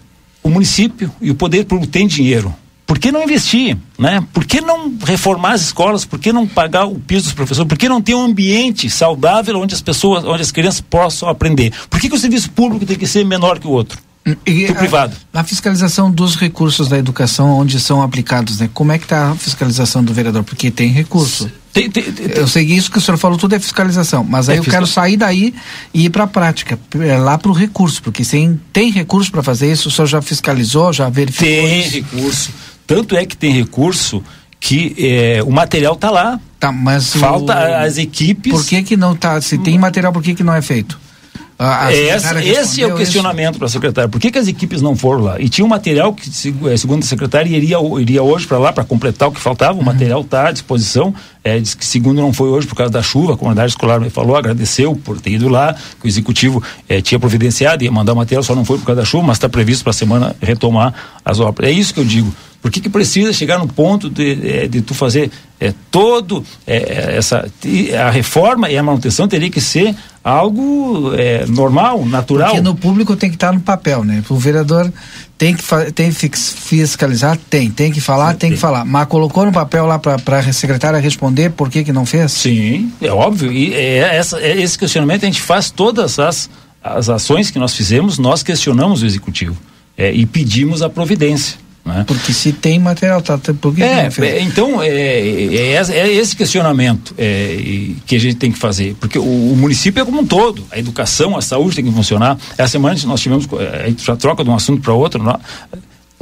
o 0.42 0.48
município 0.48 1.12
e 1.20 1.30
o 1.30 1.34
poder 1.34 1.64
público 1.64 1.92
têm 1.92 2.06
dinheiro, 2.06 2.52
por 2.84 2.98
que 2.98 3.12
não 3.12 3.22
investir? 3.22 3.76
Né? 3.98 4.22
Por 4.32 4.44
que 4.44 4.60
não 4.60 4.92
reformar 5.04 5.52
as 5.52 5.62
escolas? 5.62 6.04
Por 6.04 6.18
que 6.18 6.32
não 6.32 6.46
pagar 6.46 6.86
o 6.86 6.96
piso 6.96 7.24
dos 7.24 7.32
professores? 7.32 7.68
Por 7.68 7.78
que 7.78 7.88
não 7.88 8.02
ter 8.02 8.14
um 8.14 8.24
ambiente 8.24 8.90
saudável 8.90 9.60
onde 9.60 9.74
as 9.74 9.80
pessoas, 9.80 10.24
onde 10.24 10.42
as 10.42 10.50
crianças 10.50 10.80
possam 10.80 11.28
aprender? 11.28 11.72
Por 11.88 12.00
que, 12.00 12.08
que 12.08 12.16
o 12.16 12.18
serviço 12.18 12.50
público 12.50 12.84
tem 12.84 12.98
que 12.98 13.06
ser 13.06 13.24
menor 13.24 13.60
que 13.60 13.66
o 13.66 13.70
outro? 13.70 13.98
E 14.46 14.66
a, 14.66 14.74
privado. 14.74 15.16
A 15.32 15.44
fiscalização 15.44 16.10
dos 16.10 16.36
recursos 16.36 16.88
da 16.88 16.98
educação 16.98 17.58
onde 17.58 17.78
são 17.80 18.02
aplicados, 18.02 18.58
né? 18.58 18.68
Como 18.74 18.92
é 18.92 18.98
que 18.98 19.04
está 19.04 19.30
a 19.30 19.34
fiscalização 19.36 20.02
do 20.02 20.12
vereador? 20.12 20.44
Porque 20.44 20.70
tem 20.70 20.90
recurso. 20.90 21.50
Tem, 21.72 21.90
tem, 21.90 22.02
tem, 22.12 22.26
eu 22.36 22.46
sei 22.46 22.66
que 22.66 22.74
isso 22.74 22.90
que 22.90 22.98
o 22.98 23.00
senhor 23.00 23.16
falou 23.16 23.38
tudo 23.38 23.54
é 23.54 23.58
fiscalização, 23.58 24.22
mas 24.22 24.48
aí 24.48 24.56
é 24.56 24.58
eu 24.58 24.64
fiscal... 24.64 24.80
quero 24.80 24.92
sair 24.92 25.16
daí 25.16 25.54
e 25.94 26.04
ir 26.04 26.10
para 26.10 26.24
a 26.24 26.26
prática, 26.26 26.78
é 27.00 27.16
lá 27.16 27.38
para 27.38 27.50
o 27.50 27.54
recurso, 27.54 28.02
porque 28.02 28.24
sem, 28.24 28.60
tem 28.72 28.90
recurso 28.90 29.30
para 29.32 29.42
fazer 29.42 29.72
isso, 29.72 29.88
o 29.88 29.90
senhor 29.90 30.06
já 30.06 30.20
fiscalizou, 30.20 30.92
já 30.92 31.08
verificou? 31.08 31.46
Tem 31.46 31.80
isso? 31.80 31.94
recurso. 31.94 32.50
Tanto 32.86 33.16
é 33.16 33.24
que 33.24 33.36
tem 33.36 33.52
recurso 33.52 34.22
que 34.60 34.94
é, 34.98 35.42
o 35.44 35.50
material 35.50 35.94
está 35.94 36.10
lá. 36.10 36.38
Tá, 36.60 36.70
mas 36.70 37.16
falta 37.16 37.52
o... 37.52 37.74
as 37.84 37.98
equipes. 37.98 38.52
Por 38.52 38.64
que 38.64 38.82
que 38.82 38.96
não 38.96 39.16
tá? 39.16 39.40
Se 39.40 39.58
tem 39.58 39.76
material, 39.76 40.12
por 40.12 40.22
que 40.22 40.34
que 40.34 40.44
não 40.44 40.54
é 40.54 40.62
feito? 40.62 41.00
A, 41.64 41.92
É, 41.92 42.08
essa- 42.08 42.44
esse 42.44 42.82
é 42.82 42.86
o 42.86 42.96
questionamento 42.96 43.56
para 43.58 43.66
a 43.66 43.70
secretária. 43.70 44.08
Por 44.08 44.20
que, 44.20 44.30
que 44.32 44.38
as 44.38 44.48
equipes 44.48 44.82
não 44.82 44.96
foram 44.96 45.22
lá? 45.22 45.40
E 45.40 45.48
tinha 45.48 45.64
um 45.64 45.68
material 45.68 46.12
que, 46.12 46.28
eh, 46.68 46.76
segundo 46.76 47.02
a 47.02 47.06
secretária, 47.06 47.48
iria, 47.48 47.76
iria 48.00 48.22
hoje 48.22 48.46
para 48.46 48.58
lá 48.58 48.72
para 48.72 48.84
completar 48.84 49.28
o 49.28 49.32
que 49.32 49.40
faltava. 49.40 49.78
O 49.78 49.84
material 49.84 50.22
está 50.22 50.48
à 50.48 50.50
disposição. 50.52 51.14
É, 51.44 51.58
diz 51.58 51.74
que 51.74 51.84
segundo 51.84 52.20
não 52.20 52.32
foi 52.32 52.48
hoje 52.48 52.66
por 52.66 52.74
causa 52.74 52.92
da 52.92 53.02
chuva. 53.02 53.34
A 53.34 53.36
comunidade 53.36 53.70
escolar 53.70 54.00
me 54.00 54.10
falou, 54.10 54.34
agradeceu 54.36 54.96
por 54.96 55.20
ter 55.20 55.30
ido 55.30 55.48
lá. 55.48 55.74
Que 56.00 56.06
o 56.06 56.08
executivo 56.08 56.62
eh, 56.88 57.00
tinha 57.00 57.18
providenciado, 57.18 57.84
ia 57.84 57.92
mandar 57.92 58.12
o 58.12 58.16
material, 58.16 58.42
só 58.42 58.54
não 58.54 58.64
foi 58.64 58.78
por 58.78 58.86
causa 58.86 59.00
da 59.02 59.06
chuva, 59.06 59.24
mas 59.28 59.36
está 59.36 59.48
previsto 59.48 59.82
para 59.84 59.90
a 59.90 59.94
semana 59.94 60.36
retomar 60.40 60.92
as 61.24 61.38
obras. 61.38 61.68
É 61.68 61.72
isso 61.72 61.94
que 61.94 62.00
eu 62.00 62.04
digo. 62.04 62.34
Por 62.62 62.70
que, 62.70 62.80
que 62.80 62.88
precisa 62.88 63.32
chegar 63.32 63.58
no 63.58 63.66
ponto 63.66 64.08
de, 64.08 64.38
eh, 64.48 64.68
de 64.68 64.80
tu 64.82 64.94
fazer 64.94 65.32
eh, 65.60 65.74
todo 65.90 66.44
eh, 66.64 67.16
essa 67.16 67.50
a 68.00 68.10
reforma 68.10 68.70
e 68.70 68.78
a 68.78 68.82
manutenção 68.84 69.26
teria 69.26 69.50
que 69.50 69.60
ser 69.60 69.96
algo 70.22 71.12
eh, 71.16 71.44
normal, 71.48 72.04
natural. 72.06 72.50
Porque 72.50 72.62
no 72.62 72.76
público 72.76 73.16
tem 73.16 73.28
que 73.28 73.36
estar 73.36 73.52
no 73.52 73.60
papel, 73.60 74.04
né? 74.04 74.22
O 74.28 74.36
vereador 74.36 74.92
tem 75.36 75.54
que, 75.54 75.62
tem 75.92 76.12
que 76.12 76.30
fiscalizar, 76.38 77.36
tem. 77.50 77.68
Tem 77.68 77.90
que 77.90 78.00
falar, 78.00 78.34
tem 78.34 78.52
que 78.52 78.56
falar. 78.56 78.84
Mas 78.84 79.06
colocou 79.08 79.44
no 79.44 79.52
papel 79.52 79.84
lá 79.86 79.98
para 79.98 80.38
a 80.38 80.52
secretária 80.52 81.00
responder 81.00 81.50
por 81.50 81.68
que, 81.68 81.82
que 81.82 81.92
não 81.92 82.06
fez? 82.06 82.30
Sim, 82.30 82.92
é 83.00 83.10
óbvio. 83.10 83.50
E 83.50 83.74
é 83.74 84.16
essa, 84.16 84.38
é 84.40 84.60
esse 84.60 84.78
questionamento 84.78 85.24
a 85.24 85.26
gente 85.26 85.42
faz 85.42 85.68
todas 85.70 86.20
as, 86.20 86.48
as 86.82 87.08
ações 87.08 87.50
que 87.50 87.58
nós 87.58 87.74
fizemos, 87.74 88.18
nós 88.18 88.44
questionamos 88.44 89.02
o 89.02 89.06
executivo 89.06 89.56
é, 89.96 90.12
e 90.12 90.24
pedimos 90.26 90.82
a 90.82 90.88
providência. 90.88 91.61
Né? 91.84 92.04
Porque 92.06 92.32
se 92.32 92.52
tem 92.52 92.78
material, 92.78 93.20
tá, 93.20 93.36
tá- 93.36 93.52
por 93.54 93.74
que, 93.74 93.80
que 93.80 93.82
É, 93.82 94.08
é, 94.20 94.40
então 94.42 94.80
é, 94.80 94.86
é, 94.88 95.72
é- 95.74 95.98
é 95.98 96.12
esse 96.12 96.36
questionamento 96.36 97.12
é, 97.18 97.56
que 98.06 98.14
a 98.14 98.20
gente 98.20 98.36
tem 98.36 98.52
que 98.52 98.58
fazer, 98.58 98.94
porque 99.00 99.18
o, 99.18 99.22
o 99.22 99.56
município 99.56 100.00
é 100.00 100.04
como 100.04 100.20
um 100.20 100.26
todo, 100.26 100.64
a 100.70 100.78
educação, 100.78 101.36
a 101.36 101.42
saúde 101.42 101.74
tem 101.74 101.84
que 101.84 101.90
funcionar. 101.90 102.38
Essa 102.56 102.68
semana 102.72 102.96
nós 103.04 103.20
tivemos, 103.20 103.46
é, 103.58 103.82
a 103.84 103.88
gente 103.88 104.04
já 104.04 104.14
troca 104.14 104.44
de 104.44 104.50
um 104.50 104.54
assunto 104.54 104.80
para 104.80 104.92
outro, 104.94 105.20
nó- 105.22 105.40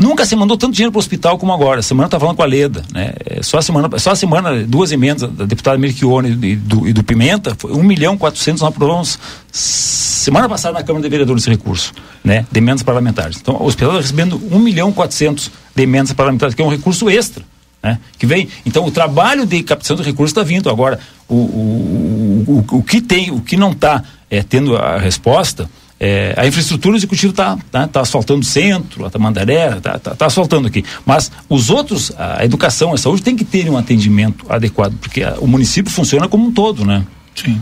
nunca 0.01 0.25
se 0.25 0.35
mandou 0.35 0.57
tanto 0.57 0.73
dinheiro 0.73 0.91
para 0.91 0.99
o 0.99 1.01
hospital 1.01 1.39
como 1.39 1.53
agora. 1.53 1.83
Semana 1.83 2.09
tá 2.09 2.19
falando 2.19 2.37
com 2.37 2.43
a 2.43 2.47
Leda, 2.47 2.83
né? 2.93 3.13
É, 3.25 3.43
Só 3.43 3.59
a 3.59 3.63
semana, 3.63 3.99
só 3.99 4.11
a 4.11 4.17
semana 4.17 4.65
duas 4.65 4.91
emendas 4.91 5.31
da 5.31 5.45
deputada 5.45 5.79
Melchione 5.79 6.31
e 6.31 6.57
do, 6.57 6.89
e 6.89 6.93
do 6.93 7.05
Pimenta, 7.05 7.55
foi 7.57 7.73
1 7.73 7.83
milhão 7.83 8.17
400 8.17 8.63
nós 8.63 8.71
aprovamos 8.71 9.19
semana 9.53 10.49
passada 10.49 10.75
na 10.75 10.83
Câmara 10.83 11.03
de 11.03 11.09
Vereadores 11.09 11.43
esse 11.43 11.51
recurso, 11.51 11.93
né? 12.25 12.47
De 12.51 12.59
emendas 12.59 12.83
parlamentares. 12.83 13.39
Então, 13.41 13.57
o 13.57 13.67
hospital 13.67 13.91
está 13.91 14.03
recebendo 14.03 14.41
1 14.51 14.59
milhão 14.59 14.93
400 14.93 15.51
de 15.75 15.83
emendas 15.83 16.13
parlamentares, 16.13 16.55
que 16.55 16.63
é 16.63 16.65
um 16.65 16.71
recurso 16.71 17.09
extra. 17.09 17.45
Né? 17.83 17.99
Que 18.19 18.27
vem, 18.27 18.47
então 18.67 18.85
o 18.85 18.91
trabalho 18.91 19.47
de 19.47 19.63
captação 19.63 19.97
de 19.97 20.03
recursos 20.03 20.33
está 20.33 20.43
vindo 20.43 20.69
agora. 20.69 20.99
O, 21.29 21.35
o, 21.35 22.65
o, 22.71 22.77
o 22.77 22.83
que 22.83 23.01
tem, 23.01 23.31
o 23.31 23.41
que 23.41 23.57
não 23.57 23.73
está 23.73 24.03
é, 24.29 24.43
tendo 24.43 24.77
a 24.77 24.99
resposta, 24.99 25.69
é, 26.01 26.35
a 26.37 26.47
infraestrutura 26.47 26.95
o 26.95 26.99
executivo 26.99 27.31
está 27.33 27.59
tá, 27.71 27.87
tá 27.87 28.01
asfaltando 28.01 28.41
o 28.41 28.45
centro, 28.45 29.05
a 29.05 29.11
Tamandaré, 29.11 29.77
está 29.77 29.99
tá, 29.99 30.15
tá 30.15 30.27
asfaltando 30.27 30.67
aqui. 30.67 30.83
Mas 31.05 31.31
os 31.49 31.69
outros, 31.69 32.11
a 32.19 32.43
educação, 32.45 32.95
a 32.95 32.97
saúde, 32.97 33.23
tem 33.23 33.37
que 33.37 33.45
ter 33.45 33.69
um 33.69 33.77
atendimento 33.77 34.47
adequado, 34.49 34.95
porque 35.01 35.23
a, 35.23 35.35
o 35.39 35.47
município 35.47 35.93
funciona 35.93 36.27
como 36.27 36.47
um 36.47 36.53
todo, 36.53 36.85
né? 36.87 37.05
Sim. 37.35 37.61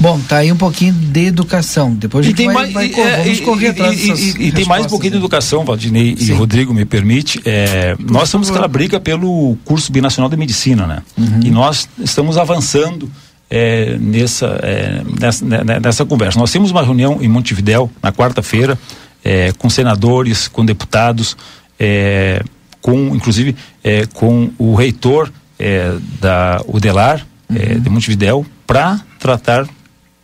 Bom, 0.00 0.18
tá 0.20 0.38
aí 0.38 0.50
um 0.50 0.56
pouquinho 0.56 0.92
de 0.92 1.26
educação. 1.26 1.94
Depois 1.94 2.26
a 2.26 2.28
gente 2.30 2.44
vai, 2.46 2.68
é, 2.92 3.22
vamos 3.22 3.40
correr 3.40 3.68
atrás 3.68 4.02
e, 4.02 4.10
e- 4.10 4.48
e 4.48 4.52
tem 4.52 4.64
mais 4.64 4.84
um 4.86 4.88
pouquinho 4.88 5.12
de 5.12 5.18
educação, 5.18 5.64
Valdinei 5.64 6.16
e 6.18 6.32
Rodrigo, 6.32 6.74
me 6.74 6.84
permite. 6.84 7.40
É, 7.44 7.96
nós 8.00 8.24
estamos 8.24 8.50
aquela 8.50 8.66
briga 8.66 8.98
pelo 8.98 9.56
curso 9.64 9.92
binacional 9.92 10.28
de 10.28 10.36
medicina, 10.36 10.86
né? 10.86 11.02
E 11.44 11.50
nós 11.50 11.88
estamos 12.02 12.36
avançando 12.36 13.08
é, 13.54 13.98
nessa, 14.00 14.46
é, 14.62 15.02
nessa, 15.20 15.44
né- 15.44 15.78
nessa 15.78 16.06
conversa. 16.06 16.38
Nós 16.38 16.50
temos 16.50 16.70
uma 16.70 16.82
reunião 16.82 17.18
em 17.20 17.28
Montevidéu 17.28 17.90
na 18.02 18.10
quarta-feira 18.10 18.78
é, 19.22 19.52
com 19.52 19.68
senadores, 19.68 20.48
com 20.48 20.64
deputados, 20.64 21.36
é, 21.78 22.42
com 22.80 23.14
inclusive 23.14 23.54
é, 23.84 24.06
com 24.06 24.50
o 24.56 24.74
reitor 24.74 25.30
é, 25.58 25.92
da 26.18 26.62
UDELAR 26.66 27.26
é, 27.54 27.74
de 27.74 27.90
Montevidéu 27.90 28.46
para 28.66 28.98
tratar 29.18 29.68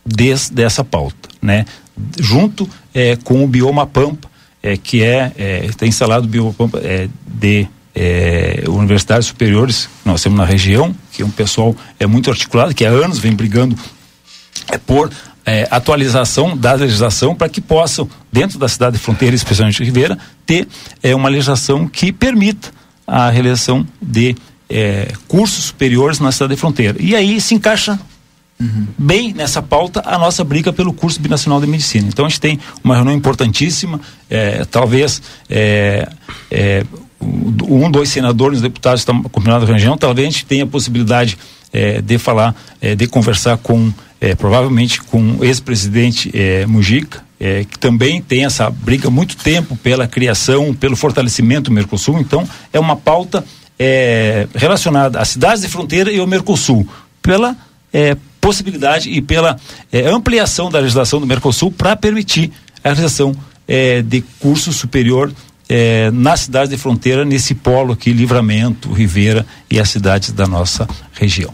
des, 0.03 0.49
dessa 0.49 0.83
pauta, 0.83 1.29
né? 1.39 1.65
Junto 2.19 2.67
com 3.25 3.43
o 3.43 3.47
bioma 3.47 3.85
Pampa, 3.85 4.27
que 4.83 5.03
é, 5.03 5.65
está 5.65 5.85
instalado 5.85 6.25
o 6.25 6.29
bioma 6.29 6.53
Pampa 6.53 6.79
é, 6.81 7.09
de 7.27 7.67
é, 8.01 8.63
universidades 8.69 9.27
superiores 9.27 9.87
que 9.87 10.07
nós 10.07 10.23
temos 10.23 10.39
na 10.39 10.45
região, 10.45 10.95
que 11.11 11.21
é 11.21 11.25
um 11.25 11.29
pessoal 11.29 11.75
é 11.99 12.07
muito 12.07 12.29
articulado, 12.29 12.73
que 12.73 12.85
há 12.85 12.89
anos 12.89 13.19
vem 13.19 13.33
brigando 13.33 13.75
é, 14.71 14.77
por 14.77 15.11
é, 15.45 15.67
atualização 15.69 16.55
da 16.55 16.71
legislação 16.73 17.35
para 17.35 17.49
que 17.49 17.59
possam, 17.59 18.09
dentro 18.31 18.57
da 18.57 18.69
cidade 18.69 18.95
de 18.95 19.03
fronteira, 19.03 19.35
especialmente 19.35 19.83
Ribeira, 19.83 20.17
ter 20.45 20.65
é, 21.03 21.13
uma 21.13 21.27
legislação 21.27 21.89
que 21.89 22.13
permita 22.13 22.69
a 23.05 23.29
realização 23.29 23.85
de 24.01 24.33
é, 24.69 25.11
cursos 25.27 25.65
superiores 25.65 26.21
na 26.21 26.31
cidade 26.31 26.55
de 26.55 26.59
fronteira. 26.59 26.97
E 27.01 27.13
aí 27.13 27.41
se 27.41 27.53
encaixa 27.53 27.99
bem 28.97 29.33
nessa 29.33 29.61
pauta 29.61 30.01
a 30.05 30.17
nossa 30.17 30.43
briga 30.43 30.73
pelo 30.73 30.91
curso 30.93 31.19
binacional 31.19 31.61
de 31.61 31.67
medicina. 31.67 32.07
Então 32.07 32.25
a 32.25 32.29
gente 32.29 32.41
tem 32.41 32.59
uma 32.83 32.95
reunião 32.95 33.15
importantíssima, 33.15 33.99
é, 34.29 34.65
talvez 34.65 35.21
é, 35.49 36.09
é, 36.51 36.85
um, 37.21 37.91
dois 37.91 38.09
senadores, 38.09 38.61
deputados 38.61 39.01
estão 39.01 39.21
combinados 39.23 39.67
na 39.67 39.73
região, 39.75 39.97
talvez 39.97 40.27
a 40.27 40.31
gente 40.31 40.45
tenha 40.45 40.63
a 40.63 40.67
possibilidade 40.67 41.37
é, 41.71 42.01
de 42.01 42.17
falar, 42.17 42.55
é, 42.81 42.95
de 42.95 43.07
conversar 43.07 43.57
com, 43.57 43.91
é, 44.19 44.35
provavelmente 44.35 45.01
com 45.01 45.37
o 45.37 45.43
ex-presidente 45.43 46.31
é, 46.33 46.65
Mujica, 46.65 47.23
é, 47.39 47.63
que 47.63 47.77
também 47.77 48.21
tem 48.21 48.45
essa 48.45 48.69
briga 48.69 49.09
muito 49.09 49.37
tempo 49.37 49.75
pela 49.77 50.07
criação, 50.07 50.73
pelo 50.73 50.95
fortalecimento 50.95 51.69
do 51.69 51.73
Mercosul. 51.73 52.19
Então, 52.19 52.47
é 52.73 52.79
uma 52.79 52.95
pauta 52.95 53.43
é, 53.77 54.47
relacionada 54.55 55.19
às 55.19 55.29
cidades 55.29 55.61
de 55.61 55.69
fronteira 55.69 56.11
e 56.11 56.19
ao 56.19 56.27
Mercosul, 56.27 56.87
pela 57.21 57.55
possibilidade 58.39 59.09
e 59.09 59.19
pela 59.19 59.57
ampliação 60.13 60.69
da 60.69 60.77
legislação 60.77 61.19
do 61.19 61.25
Mercosul 61.25 61.71
para 61.71 61.95
permitir 61.95 62.51
a 62.83 62.89
realização 62.89 63.35
de 64.05 64.21
curso 64.39 64.71
superior 64.71 65.33
é, 65.69 66.09
nas 66.11 66.41
cidades 66.41 66.69
de 66.69 66.77
fronteira, 66.77 67.23
nesse 67.23 67.53
polo 67.53 67.93
aqui, 67.93 68.11
Livramento, 68.11 68.91
Ribeira 68.91 69.45
e 69.69 69.79
as 69.79 69.89
cidades 69.89 70.31
da 70.31 70.47
nossa 70.47 70.87
região. 71.13 71.53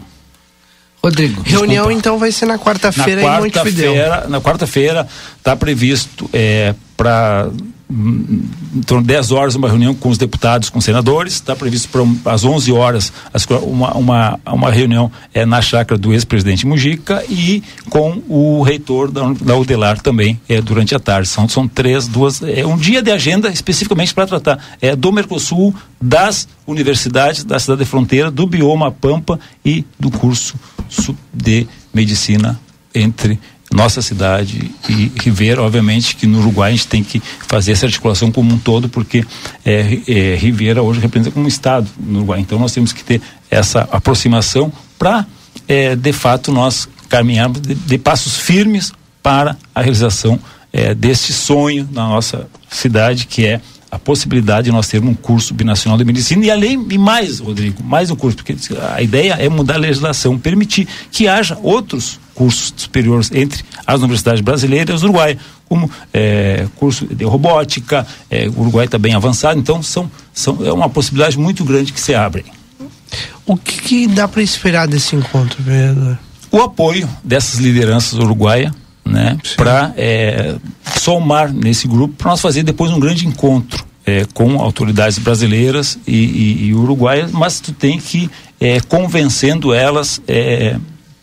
Rodrigo. 1.04 1.42
Reunião 1.44 1.92
então 1.92 2.18
vai 2.18 2.32
ser 2.32 2.46
na 2.46 2.58
quarta-feira 2.58 3.22
na 3.22 3.38
em 3.38 3.50
quarta-feira, 3.50 4.26
na 4.28 4.40
quarta-feira 4.40 5.06
está 5.38 5.54
previsto 5.54 6.28
é, 6.32 6.74
para 6.96 7.48
em 7.88 8.82
torno 8.84 9.02
de 9.02 9.08
10 9.08 9.30
horas 9.30 9.54
uma 9.54 9.68
reunião 9.68 9.94
com 9.94 10.08
os 10.08 10.18
deputados, 10.18 10.68
com 10.68 10.78
os 10.78 10.84
senadores, 10.84 11.34
está 11.34 11.54
previsto 11.54 11.88
para 11.88 12.32
às 12.32 12.44
11 12.44 12.72
horas 12.72 13.12
as, 13.32 13.46
uma, 13.46 13.94
uma, 13.94 14.40
uma 14.44 14.70
reunião 14.72 15.10
é, 15.32 15.46
na 15.46 15.62
chácara 15.62 15.96
do 15.96 16.12
ex-presidente 16.12 16.66
Mujica 16.66 17.24
e 17.28 17.62
com 17.88 18.20
o 18.28 18.62
reitor 18.62 19.10
da, 19.10 19.32
da 19.32 19.56
UDELAR 19.56 20.00
também 20.00 20.40
é, 20.48 20.60
durante 20.60 20.94
a 20.94 20.98
tarde. 20.98 21.28
São, 21.28 21.48
são 21.48 21.68
três, 21.68 22.08
duas, 22.08 22.42
é 22.42 22.66
um 22.66 22.76
dia 22.76 23.00
de 23.00 23.12
agenda 23.12 23.50
especificamente 23.50 24.12
para 24.12 24.26
tratar 24.26 24.58
é, 24.80 24.96
do 24.96 25.12
Mercosul, 25.12 25.72
das 26.00 26.48
universidades 26.66 27.44
da 27.44 27.58
cidade 27.58 27.80
de 27.80 27.86
fronteira, 27.86 28.30
do 28.30 28.46
bioma 28.46 28.90
Pampa 28.90 29.38
e 29.64 29.84
do 29.98 30.10
curso 30.10 30.56
de 31.32 31.66
medicina 31.94 32.58
entre 32.94 33.38
nossa 33.72 34.00
cidade 34.00 34.70
e 34.88 35.12
Ribeira, 35.20 35.62
obviamente 35.62 36.16
que 36.16 36.26
no 36.26 36.38
Uruguai 36.38 36.70
a 36.70 36.74
gente 36.74 36.86
tem 36.86 37.02
que 37.02 37.20
fazer 37.46 37.72
essa 37.72 37.86
articulação 37.86 38.30
como 38.30 38.54
um 38.54 38.58
todo, 38.58 38.88
porque 38.88 39.24
é, 39.64 39.98
é, 40.06 40.80
hoje 40.80 41.00
representa 41.00 41.30
como 41.30 41.44
um 41.44 41.48
estado 41.48 41.88
no 41.98 42.18
Uruguai, 42.18 42.40
então 42.40 42.58
nós 42.58 42.72
temos 42.72 42.92
que 42.92 43.02
ter 43.02 43.20
essa 43.50 43.80
aproximação 43.90 44.72
para, 44.98 45.26
é, 45.66 45.96
de 45.96 46.12
fato, 46.12 46.52
nós 46.52 46.88
caminharmos 47.08 47.60
de, 47.60 47.74
de 47.74 47.98
passos 47.98 48.36
firmes 48.38 48.92
para 49.22 49.56
a 49.74 49.80
realização 49.80 50.38
é, 50.72 50.94
desse 50.94 51.32
sonho 51.32 51.88
na 51.92 52.08
nossa 52.08 52.48
cidade, 52.70 53.26
que 53.26 53.44
é 53.44 53.60
a 53.90 53.98
possibilidade 53.98 54.66
de 54.66 54.72
nós 54.72 54.88
termos 54.88 55.10
um 55.10 55.14
curso 55.14 55.54
binacional 55.54 55.96
de 55.96 56.04
medicina 56.04 56.44
e 56.44 56.50
além 56.50 56.86
e 56.90 56.98
mais, 56.98 57.38
Rodrigo, 57.38 57.82
mais 57.82 58.10
um 58.10 58.16
curso, 58.16 58.36
porque 58.36 58.56
a 58.94 59.00
ideia 59.00 59.34
é 59.34 59.48
mudar 59.48 59.74
a 59.74 59.78
legislação, 59.78 60.38
permitir 60.38 60.86
que 61.10 61.28
haja 61.28 61.58
outros 61.62 62.18
cursos 62.34 62.72
superiores 62.76 63.30
entre 63.32 63.64
as 63.86 64.00
universidades 64.00 64.40
brasileiras 64.40 64.90
e 64.90 64.92
as 64.94 65.02
uruguaias, 65.02 65.38
como 65.68 65.90
é, 66.12 66.66
curso 66.76 67.06
de 67.06 67.24
robótica, 67.24 68.06
é, 68.30 68.48
o 68.48 68.60
Uruguai 68.60 68.84
está 68.84 68.98
bem 68.98 69.14
avançado, 69.14 69.58
então 69.58 69.82
são, 69.82 70.10
são, 70.32 70.58
é 70.64 70.72
uma 70.72 70.88
possibilidade 70.88 71.38
muito 71.38 71.64
grande 71.64 71.92
que 71.92 72.00
se 72.00 72.14
abre. 72.14 72.44
O 73.46 73.56
que, 73.56 73.80
que 73.80 74.06
dá 74.06 74.28
para 74.28 74.42
esperar 74.42 74.86
desse 74.86 75.16
encontro, 75.16 75.62
vereador? 75.62 76.18
O 76.50 76.60
apoio 76.60 77.08
dessas 77.24 77.58
lideranças 77.58 78.18
uruguaias, 78.18 78.72
né, 79.06 79.38
para 79.56 79.92
é, 79.96 80.56
somar 80.98 81.52
nesse 81.52 81.86
grupo, 81.86 82.14
para 82.16 82.30
nós 82.32 82.40
fazer 82.40 82.62
depois 82.62 82.90
um 82.90 83.00
grande 83.00 83.26
encontro 83.26 83.84
é, 84.04 84.24
com 84.34 84.60
autoridades 84.60 85.18
brasileiras 85.18 85.98
e, 86.06 86.16
e, 86.16 86.66
e 86.66 86.74
uruguaias, 86.74 87.32
mas 87.32 87.60
tu 87.60 87.72
tem 87.72 87.98
que 87.98 88.30
é, 88.60 88.80
convencendo 88.80 89.72
elas 89.72 90.20
é, 90.26 90.76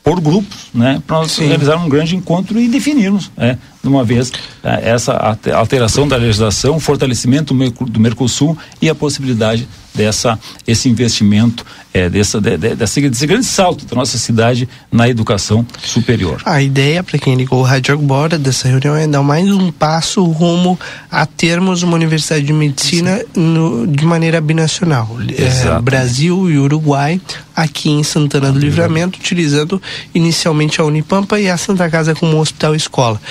por 0.04 0.20
grupos, 0.20 0.68
né, 0.74 1.02
para 1.06 1.18
nós 1.18 1.32
Sim. 1.32 1.48
realizar 1.48 1.78
um 1.78 1.88
grande 1.88 2.16
encontro 2.16 2.60
e 2.60 2.68
definirmos, 2.68 3.32
né, 3.38 3.58
uma 3.90 4.04
vez 4.04 4.32
eh, 4.64 4.82
essa 4.92 5.38
alteração 5.54 6.08
da 6.08 6.16
legislação, 6.18 6.80
fortalecimento 6.80 7.54
do 7.54 7.60
Merco- 7.60 7.86
do 7.90 8.00
Mercosul 8.00 8.58
e 8.82 8.90
a 8.90 8.96
possibilidade 8.96 9.68
dessa 9.94 10.40
esse 10.66 10.90
investimento, 10.90 11.64
eh, 11.94 12.10
dessa 12.10 12.42
de, 12.42 12.58
de, 12.58 12.76
desse, 12.76 13.28
grande 13.28 13.46
salto 13.46 13.86
da 13.86 13.96
nossa 13.96 14.18
cidade 14.18 14.68
na 14.92 15.08
educação 15.08 15.64
superior. 15.84 16.42
A 16.46 16.62
ideia, 16.64 17.04
para 17.04 17.20
quem 17.20 17.36
ligou 17.36 17.60
o 17.60 17.64
rádio 17.64 17.94
agora, 17.94 18.40
dessa 18.40 18.68
reunião 18.68 18.96
é 18.96 19.06
dar 19.06 19.22
mais 19.22 19.48
um 19.52 19.72
passo 19.72 20.24
rumo 20.24 20.80
a 21.12 21.26
termos 21.28 21.84
uma 21.84 21.94
universidade 21.94 22.44
de 22.44 22.54
medicina 22.54 23.24
no- 23.36 23.86
de 23.86 24.04
maneira 24.06 24.42
binacional. 24.42 25.16
É. 25.38 25.80
Brasil 25.82 26.50
e 26.50 26.58
Uruguai, 26.58 27.22
aqui 27.56 27.90
em 27.92 28.02
Santana 28.02 28.52
do 28.52 28.58
Livramento, 28.58 29.20
utilizando 29.20 29.80
inicialmente 30.16 30.82
a 30.82 30.86
Unipampa 30.86 31.40
e 31.40 31.48
a 31.50 31.58
Santa 31.58 31.88
Casa 31.90 32.16
como 32.16 32.40
hospital 32.40 32.74
escola. 32.74 33.22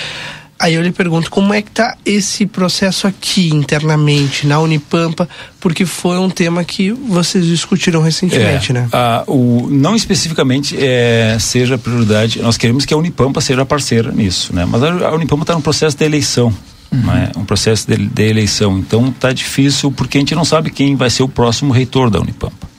Aí 0.63 0.75
eu 0.75 0.81
lhe 0.81 0.93
pergunto 0.93 1.29
como 1.29 1.53
é 1.53 1.61
que 1.61 1.67
está 1.69 1.97
esse 2.05 2.45
processo 2.45 3.05
aqui 3.05 3.49
internamente 3.53 4.47
na 4.47 4.59
Unipampa, 4.61 5.27
porque 5.59 5.85
foi 5.85 6.17
um 6.17 6.29
tema 6.29 6.63
que 6.63 6.89
vocês 6.91 7.45
discutiram 7.45 8.01
recentemente, 8.01 8.71
É, 8.71 8.73
né? 8.73 8.87
a- 8.93 9.23
o, 9.27 9.67
não 9.69 9.93
especificamente 9.93 10.77
é, 10.79 11.35
seja 11.37 11.77
prioridade, 11.77 12.41
nós 12.41 12.55
queremos 12.55 12.85
que 12.85 12.93
a 12.93 12.97
Unipampa 12.97 13.41
seja 13.41 13.65
parceira 13.65 14.09
nisso, 14.13 14.55
né? 14.55 14.63
Mas 14.65 14.81
a, 14.81 15.09
a 15.09 15.13
Unipampa 15.13 15.43
está 15.43 15.53
no 15.53 15.61
processo 15.61 15.97
de 15.97 16.05
eleição, 16.05 16.53
né? 16.91 17.29
um 17.35 17.43
processo 17.43 17.85
de, 17.85 17.97
de 17.97 18.23
eleição, 18.23 18.77
então 18.79 19.09
está 19.09 19.33
difícil 19.33 19.91
porque 19.91 20.17
a 20.17 20.21
gente 20.21 20.33
não 20.33 20.45
sabe 20.45 20.69
quem 20.69 20.95
vai 20.95 21.09
ser 21.09 21.23
o 21.23 21.27
próximo 21.27 21.73
reitor 21.73 22.09
da 22.09 22.21
Unipampa. 22.21 22.71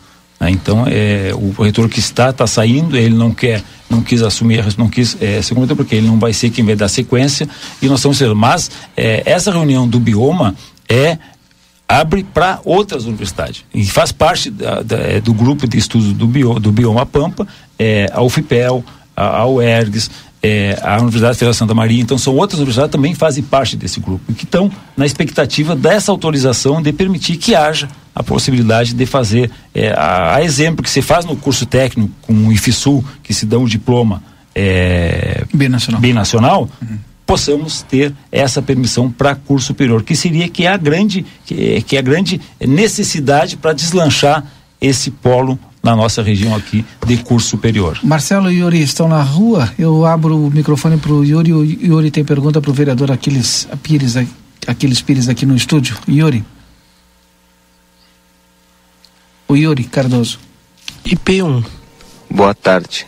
Né? 0.45 0.51
Então, 0.51 0.85
é, 0.87 1.33
o 1.35 1.63
reitor 1.63 1.89
que 1.89 1.99
está 1.99 2.31
está 2.31 2.47
saindo, 2.47 2.97
ele 2.97 3.15
não 3.15 3.31
quer, 3.33 3.63
não 3.91 4.01
quis 4.03 4.23
assumir, 4.23 4.65
não 4.79 4.89
quis 4.89 5.17
é, 5.21 5.41
se 5.43 5.49
comprometer 5.51 5.77
porque 5.77 5.95
ele 5.97 6.07
não 6.07 6.19
vai 6.19 6.33
ser 6.33 6.51
quem 6.51 6.65
vai 6.65 6.77
dar 6.77 6.89
sequência 6.89 7.49
e 7.83 7.87
nós 7.87 7.99
estamos 8.01 8.19
sendo. 8.19 8.37
Mas 8.37 8.71
é, 8.97 9.23
essa 9.27 9.51
reunião 9.51 9.87
do 9.89 9.99
Bioma 9.99 10.55
é 10.89 11.19
abre 11.87 12.25
para 12.25 12.61
outras 12.65 13.05
universidades 13.05 13.63
e 13.75 13.85
faz 13.85 14.11
parte 14.11 14.51
da- 14.51 14.83
da- 14.83 14.97
é, 14.99 15.21
do 15.21 15.35
grupo 15.35 15.69
de 15.69 15.77
estudos 15.79 16.13
do, 16.15 16.27
bio, 16.27 16.59
do 16.59 16.73
Bioma 16.73 17.05
Pampa, 17.05 17.47
é, 17.79 18.09
a 18.13 18.23
UFPEL, 18.23 18.83
a, 19.15 19.39
a 19.41 19.47
UERGS, 19.47 20.11
é, 20.47 20.79
a 20.83 20.99
Universidade 20.99 21.39
Federal 21.39 21.53
de 21.53 21.57
Santa 21.57 21.73
Maria, 21.73 22.03
então 22.03 22.19
são 22.19 22.37
outras 22.37 22.59
universidades 22.59 22.91
que 22.91 22.97
também 22.99 23.15
fazem 23.15 23.43
parte 23.43 23.79
desse 23.79 23.99
grupo 23.99 24.31
que 24.35 24.45
estão 24.45 24.71
na 24.95 25.07
expectativa 25.07 25.75
dessa 25.75 26.13
autorização 26.13 26.83
de 26.83 26.93
permitir 26.93 27.39
que 27.39 27.55
haja 27.55 27.89
a 28.15 28.23
possibilidade 28.23 28.93
de 28.93 29.07
fazer, 29.07 29.51
é, 29.75 29.93
a, 29.93 30.35
a 30.35 30.45
exemplo 30.45 30.83
que 30.83 30.91
se 30.91 31.01
faz 31.01 31.25
no 31.25 31.35
curso 31.35 31.65
técnico 31.65 32.13
com 32.21 32.35
o 32.35 32.53
IFSU, 32.53 33.03
que 33.23 33.33
se 33.33 33.47
dá 33.47 33.57
um 33.57 33.65
diploma 33.65 34.23
é, 34.55 35.45
binacional, 35.55 36.01
binacional 36.03 36.69
possamos 37.25 37.81
ter 37.81 38.13
essa 38.31 38.61
permissão 38.61 39.11
para 39.11 39.35
curso 39.35 39.69
superior, 39.69 40.03
que 40.03 40.15
seria 40.15 40.47
que 40.47 40.67
é 40.67 40.69
a 40.69 40.77
grande, 40.77 41.25
que, 41.47 41.81
que 41.81 41.97
é 41.97 41.99
a 41.99 42.03
grande 42.03 42.39
necessidade 42.61 43.57
para 43.57 43.73
deslanchar 43.73 44.45
esse 44.79 45.11
polo 45.11 45.59
na 45.85 45.95
nossa 45.95 46.23
região 46.23 46.57
aqui 46.57 46.83
de 47.07 47.19
curso 47.19 47.51
superior. 47.51 47.99
Marcelo 48.03 48.51
e 48.51 48.61
Yuri 48.61 48.81
estão 48.81 49.07
na 49.07 49.23
rua. 49.23 49.71
Eu 49.79 50.07
abro 50.07 50.35
o 50.35 50.51
microfone 50.51 50.97
para 50.97 51.13
o 51.13 51.23
Yuri. 51.23 51.53
O 51.53 51.63
Yuri 51.63 52.11
tem 52.11 52.25
pergunta 52.25 52.59
para 52.59 52.71
o 52.71 52.75
vereador 52.75 53.13
Aquiles 53.13 53.69
Pires, 53.83 54.17
Aquiles 54.67 55.03
Pires 55.03 55.29
aqui 55.29 55.45
no 55.45 55.55
estúdio. 55.55 55.97
Yuri. 56.09 56.43
O 59.47 59.55
Yuri 59.55 59.85
Cardoso. 59.85 60.39
IP1. 61.05 61.63
Boa 62.31 62.55
tarde. 62.55 63.07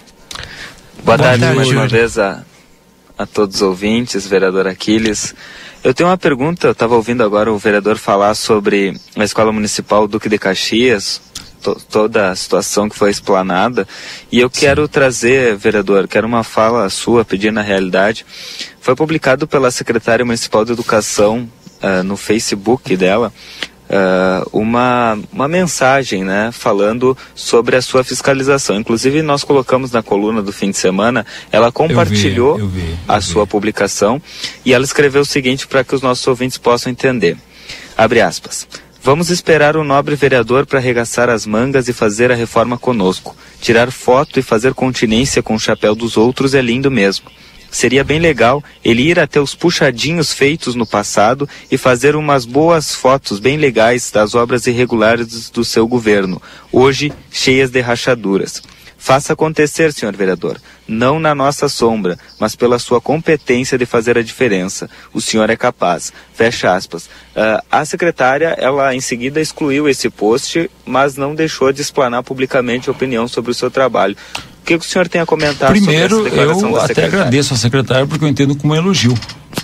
Boa, 1.03 1.17
Boa 1.17 1.19
tarde, 1.19 1.41
tarde, 1.41 1.57
mais 1.57 1.71
uma 1.71 1.89
vez 1.89 2.19
a, 2.19 2.45
a 3.17 3.25
todos 3.25 3.57
os 3.57 3.63
ouvintes, 3.63 4.27
vereador 4.27 4.67
Aquiles. 4.67 5.35
Eu 5.83 5.95
tenho 5.95 6.11
uma 6.11 6.19
pergunta, 6.19 6.67
eu 6.67 6.73
estava 6.73 6.95
ouvindo 6.95 7.23
agora 7.23 7.51
o 7.51 7.57
vereador 7.57 7.97
falar 7.97 8.35
sobre 8.35 8.95
a 9.17 9.25
Escola 9.25 9.51
Municipal 9.51 10.07
Duque 10.07 10.29
de 10.29 10.39
Caxias, 10.39 11.23
to- 11.75 11.81
toda 11.91 12.31
a 12.31 12.37
situação 12.37 12.89
que 12.89 12.97
foi 12.97 13.11
explanada, 13.11 13.87
e 14.31 14.39
eu 14.39 14.49
quero 14.49 14.87
trazer, 14.87 15.57
vereador, 15.57 16.07
quero 16.07 16.27
uma 16.27 16.45
fala 16.45 16.89
sua, 16.89 17.25
pedindo 17.25 17.55
na 17.55 17.63
realidade. 17.63 18.25
Foi 18.81 18.95
publicado 18.95 19.47
pela 19.49 19.71
secretária 19.71 20.25
municipal 20.25 20.65
de 20.65 20.73
Educação 20.73 21.49
ah, 21.83 22.03
no 22.05 22.17
Facebook 22.17 22.97
dela 22.97 23.33
ah, 23.91 24.45
uma, 24.53 25.19
uma 25.33 25.49
mensagem, 25.49 26.23
né, 26.25 26.51
falando 26.53 27.17
sobre 27.35 27.77
a 27.77 27.83
sua 27.83 28.05
fiscalização. 28.05 28.77
Inclusive, 28.77 29.23
nós 29.23 29.43
colocamos 29.45 29.91
na 29.91 30.03
coluna 30.03 30.43
do 30.43 30.53
fim 30.53 30.71
de 30.71 30.77
semana, 30.79 31.27
ela 31.51 31.73
compartilhou 31.73 32.59
eu 32.59 32.69
vi, 32.69 32.81
eu 32.81 32.97
a 33.09 33.21
sua 33.21 33.47
publicação 33.47 34.21
e 34.65 34.73
ela 34.73 34.85
escreveu 34.85 35.23
o 35.23 35.27
seguinte 35.27 35.67
para 35.67 35.83
que 35.83 35.95
os 35.95 36.03
nossos 36.03 36.27
ouvintes 36.27 36.59
possam 36.59 36.91
entender. 36.93 37.37
Abre 37.97 38.21
aspas. 38.21 38.69
Vamos 39.07 39.31
esperar 39.31 39.77
o 39.77 39.85
nobre 39.85 40.17
vereador 40.17 40.67
para 40.67 40.81
arregaçar 40.81 41.31
as 41.31 41.47
mangas 41.47 41.87
e 41.87 41.93
fazer 41.93 42.33
a 42.33 42.35
reforma 42.35 42.77
conosco. 42.77 43.37
Tirar 43.61 43.93
foto 43.93 44.41
e 44.41 44.43
fazer 44.43 44.75
continência 44.75 45.41
com 45.41 45.55
o 45.55 45.61
chapéu 45.61 45.95
dos 45.95 46.17
outros 46.17 46.55
é 46.55 46.61
lindo 46.61 46.91
mesmo. 46.91 47.31
Seria 47.71 48.03
bem 48.03 48.19
legal 48.19 48.65
ele 48.85 49.03
ir 49.03 49.21
até 49.21 49.41
os 49.41 49.55
puxadinhos 49.55 50.33
feitos 50.33 50.75
no 50.75 50.85
passado 50.85 51.49
e 51.71 51.79
fazer 51.79 52.17
umas 52.17 52.45
boas 52.45 52.97
fotos 52.97 53.39
bem 53.39 53.57
legais 53.57 54.11
das 54.11 54.35
obras 54.35 54.67
irregulares 54.67 55.51
do 55.51 55.65
seu 55.65 55.87
governo, 55.87 56.43
hoje 56.73 57.13
cheias 57.31 57.71
de 57.71 57.81
rachaduras. 57.81 58.61
Faça 58.99 59.35
acontecer, 59.35 59.93
senhor 59.93 60.17
vereador. 60.17 60.61
Não 60.89 61.19
na 61.19 61.35
nossa 61.35 61.69
sombra, 61.69 62.17
mas 62.39 62.55
pela 62.55 62.79
sua 62.79 63.01
competência 63.01 63.77
de 63.77 63.85
fazer 63.85 64.17
a 64.17 64.23
diferença. 64.23 64.89
O 65.13 65.21
senhor 65.21 65.51
é 65.51 65.57
capaz. 65.57 66.13
Fecha 66.33 66.75
aspas. 66.75 67.09
Ah, 67.35 67.63
a 67.71 67.85
secretária, 67.85 68.57
ela 68.59 68.95
em 68.95 69.01
seguida 69.01 69.41
excluiu 69.41 69.89
esse 69.89 70.09
post, 70.09 70.71
mas 70.85 71.17
não 71.17 71.35
deixou 71.35 71.73
de 71.73 71.83
explanar 71.83 72.23
publicamente 72.23 72.89
a 72.89 72.93
opinião 72.93 73.27
sobre 73.27 73.51
o 73.51 73.55
seu 73.55 73.71
trabalho. 73.71 74.17
O 74.63 74.65
que 74.67 74.75
o 74.75 74.83
senhor 74.83 75.09
tem 75.09 75.21
a 75.21 75.27
comentar 75.27 75.71
Primeiro, 75.71 76.17
sobre 76.17 76.29
essa 76.29 76.37
declaração 76.37 76.71
eu 76.71 76.77
da 76.77 76.85
até 76.85 77.05
agradeço 77.05 77.55
a 77.55 77.57
secretária 77.57 78.07
porque 78.07 78.25
eu 78.25 78.29
entendo 78.29 78.55
como 78.57 78.73
um 78.73 78.77
elogio. 78.77 79.15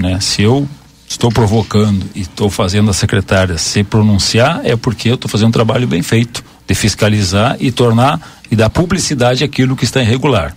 Né? 0.01 0.19
Se 0.21 0.43
eu 0.43 0.69
estou 1.09 1.31
provocando 1.31 2.05
e 2.15 2.23
estou 2.23 2.49
fazendo 2.51 2.91
a 2.91 2.95
secretária 2.95 3.59
se 3.59 3.85
pronunciar, 3.85 4.61
é 4.65 4.77
porque 4.77 5.11
eu 5.11 5.15
estou 5.15 5.31
fazendo 5.31 5.49
um 5.49 5.53
trabalho 5.53 5.87
bem 5.87 6.03
feito 6.03 6.43
de 6.67 6.75
fiscalizar 6.75 7.57
e 7.61 7.71
tornar 7.71 8.41
e 8.51 8.57
dar 8.57 8.71
publicidade 8.71 9.45
àquilo 9.45 9.77
que 9.77 9.85
está 9.85 10.01
irregular. 10.01 10.57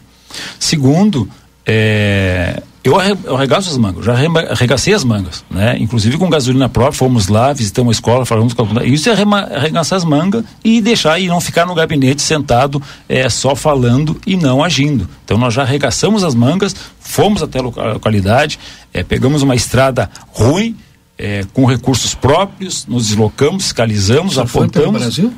Segundo, 0.60 1.28
é, 1.66 2.62
eu, 2.84 3.00
arre, 3.00 3.16
eu 3.24 3.36
arregaço 3.36 3.70
as 3.70 3.78
mangas, 3.78 4.06
já 4.06 4.14
arregacei 4.52 4.94
as 4.94 5.04
mangas, 5.04 5.44
né? 5.50 5.76
Inclusive 5.80 6.18
com 6.18 6.30
gasolina 6.30 6.70
própria, 6.70 6.94
fomos 6.98 7.28
lá, 7.28 7.52
visitamos 7.52 7.90
a 7.90 7.94
escola, 7.98 8.26
falamos 8.26 8.54
com 8.54 8.80
a 8.80 8.86
Isso 8.86 9.10
é 9.10 9.14
arregaçar 9.14 9.98
as 9.98 10.04
mangas 10.06 10.44
e 10.64 10.80
deixar 10.82 11.20
e 11.20 11.28
não 11.28 11.42
ficar 11.42 11.66
no 11.66 11.74
gabinete 11.74 12.22
sentado 12.22 12.82
é, 13.10 13.28
só 13.30 13.56
falando 13.56 14.20
e 14.28 14.36
não 14.38 14.64
agindo. 14.64 15.10
Então 15.24 15.38
nós 15.38 15.54
já 15.54 15.64
arregaçamos 15.64 16.24
as 16.24 16.36
mangas, 16.36 16.76
fomos 17.00 17.42
até 17.42 17.58
a 17.60 17.64
loca- 17.64 17.82
a 17.82 17.94
localidade, 17.94 18.60
é, 18.94 19.04
pegamos 19.04 19.42
uma 19.42 19.56
estrada 19.56 20.10
ruim, 20.32 20.76
é, 21.18 21.46
com 21.54 21.66
recursos 21.66 22.14
próprios, 22.14 22.86
nos 22.86 23.08
deslocamos, 23.08 23.64
fiscalizamos, 23.64 24.36
Você 24.36 24.46
foi 24.48 24.68
pelo 24.68 24.84
apontamos. 24.86 25.02
Brasil? 25.02 25.34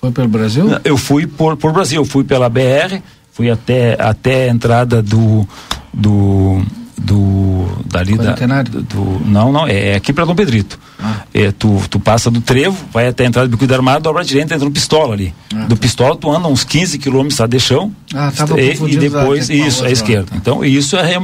Foi 0.00 0.12
pelo 0.12 0.28
Brasil? 0.28 0.64
Eu 0.84 0.96
fui 0.96 1.26
por, 1.26 1.56
por 1.56 1.72
Brasil, 1.72 2.04
fui 2.04 2.22
pela 2.22 2.48
BR, 2.48 3.02
fui 3.38 3.48
até, 3.48 3.96
até 3.98 4.48
a 4.48 4.52
entrada 4.52 5.00
do. 5.00 5.46
do 5.94 6.60
do 7.00 7.64
dali 7.86 8.18
da, 8.18 8.62
do, 8.64 8.82
do- 8.82 9.20
não 9.24 9.52
não 9.52 9.66
é 9.68 9.94
aqui 9.94 10.12
para 10.12 10.24
Dom 10.24 10.34
Pedrito. 10.34 10.76
Ah. 11.00 11.20
é, 11.32 11.52
tu, 11.52 11.80
tu 11.88 12.00
passa 12.00 12.28
do 12.28 12.40
trevo 12.40 12.76
vai 12.92 13.06
até 13.06 13.22
a 13.22 13.28
entrada 13.28 13.46
do 13.46 13.56
bico 13.56 13.72
armado 13.72 14.02
dobra 14.02 14.22
à 14.22 14.24
direita 14.24 14.52
entra 14.54 14.64
no 14.66 14.72
pistola 14.72 15.14
ali. 15.14 15.32
Do 15.68 15.76
pistola 15.76 16.16
tu 16.16 16.28
anda 16.28 16.48
uns 16.48 16.64
15 16.64 16.98
quilômetros 16.98 17.38
de 17.48 17.60
chão 17.60 17.92
Ah, 18.12 18.32
e, 18.58 18.72
e 18.94 18.96
depois 18.96 19.48
a- 19.48 19.52
a 19.52 19.56
isso 19.56 19.84
à 19.84 19.90
esquerda. 19.92 20.32
Então 20.34 20.64
isso 20.64 20.96
é 20.96 21.14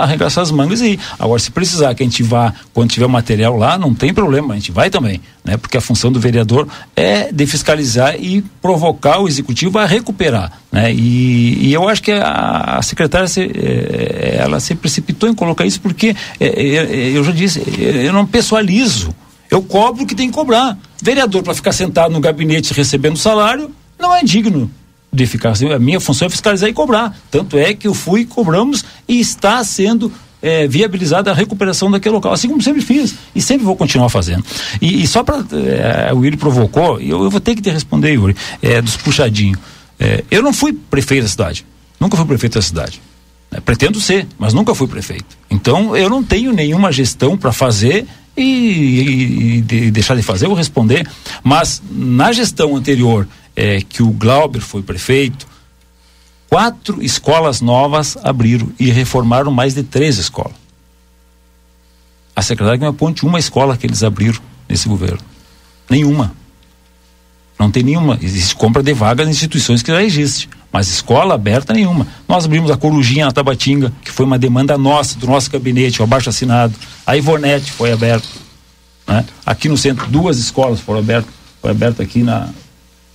arregaçar, 0.00 0.42
as 0.44 0.52
mangas 0.52 0.80
e 0.80 0.98
agora 1.18 1.40
se 1.40 1.50
precisar 1.50 1.92
que 1.96 2.02
a 2.04 2.06
gente 2.06 2.22
vá 2.22 2.54
quando 2.72 2.90
tiver 2.90 3.08
material 3.08 3.56
lá 3.56 3.76
não 3.76 3.92
tem 3.92 4.14
problema 4.14 4.54
a 4.54 4.56
gente 4.56 4.70
vai 4.70 4.88
também 4.88 5.20
né 5.48 5.56
porque 5.56 5.78
a 5.78 5.80
função 5.80 6.12
do 6.12 6.20
vereador 6.20 6.68
é 6.94 7.32
de 7.32 7.46
fiscalizar 7.46 8.14
e 8.16 8.42
provocar 8.60 9.18
o 9.20 9.26
executivo 9.26 9.78
a 9.78 9.86
recuperar 9.86 10.52
né 10.70 10.92
e, 10.92 11.68
e 11.68 11.72
eu 11.72 11.88
acho 11.88 12.02
que 12.02 12.12
a, 12.12 12.76
a 12.78 12.82
secretária 12.82 13.26
se, 13.26 13.40
eh, 13.40 14.36
ela 14.40 14.60
se 14.60 14.74
precipitou 14.74 15.28
em 15.28 15.34
colocar 15.34 15.64
isso 15.64 15.80
porque 15.80 16.14
eh, 16.38 16.46
eh, 16.46 17.16
eu 17.16 17.24
já 17.24 17.32
disse 17.32 17.60
eh, 17.60 18.06
eu 18.06 18.12
não 18.12 18.26
pessoalizo 18.26 19.14
eu 19.50 19.62
cobro 19.62 20.04
o 20.04 20.06
que 20.06 20.14
tem 20.14 20.28
que 20.28 20.34
cobrar 20.34 20.76
vereador 21.02 21.42
para 21.42 21.54
ficar 21.54 21.72
sentado 21.72 22.12
no 22.12 22.20
gabinete 22.20 22.74
recebendo 22.74 23.16
salário 23.16 23.70
não 23.98 24.14
é 24.14 24.22
digno 24.22 24.70
de 25.10 25.26
ficar 25.26 25.50
assim. 25.50 25.72
A 25.72 25.78
minha 25.78 25.98
função 25.98 26.26
é 26.26 26.28
fiscalizar 26.28 26.68
e 26.68 26.72
cobrar. 26.74 27.18
Tanto 27.30 27.56
é 27.56 27.72
que 27.72 27.88
eu 27.88 27.94
fui, 27.94 28.26
cobramos 28.26 28.84
e 29.08 29.18
está 29.18 29.64
sendo 29.64 30.12
eh, 30.42 30.66
viabilizada 30.66 31.30
a 31.30 31.34
recuperação 31.34 31.90
daquele 31.90 32.14
local, 32.14 32.32
assim 32.32 32.48
como 32.48 32.62
sempre 32.62 32.82
fiz 32.82 33.14
e 33.34 33.40
sempre 33.40 33.64
vou 33.64 33.76
continuar 33.76 34.08
fazendo. 34.08 34.44
E, 34.80 35.02
e 35.02 35.06
só 35.06 35.22
para 35.22 35.44
o 36.14 36.24
Yuri 36.24 36.36
provocou, 36.36 37.00
eu, 37.00 37.24
eu 37.24 37.30
vou 37.30 37.40
ter 37.40 37.54
que 37.54 37.62
te 37.62 37.70
responder, 37.70 38.14
Yuri, 38.14 38.36
eh, 38.62 38.80
dos 38.80 38.96
puxadinhos. 38.96 39.58
Eh, 39.98 40.24
eu 40.30 40.42
não 40.42 40.52
fui 40.52 40.72
prefeito 40.72 41.22
da 41.22 41.28
cidade. 41.28 41.66
Nunca 41.98 42.16
fui 42.16 42.26
prefeito 42.26 42.54
da 42.54 42.62
cidade. 42.62 43.00
É, 43.50 43.60
pretendo 43.60 44.00
ser, 44.00 44.26
mas 44.38 44.52
nunca 44.52 44.74
fui 44.74 44.86
prefeito. 44.86 45.36
Então 45.50 45.96
eu 45.96 46.08
não 46.08 46.22
tenho 46.22 46.52
nenhuma 46.52 46.92
gestão 46.92 47.36
para 47.36 47.50
fazer 47.50 48.06
e, 48.36 48.42
e, 48.42 49.56
e 49.56 49.60
de, 49.62 49.90
deixar 49.90 50.14
de 50.14 50.22
fazer 50.22 50.46
ou 50.46 50.54
responder. 50.54 51.08
Mas 51.42 51.82
na 51.90 52.30
gestão 52.30 52.76
anterior, 52.76 53.26
é, 53.56 53.80
que 53.80 54.02
o 54.02 54.10
Glauber 54.10 54.60
foi 54.60 54.82
prefeito, 54.82 55.47
quatro 56.48 57.02
escolas 57.02 57.60
novas 57.60 58.16
abriram 58.22 58.70
e 58.78 58.90
reformaram 58.90 59.50
mais 59.50 59.74
de 59.74 59.82
três 59.82 60.18
escolas. 60.18 60.56
A 62.34 62.42
secretária 62.42 62.78
me 62.78 62.86
aponte 62.86 63.26
uma 63.26 63.38
escola 63.38 63.76
que 63.76 63.86
eles 63.86 64.02
abriram 64.02 64.40
nesse 64.68 64.88
governo. 64.88 65.18
Nenhuma. 65.90 66.32
Não 67.58 67.70
tem 67.70 67.82
nenhuma. 67.82 68.18
Existe 68.22 68.54
compra 68.54 68.82
de 68.82 68.92
vagas 68.92 69.26
em 69.26 69.30
instituições 69.32 69.82
que 69.82 69.90
já 69.90 70.02
existe. 70.02 70.48
Mas 70.72 70.88
escola 70.88 71.34
aberta 71.34 71.72
nenhuma. 71.72 72.06
Nós 72.28 72.44
abrimos 72.44 72.70
a 72.70 72.76
Corujinha 72.76 73.26
na 73.26 73.32
Tabatinga, 73.32 73.92
que 74.04 74.12
foi 74.12 74.24
uma 74.24 74.38
demanda 74.38 74.78
nossa, 74.78 75.18
do 75.18 75.26
nosso 75.26 75.50
gabinete, 75.50 76.00
o 76.00 76.04
abaixo 76.04 76.28
assinado. 76.28 76.74
A 77.04 77.16
Ivonete 77.16 77.72
foi 77.72 77.90
aberta. 77.90 78.28
Né? 79.06 79.24
Aqui 79.44 79.68
no 79.68 79.76
centro, 79.76 80.06
duas 80.06 80.38
escolas 80.38 80.78
foram 80.78 81.00
abertas. 81.00 81.32
Foi 81.60 81.70
aberta 81.70 82.02
aqui 82.02 82.22
na. 82.22 82.48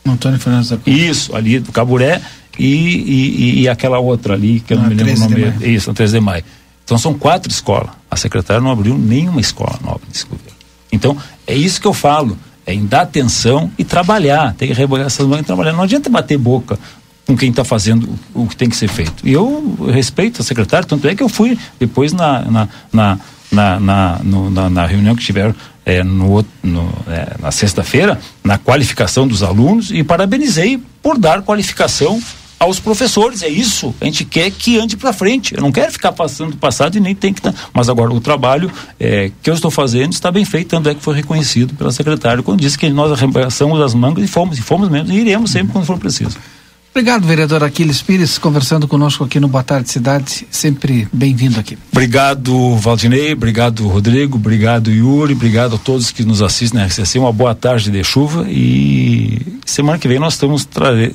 Antônio 0.05 0.37
Fernandes 0.37 0.69
da 0.69 0.77
Isso, 0.85 1.33
ali 1.33 1.59
do 1.59 1.71
Caburé 1.71 2.21
e, 2.57 2.65
e, 2.65 3.61
e, 3.61 3.69
aquela 3.69 3.99
outra 3.99 4.35
ali, 4.35 4.59
que 4.59 4.73
eu 4.73 4.77
não, 4.77 4.83
não 4.83 4.95
me 4.95 5.03
lembro 5.03 5.25
o 5.25 5.29
nome. 5.29 5.51
De 5.51 5.73
Isso, 5.73 5.89
na 5.89 5.95
13 5.95 6.13
de 6.13 6.19
maio. 6.19 6.43
Então 6.83 6.97
são 6.97 7.13
quatro 7.13 7.51
escolas. 7.51 7.89
A 8.09 8.15
secretária 8.15 8.61
não 8.61 8.69
abriu 8.69 8.97
nenhuma 8.97 9.41
escola 9.41 9.79
nova 9.83 10.01
nesse 10.07 10.25
governo. 10.25 10.53
Então, 10.91 11.17
é 11.47 11.55
isso 11.55 11.81
que 11.81 11.87
eu 11.87 11.93
falo. 11.93 12.37
É 12.65 12.73
em 12.73 12.85
dar 12.85 13.01
atenção 13.01 13.71
e 13.77 13.83
trabalhar. 13.83 14.53
Tem 14.53 14.67
que 14.67 14.73
rebogar 14.73 15.07
essas 15.07 15.25
mãos 15.25 15.39
e 15.39 15.43
trabalhar. 15.43 15.73
Não 15.73 15.83
adianta 15.83 16.09
bater 16.09 16.37
boca 16.37 16.77
com 17.25 17.35
quem 17.35 17.49
está 17.49 17.63
fazendo 17.63 18.07
o, 18.33 18.43
o 18.43 18.47
que 18.47 18.55
tem 18.55 18.69
que 18.69 18.75
ser 18.75 18.87
feito. 18.87 19.27
E 19.27 19.33
eu 19.33 19.77
respeito 19.91 20.41
a 20.41 20.45
secretária, 20.45 20.87
tanto 20.87 21.07
é 21.07 21.15
que 21.15 21.23
eu 21.23 21.29
fui 21.29 21.57
depois 21.79 22.13
na, 22.13 22.41
na, 22.41 22.69
na, 22.91 23.19
na, 23.51 23.79
na, 23.79 24.19
no, 24.23 24.49
na, 24.49 24.69
na 24.69 24.85
reunião 24.85 25.15
que 25.15 25.23
tiveram 25.23 25.55
é, 25.85 26.03
no, 26.03 26.45
no 26.61 26.93
é, 27.07 27.35
na 27.39 27.51
sexta-feira, 27.51 28.19
na 28.43 28.57
qualificação 28.57 29.27
dos 29.27 29.43
alunos, 29.43 29.91
e 29.91 30.03
parabenizei 30.03 30.81
por 31.01 31.17
dar 31.17 31.41
qualificação 31.41 32.21
aos 32.63 32.79
professores. 32.79 33.41
É 33.43 33.49
isso. 33.49 33.93
A 34.01 34.05
gente 34.05 34.25
quer 34.25 34.49
que 34.51 34.79
ande 34.79 34.97
para 34.97 35.13
frente. 35.13 35.55
Eu 35.55 35.61
não 35.61 35.71
quero 35.71 35.91
ficar 35.91 36.11
passando 36.11 36.51
do 36.51 36.57
passado 36.57 36.97
e 36.97 36.99
nem 36.99 37.13
tem 37.13 37.33
que. 37.33 37.41
Mas 37.73 37.89
agora 37.89 38.11
o 38.11 38.19
trabalho 38.19 38.71
é, 38.99 39.31
que 39.41 39.49
eu 39.49 39.53
estou 39.53 39.69
fazendo 39.69 40.13
está 40.13 40.31
bem 40.31 40.45
feito, 40.45 40.69
tanto 40.69 40.89
é 40.89 40.95
que 40.95 41.01
foi 41.01 41.15
reconhecido 41.15 41.73
pela 41.75 41.91
secretária 41.91 42.41
quando 42.41 42.61
disse 42.61 42.77
que 42.77 42.89
nós 42.89 43.11
arrebaçamos 43.11 43.79
as 43.81 43.93
mangas 43.93 44.23
e 44.23 44.27
fomos, 44.27 44.57
e 44.57 44.61
fomos 44.61 44.89
mesmo, 44.89 45.11
e 45.13 45.19
iremos 45.19 45.51
sempre 45.51 45.73
quando 45.73 45.85
for 45.85 45.97
preciso. 45.97 46.37
Obrigado, 46.95 47.25
vereador 47.25 47.63
Aquiles 47.63 48.03
Pires, 48.03 48.37
conversando 48.37 48.87
conosco 48.87 49.23
aqui 49.23 49.39
no 49.39 49.47
Boa 49.47 49.63
Tarde 49.63 49.89
Cidade. 49.89 50.45
Sempre 50.51 51.07
bem-vindo 51.11 51.59
aqui. 51.59 51.75
Obrigado, 51.91 52.75
Valdinei. 52.75 53.33
Obrigado, 53.33 53.87
Rodrigo. 53.87 54.37
Obrigado, 54.37 54.91
Yuri. 54.91 55.33
Obrigado 55.33 55.75
a 55.75 55.79
todos 55.79 56.11
que 56.11 56.23
nos 56.23 56.39
assistem 56.43 56.79
na 56.79 56.85
RCC. 56.85 57.17
Uma 57.17 57.33
boa 57.33 57.55
tarde 57.55 57.89
de 57.89 58.03
chuva 58.03 58.45
e 58.47 59.41
semana 59.65 59.97
que 59.97 60.07
vem 60.07 60.19
nós 60.19 60.33
estamos, 60.33 60.67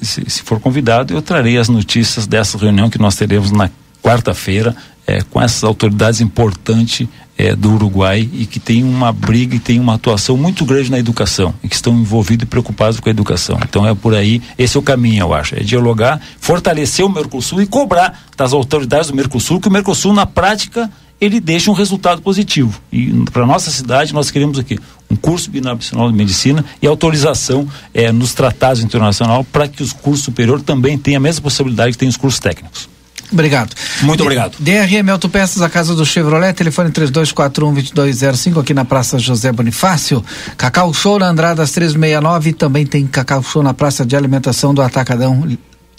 se, 0.02 0.28
se 0.28 0.42
for 0.42 0.58
convidado, 0.58 1.14
eu 1.14 1.22
trarei 1.22 1.56
as 1.56 1.68
notícias 1.68 2.26
dessa 2.26 2.58
reunião 2.58 2.90
que 2.90 2.98
nós 2.98 3.14
teremos 3.14 3.52
na 3.52 3.70
quarta-feira 4.02 4.74
é, 5.08 5.22
com 5.22 5.40
essas 5.40 5.64
autoridades 5.64 6.20
importantes 6.20 7.08
é, 7.38 7.56
do 7.56 7.72
Uruguai 7.72 8.28
e 8.30 8.44
que 8.44 8.60
tem 8.60 8.84
uma 8.84 9.10
briga 9.10 9.56
e 9.56 9.58
tem 9.58 9.80
uma 9.80 9.94
atuação 9.94 10.36
muito 10.36 10.66
grande 10.66 10.90
na 10.90 10.98
educação 10.98 11.54
e 11.62 11.68
que 11.68 11.74
estão 11.74 11.94
envolvidos 11.98 12.42
e 12.42 12.46
preocupados 12.46 13.00
com 13.00 13.08
a 13.08 13.10
educação. 13.10 13.58
Então 13.66 13.86
é 13.86 13.94
por 13.94 14.14
aí, 14.14 14.42
esse 14.58 14.76
é 14.76 14.80
o 14.80 14.82
caminho, 14.82 15.22
eu 15.22 15.32
acho. 15.32 15.56
É 15.56 15.60
dialogar, 15.60 16.20
fortalecer 16.38 17.06
o 17.06 17.08
Mercosul 17.08 17.62
e 17.62 17.66
cobrar 17.66 18.26
das 18.36 18.52
autoridades 18.52 19.08
do 19.08 19.16
Mercosul 19.16 19.60
que 19.60 19.68
o 19.68 19.70
Mercosul, 19.70 20.12
na 20.12 20.26
prática, 20.26 20.90
ele 21.18 21.40
deixa 21.40 21.70
um 21.70 21.74
resultado 21.74 22.20
positivo. 22.20 22.78
E 22.92 23.10
para 23.32 23.46
nossa 23.46 23.70
cidade, 23.70 24.12
nós 24.12 24.30
queremos 24.30 24.58
aqui 24.58 24.78
um 25.10 25.16
curso 25.16 25.50
binacional 25.50 26.10
de 26.10 26.16
medicina 26.18 26.62
e 26.82 26.86
autorização 26.86 27.66
é, 27.94 28.12
nos 28.12 28.34
tratados 28.34 28.82
internacionais 28.82 29.46
para 29.50 29.66
que 29.66 29.82
os 29.82 29.92
cursos 29.92 30.24
superiores 30.24 30.64
também 30.64 30.98
tenham 30.98 31.16
a 31.16 31.22
mesma 31.22 31.40
possibilidade 31.40 31.92
que 31.92 31.98
tem 31.98 32.08
os 32.08 32.16
cursos 32.16 32.38
técnicos. 32.38 32.97
Obrigado. 33.32 33.74
Muito 34.02 34.22
obrigado. 34.22 34.56
DRM 34.58 35.10
Autopeças, 35.10 35.62
a 35.62 35.68
casa 35.68 35.94
do 35.94 36.04
Chevrolet, 36.04 36.54
telefone 36.54 36.90
3241-2205, 36.90 38.60
aqui 38.60 38.72
na 38.72 38.84
Praça 38.84 39.18
José 39.18 39.52
Bonifácio. 39.52 40.24
Cacau 40.56 40.92
Show 40.94 41.18
na 41.18 41.28
Andradas 41.28 41.72
369 41.72 42.52
também 42.54 42.86
tem 42.86 43.06
Cacau 43.06 43.42
Show 43.42 43.62
na 43.62 43.74
Praça 43.74 44.04
de 44.06 44.16
Alimentação 44.16 44.72
do 44.72 44.80
Atacadão 44.80 45.46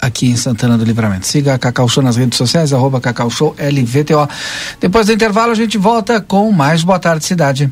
aqui 0.00 0.28
em 0.28 0.36
Santana 0.36 0.78
do 0.78 0.84
Livramento. 0.84 1.26
Siga 1.26 1.54
a 1.54 1.58
Cacau 1.58 1.88
Show 1.88 2.02
nas 2.02 2.16
redes 2.16 2.36
sociais, 2.36 2.72
arroba 2.72 3.00
Cacau 3.00 3.30
Show 3.30 3.54
LVTO. 3.58 4.28
Depois 4.80 5.06
do 5.06 5.12
intervalo 5.12 5.52
a 5.52 5.54
gente 5.54 5.76
volta 5.78 6.20
com 6.20 6.50
mais 6.50 6.82
Boa 6.82 6.98
Tarde 6.98 7.24
Cidade. 7.24 7.70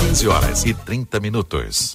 15 0.00 0.28
horas 0.28 0.64
e 0.64 0.72
30 0.72 1.20
minutos. 1.20 1.94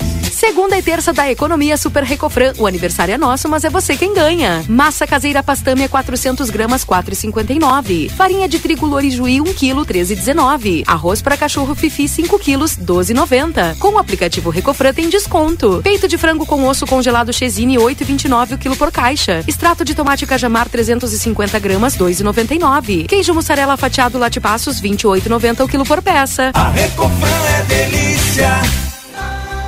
Segunda 0.41 0.75
e 0.75 0.81
terça 0.81 1.13
da 1.13 1.29
economia 1.29 1.77
Super 1.77 2.03
Recofran. 2.03 2.53
O 2.57 2.65
aniversário 2.65 3.13
é 3.13 3.17
nosso, 3.17 3.47
mas 3.47 3.63
é 3.63 3.69
você 3.69 3.95
quem 3.95 4.11
ganha. 4.11 4.65
Massa 4.67 5.05
caseira 5.05 5.43
pastâmia 5.43 5.87
400 5.87 6.49
gramas 6.49 6.83
4,59. 6.83 8.09
Farinha 8.09 8.49
de 8.49 8.57
trigo 8.57 8.87
Lorijuí 8.87 9.39
1 9.39 9.43
kg 9.43 9.85
13,19. 9.85 10.83
Arroz 10.87 11.21
para 11.21 11.37
cachorro 11.37 11.75
Fifi 11.75 12.07
5 12.07 12.39
kg 12.39 12.57
12,90. 12.57 13.77
Com 13.77 13.89
o 13.89 13.97
aplicativo 13.99 14.49
Recofran 14.49 14.91
tem 14.91 15.09
desconto. 15.09 15.79
Peito 15.83 16.07
de 16.07 16.17
frango 16.17 16.43
com 16.43 16.67
osso 16.67 16.87
congelado 16.87 17.31
Chesine 17.31 17.77
8,29 17.77 18.55
o 18.55 18.57
quilo 18.57 18.75
por 18.75 18.91
caixa. 18.91 19.43
Extrato 19.47 19.85
de 19.85 19.93
tomate 19.93 20.25
cajamar 20.25 20.67
350 20.67 21.59
gramas 21.59 21.95
2,99. 21.95 23.05
Queijo 23.05 23.35
mussarela 23.35 23.77
fatiado 23.77 24.17
Latipassos 24.17 24.81
28,90 24.81 25.63
o 25.63 25.67
quilo 25.67 25.85
por 25.85 26.01
peça. 26.01 26.49
A 26.55 26.69
Recofran 26.69 27.29
é 27.59 27.61
delícia. 27.65 28.90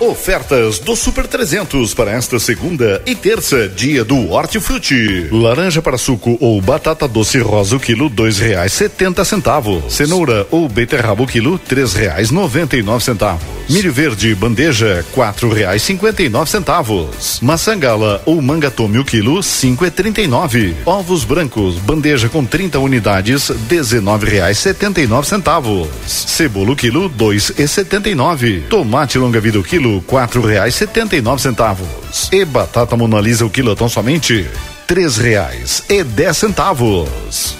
Ofertas 0.00 0.78
do 0.78 0.96
Super 0.96 1.26
300 1.26 1.92
para 1.92 2.12
esta 2.12 2.38
segunda 2.38 3.02
e 3.04 3.14
terça, 3.14 3.68
dia 3.68 4.02
do 4.02 4.30
Hortifruti. 4.30 5.28
Laranja 5.30 5.82
para 5.82 5.98
suco 5.98 6.38
ou 6.40 6.58
batata 6.58 7.06
doce 7.06 7.38
rosa 7.38 7.76
o 7.76 7.80
quilo, 7.80 8.08
dois 8.08 8.38
reais 8.38 8.72
setenta 8.72 9.26
centavos. 9.26 9.92
Cenoura 9.92 10.46
ou 10.50 10.66
beterraba 10.70 11.22
o 11.22 11.26
quilo, 11.26 11.58
três 11.58 11.92
reais 11.92 12.30
noventa 12.30 12.78
e 12.78 12.82
nove 12.82 13.04
centavos. 13.04 13.46
Milho 13.68 13.92
verde 13.92 14.34
bandeja, 14.34 15.04
quatro 15.12 15.52
reais 15.52 15.82
cinquenta 15.82 16.22
e 16.22 16.30
nove 16.30 16.50
centavos. 16.50 17.38
Maçã 17.42 17.78
gala 17.78 18.22
ou 18.24 18.40
manga 18.40 18.70
tome 18.70 18.98
o 18.98 19.04
quilo, 19.04 19.42
cinco 19.42 19.84
e 19.84 19.90
trinta 19.90 20.22
e 20.22 20.26
nove. 20.26 20.74
Ovos 20.86 21.24
brancos, 21.24 21.76
bandeja 21.76 22.30
com 22.30 22.42
30 22.44 22.78
unidades, 22.78 23.50
dezenove 23.68 24.30
reais 24.30 24.56
setenta 24.56 25.00
e 25.00 25.06
nove 25.06 25.28
centavos. 25.28 25.88
Cebola 26.06 26.72
o 26.72 26.76
quilo, 26.76 27.08
dois 27.10 27.52
e 27.58 27.68
setenta 27.68 28.08
e 28.08 28.14
nove. 28.14 28.62
Tomate 28.62 29.18
longa 29.18 29.38
vida 29.40 29.58
o 29.58 29.62
quilo, 29.62 29.89
quatro 30.06 30.42
reais 30.42 30.74
setenta 30.74 31.16
e 31.16 31.20
nove 31.20 31.42
centavos. 31.42 31.88
E 32.30 32.44
batata 32.44 32.96
monalisa 32.96 33.46
o 33.46 33.50
quilo 33.50 33.74
tão 33.74 33.88
somente 33.88 34.46
três 34.86 35.16
reais 35.16 35.84
e 35.88 36.02
dez 36.02 36.36
centavos. 36.36 37.59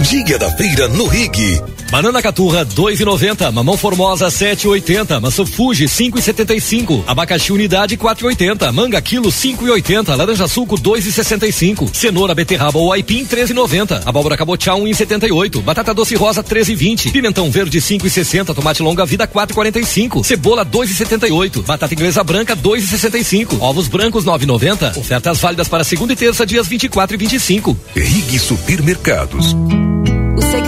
Dia 0.01 0.39
da 0.39 0.49
feira 0.51 0.87
no 0.87 1.05
Rig. 1.05 1.61
Banana 1.91 2.21
caturra 2.21 2.65
2,90, 2.65 3.51
mamão 3.51 3.75
formosa 3.75 4.27
7,80, 4.27 5.19
maçã 5.19 5.45
Fuji 5.45 5.85
5,75, 5.85 7.03
abacaxi 7.05 7.51
unidade 7.51 7.97
4,80, 7.97 8.71
manga 8.71 9.01
quilo 9.01 9.29
5,80, 9.29 10.15
laranja 10.15 10.47
suco 10.47 10.77
2,65, 10.77 11.93
cenoura 11.93 12.33
beterraba 12.33 12.79
ou 12.79 12.93
aipim 12.93 13.25
13,90, 13.25 14.03
abóbora 14.05 14.37
cabotiá 14.37 14.73
1,78, 14.73 15.61
batata 15.61 15.93
doce 15.93 16.15
rosa 16.15 16.41
13,20, 16.41 17.11
pimentão 17.11 17.51
verde 17.51 17.81
5,60, 17.81 18.55
tomate 18.55 18.81
longa 18.81 19.05
vida 19.05 19.27
4,45, 19.27 20.23
cebola 20.23 20.65
2,78, 20.65 21.61
batata 21.63 21.93
inglesa 21.93 22.23
branca 22.23 22.55
2,65, 22.55 23.57
ovos 23.59 23.89
brancos 23.89 24.23
9,90. 24.23 24.97
Ofertas 24.97 25.39
válidas 25.39 25.67
para 25.67 25.83
segunda 25.83 26.13
e 26.13 26.15
terça 26.15 26.45
dias 26.45 26.69
24 26.69 27.15
e 27.15 27.17
25. 27.17 27.77
Rig 27.93 28.39
Supermercados. 28.39 29.53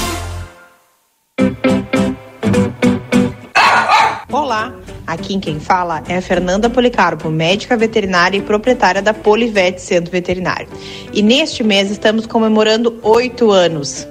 Olá, 4.31 4.73
aqui 5.05 5.37
quem 5.39 5.59
fala 5.59 6.01
é 6.07 6.15
a 6.15 6.21
Fernanda 6.21 6.69
Policarpo, 6.69 7.29
médica 7.29 7.75
veterinária 7.75 8.37
e 8.37 8.41
proprietária 8.41 9.01
da 9.01 9.13
Polivete 9.13 9.81
Centro 9.81 10.09
Veterinário. 10.09 10.69
E 11.11 11.21
neste 11.21 11.65
mês 11.65 11.91
estamos 11.91 12.25
comemorando 12.25 12.97
oito 13.03 13.51
anos. 13.51 14.07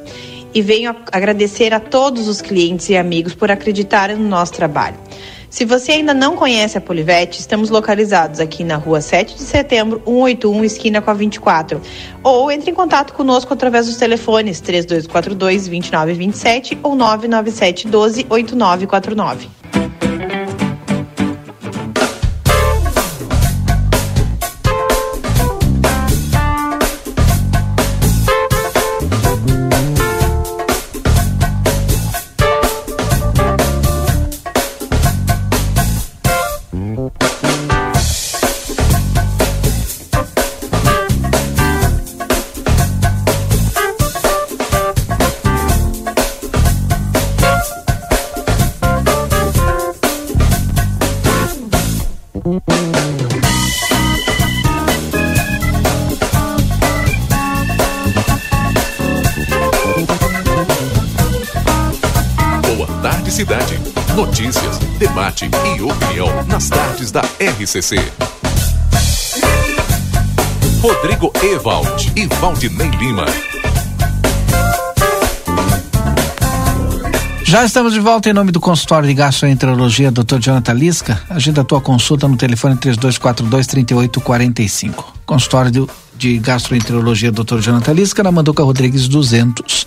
E 0.52 0.60
venho 0.60 0.94
agradecer 1.10 1.72
a 1.72 1.80
todos 1.80 2.28
os 2.28 2.42
clientes 2.42 2.90
e 2.90 2.98
amigos 2.98 3.34
por 3.34 3.50
acreditarem 3.50 4.14
no 4.14 4.28
nosso 4.28 4.52
trabalho. 4.52 4.96
Se 5.48 5.64
você 5.64 5.92
ainda 5.92 6.12
não 6.12 6.36
conhece 6.36 6.76
a 6.76 6.82
Polivete, 6.82 7.40
estamos 7.40 7.70
localizados 7.70 8.40
aqui 8.40 8.62
na 8.62 8.76
rua 8.76 9.00
7 9.00 9.36
de 9.36 9.42
setembro, 9.42 10.02
181, 10.04 10.64
esquina 10.66 11.00
com 11.00 11.10
a 11.10 11.14
24. 11.14 11.80
Ou 12.22 12.52
entre 12.52 12.70
em 12.70 12.74
contato 12.74 13.14
conosco 13.14 13.54
através 13.54 13.86
dos 13.86 13.96
telefones 13.96 14.60
3242 14.60 15.66
2927 15.66 16.78
ou 16.82 16.94
997 16.94 17.88
12 17.88 18.26
8949. 18.28 19.60
RCC. 67.60 67.96
Rodrigo 70.80 71.30
Ewald 71.42 72.10
e 72.16 72.26
Valdinei 72.40 72.88
Lima. 72.88 73.26
Já 77.42 77.62
estamos 77.62 77.92
de 77.92 78.00
volta 78.00 78.30
em 78.30 78.32
nome 78.32 78.50
do 78.50 78.60
consultório 78.60 79.06
de 79.06 79.12
gastroenterologia 79.12 80.10
Dr. 80.10 80.38
Jonathan 80.38 80.72
Lisca. 80.72 81.20
Agenda 81.28 81.60
a 81.60 81.64
tua 81.64 81.82
consulta 81.82 82.26
no 82.26 82.36
telefone 82.36 82.76
3242 82.76 83.66
3845. 83.66 85.14
Consultório 85.26 85.70
de, 85.70 85.86
de 86.16 86.38
gastroenterologia 86.38 87.30
Dr. 87.30 87.58
Jonathan 87.58 87.92
Lisca 87.92 88.22
na 88.22 88.32
Manduca 88.32 88.62
Rodrigues 88.62 89.06
200. 89.06 89.86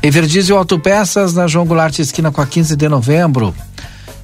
Everdiesel 0.00 0.56
Autopeças 0.56 1.34
na 1.34 1.48
João 1.48 1.66
Goulart 1.66 1.98
esquina 1.98 2.30
com 2.30 2.40
a 2.40 2.46
15 2.46 2.76
de 2.76 2.88
novembro. 2.88 3.52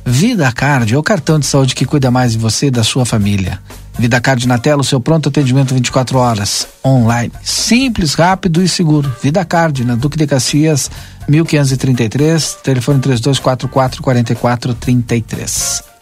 Vida 0.09 0.53
Card 0.53 0.95
é 0.95 0.97
o 0.97 1.03
cartão 1.03 1.37
de 1.37 1.47
saúde 1.47 1.75
que 1.75 1.85
cuida 1.85 2.13
mais 2.13 2.31
de 2.31 2.39
você 2.39 2.69
e 2.69 2.71
da 2.71 2.85
sua 2.85 3.05
família. 3.05 3.59
Vida 3.99 4.21
Card 4.21 4.47
na 4.47 4.57
tela, 4.57 4.81
o 4.81 4.85
seu 4.85 5.01
pronto 5.01 5.29
atendimento 5.29 5.75
24 5.75 6.17
horas, 6.17 6.69
online. 6.85 7.33
Simples, 7.43 8.15
rápido 8.15 8.63
e 8.63 8.69
seguro. 8.69 9.13
Vida 9.21 9.45
Card 9.45 9.85
na 9.85 9.97
Duque 9.97 10.17
de 10.17 10.25
Caxias, 10.25 10.89
1533, 11.29 12.59
telefone 12.63 13.01
3244 13.01 14.01
4433. 14.01 15.96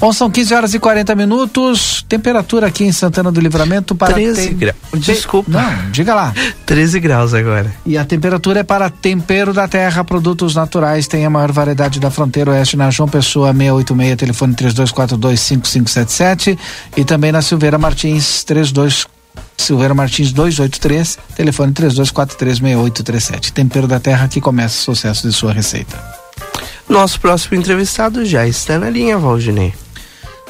Bom, 0.00 0.12
são 0.12 0.30
15 0.30 0.54
horas 0.54 0.74
e 0.74 0.78
40 0.78 1.12
minutos. 1.16 2.04
Temperatura 2.08 2.68
aqui 2.68 2.84
em 2.84 2.92
Santana 2.92 3.32
do 3.32 3.40
Livramento 3.40 3.96
para 3.96 4.14
13 4.14 4.46
tem- 4.48 4.56
graus. 4.56 4.76
Desculpa. 4.94 5.50
Não, 5.50 5.90
diga 5.90 6.14
lá. 6.14 6.32
13 6.64 7.00
graus 7.00 7.34
agora. 7.34 7.74
E 7.84 7.98
a 7.98 8.04
temperatura 8.04 8.60
é 8.60 8.62
para 8.62 8.88
tempero 8.90 9.52
da 9.52 9.66
terra, 9.66 10.04
produtos 10.04 10.54
naturais, 10.54 11.08
tem 11.08 11.26
a 11.26 11.30
maior 11.30 11.50
variedade 11.50 11.98
da 11.98 12.12
fronteira 12.12 12.52
oeste 12.52 12.76
na 12.76 12.90
João 12.90 13.08
Pessoa 13.08 13.52
686, 13.52 14.16
telefone 14.16 14.54
32425577 14.54 16.56
e 16.96 17.04
também 17.04 17.32
na 17.32 17.42
Silveira 17.42 17.76
Martins 17.78 18.44
32 18.44 19.04
Silveira 19.56 19.94
Martins 19.94 20.32
283, 20.32 21.18
telefone 21.34 21.72
32436837. 21.72 23.50
Tempero 23.52 23.88
da 23.88 23.98
terra 23.98 24.28
que 24.28 24.40
começa 24.40 24.78
o 24.78 24.82
sucesso 24.94 25.26
de 25.28 25.34
sua 25.34 25.52
receita. 25.52 26.00
Nosso 26.88 27.20
próximo 27.20 27.56
entrevistado 27.56 28.24
já 28.24 28.46
está 28.46 28.78
na 28.78 28.88
linha, 28.88 29.18
Valdinei. 29.18 29.74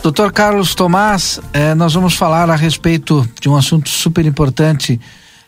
Doutor 0.02 0.32
Carlos 0.32 0.74
Tomás, 0.74 1.40
eh, 1.52 1.74
nós 1.74 1.92
vamos 1.92 2.14
falar 2.14 2.48
a 2.48 2.56
respeito 2.56 3.28
de 3.40 3.48
um 3.48 3.56
assunto 3.56 3.88
super 3.88 4.24
importante 4.24 4.98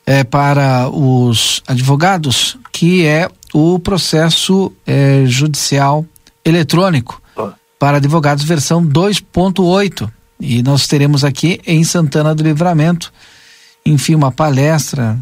eh, 0.04 0.24
para 0.24 0.88
os 0.88 1.62
advogados, 1.66 2.58
que 2.72 3.06
é 3.06 3.28
o 3.54 3.78
processo 3.78 4.72
eh, 4.86 5.22
judicial 5.26 6.04
eletrônico 6.44 7.22
para 7.78 7.98
advogados 7.98 8.44
versão 8.44 8.84
2.8. 8.84 10.10
E 10.40 10.62
nós 10.62 10.86
teremos 10.86 11.24
aqui 11.24 11.60
em 11.66 11.84
Santana 11.84 12.34
do 12.34 12.42
Livramento, 12.42 13.12
enfim, 13.86 14.14
uma 14.14 14.32
palestra 14.32 15.18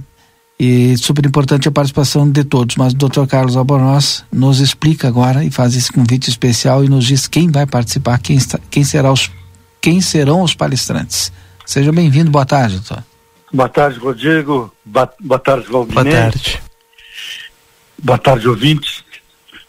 e 0.59 0.97
super 0.99 1.25
importante 1.25 1.69
a 1.69 1.71
participação 1.71 2.29
de 2.29 2.43
todos. 2.45 2.77
Mas 2.77 2.93
o 2.93 2.97
Dr. 2.97 3.27
Carlos 3.27 3.57
Albornoz 3.57 4.25
nos 4.33 4.59
explica 4.61 5.07
agora 5.09 5.45
e 5.45 5.51
faz 5.51 5.77
esse 5.77 5.93
convite 5.93 6.29
especial 6.29 6.85
e 6.85 6.89
nos 6.89 7.05
diz 7.05 7.27
quem 7.29 7.51
vai 7.51 7.67
participar, 7.67 8.19
quem, 8.19 8.37
está, 8.37 8.59
quem, 8.71 8.85
será 8.85 9.13
os, 9.13 9.31
quem 9.81 10.01
serão 10.01 10.43
os 10.43 10.55
palestrantes. 10.55 11.33
Seja 11.65 11.93
bem-vindo, 11.93 12.31
boa 12.31 12.47
tarde, 12.47 12.77
doutor. 12.77 13.05
Boa 13.53 13.69
tarde, 13.69 13.99
Rodrigo. 13.99 14.73
Ba- 14.85 15.13
Boa 15.21 15.39
tarde, 15.39 15.67
Valdinei. 15.71 16.03
Boa 16.05 16.15
tarde. 16.15 16.63
Boa 18.03 18.19
tarde, 18.19 18.49
ouvintes. 18.49 19.05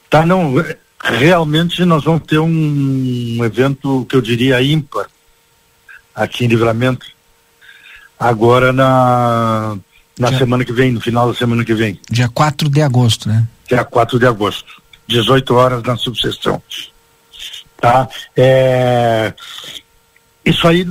Tá, 0.10 0.26
não, 0.26 0.54
realmente 1.02 1.86
nós 1.86 2.04
vamos 2.04 2.24
ter 2.24 2.40
um 2.40 3.38
evento 3.44 4.06
que 4.10 4.16
eu 4.16 4.22
diria 4.22 4.62
ímpar 4.62 5.08
aqui 6.16 6.46
em 6.46 6.48
Livramento. 6.48 7.06
Agora 8.20 8.74
na 8.74 9.78
Na 10.20 10.38
semana 10.38 10.66
que 10.66 10.74
vem, 10.74 10.92
no 10.92 11.00
final 11.00 11.30
da 11.30 11.34
semana 11.34 11.64
que 11.64 11.74
vem. 11.74 12.00
Dia 12.12 12.28
4 12.28 12.70
de 12.70 12.82
agosto, 12.82 13.30
né? 13.30 13.48
Dia 13.68 13.86
4 13.86 14.20
de 14.20 14.28
agosto. 14.28 14.82
18 15.08 15.56
horas 15.56 15.84
na 15.84 15.96
subseção. 15.96 16.62
Tá? 17.80 18.08
É, 18.36 19.34
isso 20.46 20.68
aí 20.68 20.86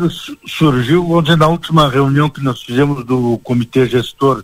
surgiu 0.47 1.11
ontem 1.11 1.37
na 1.37 1.47
última 1.47 1.91
reunião 1.91 2.31
que 2.31 2.43
nós 2.43 2.63
fizemos 2.63 3.05
do 3.05 3.39
comitê 3.45 3.87
gestor 3.87 4.43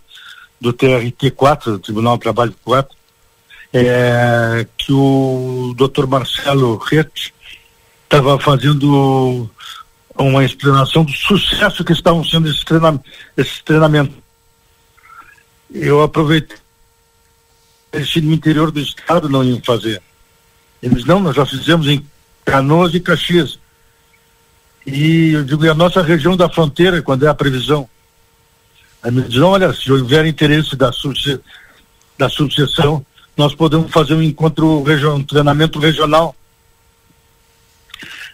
do 0.61 0.71
TRT4, 0.71 1.63
do 1.65 1.79
Tribunal 1.79 2.17
do 2.17 2.21
Trabalho 2.21 2.55
4, 2.63 2.95
é, 3.73 4.67
que 4.77 4.93
o 4.93 5.73
Dr. 5.75 6.05
Marcelo 6.05 6.77
Rett 6.77 7.33
estava 8.03 8.39
fazendo 8.39 9.49
uma 10.17 10.45
explanação 10.45 11.03
do 11.03 11.11
sucesso 11.11 11.83
que 11.83 11.91
estavam 11.91 12.23
sendo 12.23 12.47
esses 12.47 12.63
treinamentos. 12.63 13.11
Esse 13.35 13.63
treinamento. 13.63 14.24
Eu 15.75 16.01
aproveitei 16.01 16.57
eles 17.95 18.15
no 18.17 18.33
interior 18.33 18.71
do 18.71 18.79
estado 18.79 19.29
não 19.29 19.43
iam 19.43 19.61
fazer. 19.61 20.01
Eles 20.81 21.05
não, 21.05 21.19
nós 21.19 21.35
já 21.35 21.45
fizemos 21.45 21.87
em 21.87 22.05
Canoas 22.43 22.93
e 22.93 22.99
Caxias. 22.99 23.57
E 24.85 25.31
eu 25.31 25.43
digo, 25.43 25.65
e 25.65 25.69
a 25.69 25.73
nossa 25.73 26.01
região 26.01 26.35
da 26.35 26.49
fronteira, 26.49 27.01
quando 27.01 27.25
é 27.25 27.29
a 27.29 27.33
previsão? 27.33 27.89
Aí 29.01 29.11
me 29.11 29.21
dizem, 29.23 29.41
olha, 29.41 29.73
se 29.73 29.91
houver 29.91 30.25
interesse 30.25 30.75
da, 30.75 30.91
subse 30.91 31.39
da 32.17 32.27
nós 33.37 33.55
podemos 33.55 33.91
fazer 33.91 34.13
um 34.13 34.21
encontro, 34.21 34.83
um 35.13 35.23
treinamento 35.23 35.79
regional. 35.79 36.35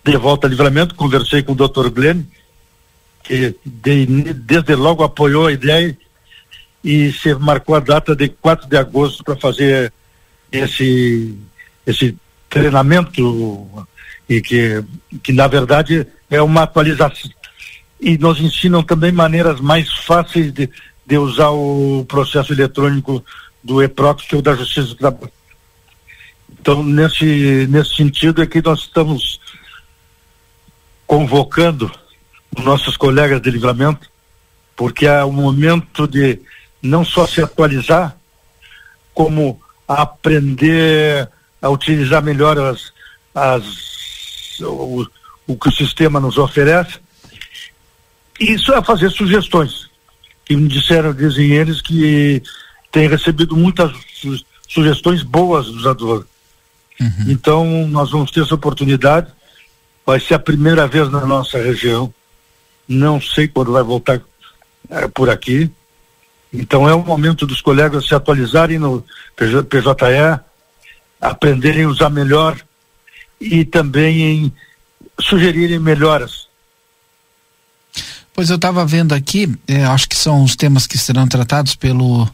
De 0.03 0.17
volta 0.17 0.47
a 0.47 0.49
livramento, 0.49 0.95
conversei 0.95 1.43
com 1.43 1.53
o 1.53 1.55
Dr. 1.55 1.89
Glenn, 1.89 2.23
que 3.23 3.55
de, 3.63 4.05
desde 4.33 4.75
logo 4.75 5.03
apoiou 5.03 5.47
a 5.47 5.51
ideia 5.51 5.95
e 6.83 7.11
se 7.13 7.33
marcou 7.35 7.75
a 7.75 7.79
data 7.79 8.15
de 8.15 8.29
4 8.29 8.67
de 8.67 8.77
agosto 8.77 9.23
para 9.23 9.35
fazer 9.35 9.93
esse 10.51 11.37
esse 11.85 12.17
treinamento 12.49 13.67
e 14.27 14.41
que 14.41 14.83
que 15.23 15.31
na 15.31 15.47
verdade 15.47 16.05
é 16.29 16.41
uma 16.41 16.63
atualização 16.63 17.29
e 17.99 18.17
nos 18.17 18.39
ensinam 18.39 18.81
também 18.81 19.11
maneiras 19.11 19.59
mais 19.59 19.91
fáceis 20.05 20.51
de, 20.51 20.69
de 21.05 21.17
usar 21.17 21.49
o 21.49 22.03
processo 22.07 22.51
eletrônico 22.51 23.23
do 23.63 23.81
EPROC 23.81 24.27
que 24.27 24.35
é 24.35 24.37
o 24.37 24.41
da 24.41 24.55
Justiça 24.55 24.87
do 24.87 24.95
Trabalho. 24.95 25.31
Então 26.59 26.83
nesse 26.83 27.67
nesse 27.69 27.95
sentido 27.95 28.41
é 28.41 28.47
que 28.47 28.61
nós 28.61 28.81
estamos 28.81 29.39
convocando 31.05 31.91
nossos 32.57 32.97
colegas 32.97 33.41
de 33.41 33.51
livramento 33.51 34.09
porque 34.75 35.05
é 35.05 35.23
o 35.23 35.31
momento 35.31 36.07
de 36.07 36.39
não 36.81 37.05
só 37.05 37.27
se 37.27 37.41
atualizar, 37.41 38.15
como 39.13 39.61
aprender 39.87 41.29
a 41.61 41.69
utilizar 41.69 42.23
melhor 42.23 42.57
as, 42.57 42.91
as, 43.35 44.59
o, 44.61 45.05
o 45.45 45.55
que 45.55 45.69
o 45.69 45.71
sistema 45.71 46.19
nos 46.19 46.37
oferece. 46.37 46.99
Isso 48.39 48.73
é 48.73 48.81
fazer 48.81 49.11
sugestões. 49.11 49.89
Que 50.43 50.55
me 50.55 50.67
disseram, 50.67 51.13
dizem 51.13 51.51
eles, 51.51 51.81
que 51.81 52.41
têm 52.91 53.07
recebido 53.07 53.55
muitas 53.55 53.91
su 54.13 54.39
sugestões 54.67 55.21
boas 55.21 55.65
dos 55.65 55.85
advogados. 55.85 56.29
Uhum. 56.97 57.25
Então, 57.27 57.87
nós 57.89 58.09
vamos 58.09 58.31
ter 58.31 58.41
essa 58.41 58.55
oportunidade. 58.55 59.27
Vai 60.05 60.17
ser 60.17 60.35
a 60.35 60.39
primeira 60.39 60.87
vez 60.87 61.11
na 61.11 61.25
nossa 61.25 61.57
região. 61.57 62.13
Não 62.87 63.19
sei 63.21 63.49
quando 63.49 63.73
vai 63.73 63.83
voltar 63.83 64.21
é, 64.89 65.09
por 65.09 65.29
aqui 65.29 65.69
então 66.53 66.87
é 66.87 66.93
o 66.93 67.03
momento 67.03 67.47
dos 67.47 67.61
colegas 67.61 68.07
se 68.07 68.13
atualizarem 68.13 68.77
no 68.77 69.03
PJE, 69.35 70.39
aprenderem 71.19 71.85
a 71.85 71.89
usar 71.89 72.09
melhor 72.09 72.59
e 73.39 73.63
também 73.63 74.21
em 74.21 74.53
sugerirem 75.19 75.79
melhoras. 75.79 76.47
Pois 78.33 78.49
eu 78.49 78.55
estava 78.55 78.85
vendo 78.85 79.13
aqui, 79.13 79.53
eh, 79.67 79.83
acho 79.83 80.07
que 80.07 80.15
são 80.15 80.43
os 80.43 80.55
temas 80.55 80.87
que 80.87 80.97
serão 80.97 81.27
tratados 81.27 81.75
pelo 81.75 82.27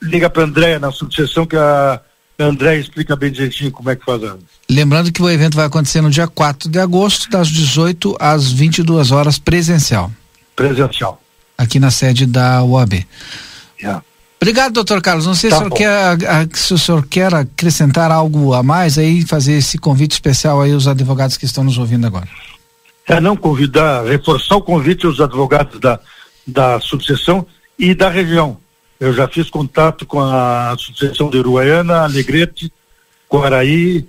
liga 0.01 0.29
para 0.29 0.43
Andréia 0.43 0.79
na 0.79 0.91
subseção 0.91 1.45
que 1.45 1.55
a 1.55 2.01
André 2.37 2.79
explica 2.79 3.15
bem 3.15 3.31
direitinho 3.31 3.71
como 3.71 3.89
é 3.89 3.95
que 3.95 4.03
faz. 4.03 4.23
A... 4.23 4.35
Lembrando 4.69 5.11
que 5.11 5.21
o 5.21 5.29
evento 5.29 5.55
vai 5.55 5.65
acontecer 5.65 6.01
no 6.01 6.09
dia 6.09 6.27
4 6.27 6.69
de 6.69 6.79
agosto, 6.79 7.29
das 7.29 7.47
18 7.47 8.15
às 8.19 8.51
22 8.51 9.11
horas, 9.11 9.37
presencial. 9.37 10.11
Presencial. 10.55 11.21
Aqui 11.57 11.79
na 11.79 11.91
sede 11.91 12.25
da 12.25 12.63
UAB. 12.63 13.05
Yeah. 13.79 14.03
Obrigado, 14.45 14.73
doutor 14.73 15.01
Carlos. 15.01 15.25
Não 15.25 15.33
sei 15.33 15.49
tá 15.49 15.57
se, 15.57 15.63
o 15.63 15.65
senhor 15.65 15.75
quer, 15.75 16.29
a, 16.29 16.47
se 16.53 16.73
o 16.75 16.77
senhor 16.77 17.07
quer 17.07 17.33
acrescentar 17.33 18.11
algo 18.11 18.53
a 18.53 18.61
mais 18.61 18.95
aí, 18.95 19.25
fazer 19.25 19.53
esse 19.53 19.75
convite 19.75 20.11
especial 20.11 20.61
aí 20.61 20.71
aos 20.71 20.87
advogados 20.87 21.35
que 21.35 21.45
estão 21.45 21.63
nos 21.63 21.79
ouvindo 21.79 22.05
agora. 22.05 22.27
É 23.07 23.19
não 23.19 23.35
convidar, 23.35 24.05
reforçar 24.05 24.55
o 24.57 24.61
convite 24.61 25.07
aos 25.07 25.19
advogados 25.19 25.79
da, 25.79 25.99
da 26.45 26.79
subseção 26.79 27.43
e 27.79 27.95
da 27.95 28.07
região. 28.07 28.59
Eu 28.99 29.13
já 29.13 29.27
fiz 29.27 29.49
contato 29.49 30.05
com 30.05 30.21
a 30.21 30.75
subseção 30.77 31.27
de 31.31 31.39
Uruguaiana, 31.39 32.03
Alegrete, 32.03 32.71
Guaraí, 33.27 34.07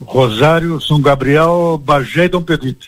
Rosário, 0.00 0.80
São 0.80 1.00
Gabriel, 1.00 1.82
Bagé 1.84 2.26
e 2.26 2.28
Dom 2.28 2.42
Pedrito. 2.42 2.86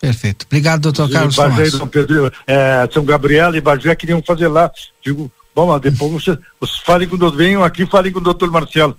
Perfeito. 0.00 0.46
Obrigado, 0.46 0.82
doutor 0.82 1.10
Carlos 1.10 1.34
Bagé 1.34 1.54
Tomás. 1.54 1.74
e 1.74 1.78
Dom 1.78 1.88
Pedro, 1.88 2.32
é, 2.46 2.88
São 2.92 3.04
Gabriel 3.04 3.56
e 3.56 3.60
Bagé 3.60 3.96
queriam 3.96 4.22
fazer 4.22 4.46
lá. 4.46 4.70
Digo, 5.04 5.28
Vamos, 5.58 5.80
depois 5.80 6.12
você, 6.12 6.38
você 6.60 6.72
falem 6.84 7.08
com 7.08 7.16
o 7.16 7.18
doutor, 7.18 7.36
venham 7.36 7.64
aqui 7.64 7.84
falem 7.84 8.12
com 8.12 8.20
o 8.20 8.22
doutor 8.22 8.48
Marcelo. 8.48 8.96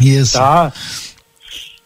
Isso. 0.00 0.32
Tá? 0.32 0.72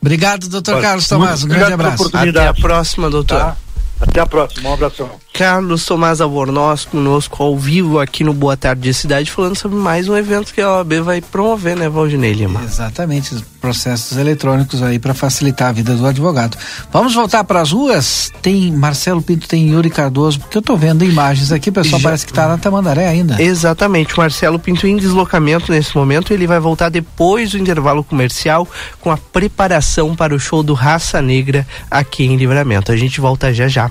Obrigado, 0.01 0.49
doutor 0.49 0.81
Carlos 0.81 1.07
Tomás. 1.07 1.45
Um 1.45 1.49
grande 1.49 1.75
abraço. 1.75 2.11
Até 2.17 2.47
a 2.47 2.55
próxima, 2.55 3.11
doutor. 3.11 3.39
Tá? 3.39 3.57
Até 4.01 4.21
a 4.21 4.27
próxima, 4.27 4.71
um 4.71 4.73
abração. 4.73 5.21
Carlos 5.33 5.85
Tomás 5.85 6.21
Albornoz 6.21 6.85
conosco 6.85 7.43
ao 7.43 7.57
vivo 7.57 7.99
aqui 7.99 8.23
no 8.23 8.35
Boa 8.35 8.57
Tarde 8.57 8.93
Cidade, 8.93 9.31
falando 9.31 9.57
sobre 9.57 9.79
mais 9.79 10.09
um 10.09 10.17
evento 10.17 10.53
que 10.53 10.61
a 10.61 10.71
OAB 10.77 11.01
vai 11.03 11.21
promover, 11.21 11.77
né, 11.77 11.89
Valdinei 11.89 12.33
Lima? 12.33 12.63
Exatamente, 12.63 13.35
os 13.35 13.43
processos 13.61 14.19
eletrônicos 14.19 14.83
aí 14.83 14.99
para 14.99 15.15
facilitar 15.15 15.69
a 15.69 15.73
vida 15.73 15.95
do 15.95 16.07
advogado. 16.07 16.59
Vamos 16.93 17.15
voltar 17.15 17.45
para 17.45 17.61
as 17.61 17.73
ruas? 17.73 18.31
Tem 18.43 18.71
Marcelo 18.73 19.23
Pinto, 19.23 19.49
tem 19.49 19.71
Yuri 19.71 19.89
Cardoso, 19.89 20.41
porque 20.41 20.59
eu 20.59 20.63
tô 20.63 20.77
vendo 20.77 21.05
imagens 21.05 21.53
aqui, 21.53 21.71
pessoal 21.71 22.01
Já... 22.01 22.09
parece 22.09 22.27
que 22.27 22.33
tá 22.33 22.49
na 22.49 22.59
Tamandaré 22.59 23.09
ainda. 23.09 23.41
Exatamente, 23.41 24.17
Marcelo 24.19 24.59
Pinto 24.59 24.87
em 24.87 24.97
deslocamento 24.97 25.73
nesse 25.73 25.97
momento, 25.97 26.35
ele 26.35 26.47
vai 26.47 26.61
voltar 26.61 26.89
depois 26.91 27.53
do 27.53 27.59
intervalo 27.59 28.05
comercial 28.05 28.69
com 29.01 29.11
a 29.11 29.17
preparação 29.17 30.15
para 30.15 30.35
o 30.35 30.41
show 30.41 30.63
do 30.63 30.75
Raça 30.75 31.23
Negra 31.23 31.67
aqui 31.91 32.25
em 32.25 32.37
Livramento. 32.37 32.93
A 32.93 32.97
gente 32.97 33.21
volta 33.21 33.55
já 33.55 33.69
já. 33.69 33.91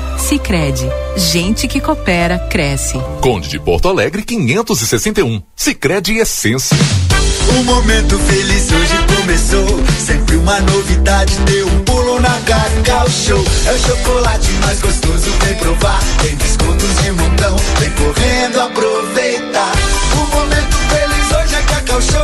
Sicredi, 0.21 0.87
gente 1.17 1.67
que 1.67 1.81
coopera 1.81 2.37
cresce. 2.49 2.97
Conde 3.21 3.49
de 3.49 3.59
Porto 3.59 3.89
Alegre 3.89 4.21
561. 4.21 5.41
Sicredi 5.55 6.17
Essência. 6.17 6.77
Um 7.57 7.63
momento 7.63 8.17
feliz 8.19 8.71
hoje 8.71 8.93
começou. 9.17 9.83
Sempre 9.99 10.37
uma 10.37 10.59
novidade, 10.61 11.35
deu 11.39 11.67
um 11.67 11.79
pulo 11.83 12.19
na 12.21 12.39
Cacau 12.41 13.09
Show. 13.09 13.43
É 13.65 13.73
o 13.73 13.79
chocolate 13.79 14.51
mais 14.63 14.79
gostoso, 14.79 15.31
vem 15.43 15.55
provar. 15.55 15.99
Tem 16.21 16.35
descontos 16.35 17.03
de 17.03 17.11
montão, 17.11 17.55
vem 17.79 17.89
correndo 17.91 18.61
aproveitar. 18.61 19.73
O 20.13 20.37
momento 20.37 20.77
feliz 20.89 21.10
é 21.61 21.73
Cacau 21.73 22.01
Show. 22.01 22.21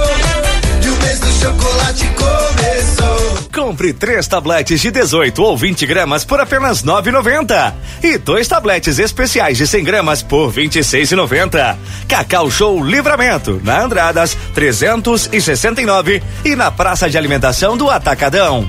E 0.83 0.89
o 0.89 0.95
mês 1.01 1.19
do 1.19 1.31
chocolate 1.31 2.05
começou. 2.15 3.47
Compre 3.53 3.93
três 3.93 4.27
tabletes 4.27 4.79
de 4.81 4.91
18 4.91 5.41
ou 5.41 5.57
20 5.57 5.85
gramas 5.85 6.23
por 6.23 6.39
apenas 6.39 6.83
9,90 6.83 7.73
e 8.03 8.17
dois 8.17 8.47
tabletes 8.47 8.99
especiais 8.99 9.57
de 9.57 9.67
100 9.67 9.83
gramas 9.83 10.21
por 10.21 10.51
26,90. 10.51 11.75
Cacau 12.07 12.49
Show 12.49 12.83
Livramento 12.83 13.59
na 13.63 13.81
Andradas 13.81 14.37
369 14.53 16.21
e 16.45 16.55
na 16.55 16.71
Praça 16.71 17.09
de 17.09 17.17
Alimentação 17.17 17.75
do 17.75 17.89
Atacadão. 17.89 18.67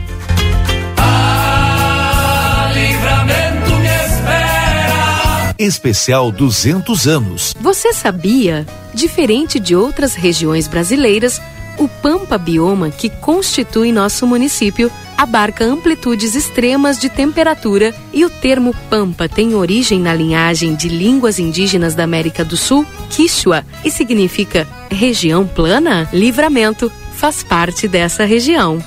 Livramento 2.73 3.71
me 3.77 3.89
espera. 3.89 5.55
Especial 5.59 6.31
200 6.33 7.07
anos. 7.07 7.55
Você 7.61 7.93
sabia? 7.93 8.67
Diferente 8.93 9.61
de 9.61 9.77
outras 9.77 10.15
regiões 10.15 10.67
brasileiras, 10.67 11.41
o 11.79 11.89
Pampa 11.89 12.37
Bioma, 12.37 12.91
que 12.91 13.09
constitui 13.09 13.93
nosso 13.93 14.27
município, 14.27 14.91
abarca 15.17 15.65
amplitudes 15.65 16.35
extremas 16.35 16.99
de 16.99 17.09
temperatura 17.09 17.95
e 18.13 18.25
o 18.25 18.31
termo 18.31 18.75
Pampa 18.91 19.29
tem 19.29 19.55
origem 19.55 20.01
na 20.01 20.13
linhagem 20.13 20.75
de 20.75 20.89
línguas 20.89 21.39
indígenas 21.39 21.95
da 21.95 22.05
América 22.05 22.45
do 22.45 22.57
Sul, 22.57 22.85
Quichua, 23.11 23.65
e 23.85 23.91
significa 23.91 24.67
região 24.91 25.47
plana. 25.47 26.09
Livramento 26.13 26.91
faz 27.15 27.43
parte 27.43 27.87
dessa 27.87 28.25
região. 28.25 28.83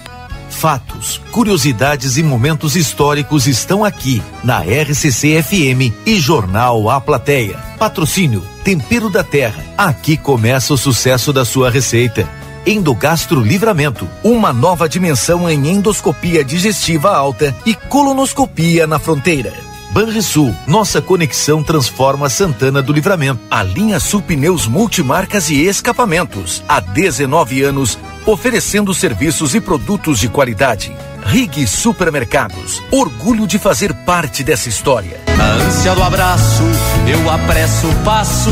Fatos, 0.52 1.20
curiosidades 1.32 2.18
e 2.18 2.24
momentos 2.24 2.76
históricos 2.76 3.48
estão 3.48 3.84
aqui 3.84 4.22
na 4.44 4.60
RCC 4.60 5.42
FM 5.42 5.96
e 6.06 6.20
Jornal 6.20 6.88
A 6.90 7.02
Plateia. 7.02 7.58
Patrocínio 7.80 8.44
Tempero 8.64 9.10
da 9.10 9.24
Terra. 9.24 9.64
Aqui 9.76 10.16
começa 10.16 10.74
o 10.74 10.78
sucesso 10.78 11.34
da 11.34 11.44
sua 11.44 11.72
receita. 11.72 12.30
Endogastro 12.64 13.40
Livramento, 13.40 14.08
uma 14.24 14.54
nova 14.54 14.88
dimensão 14.88 15.50
em 15.50 15.68
endoscopia 15.68 16.44
digestiva 16.44 17.10
alta 17.10 17.56
e 17.66 17.74
colonoscopia 17.74 18.86
na 18.86 19.00
fronteira. 19.00 19.52
Banrisul, 19.92 20.56
nossa 20.68 21.02
conexão 21.02 21.62
transforma 21.62 22.30
Santana 22.30 22.82
do 22.82 22.94
Livramento. 22.94 23.42
A 23.50 23.62
linha 23.62 24.00
Sul 24.00 24.22
Pneus 24.22 24.68
Multimarcas 24.68 25.50
e 25.50 25.66
Escapamentos. 25.66 26.64
Há 26.68 26.80
19 26.80 27.64
anos, 27.64 27.98
oferecendo 28.26 28.94
serviços 28.94 29.56
e 29.56 29.62
produtos 29.62 30.20
de 30.20 30.30
qualidade. 30.30 30.96
Rig 31.26 31.68
Supermercados, 31.68 32.82
orgulho 32.92 33.46
de 33.46 33.60
fazer 33.60 33.94
parte 33.94 34.44
dessa 34.44 34.70
história. 34.70 35.22
Na 35.38 35.46
ânsia 35.46 35.94
do 35.94 36.04
abraço, 36.04 36.64
eu 37.08 37.30
apresso 37.30 37.88
o 37.88 37.96
passo 38.04 38.52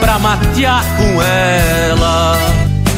pra 0.00 0.18
matear 0.18 0.84
com 0.96 1.22
ela. 1.22 2.55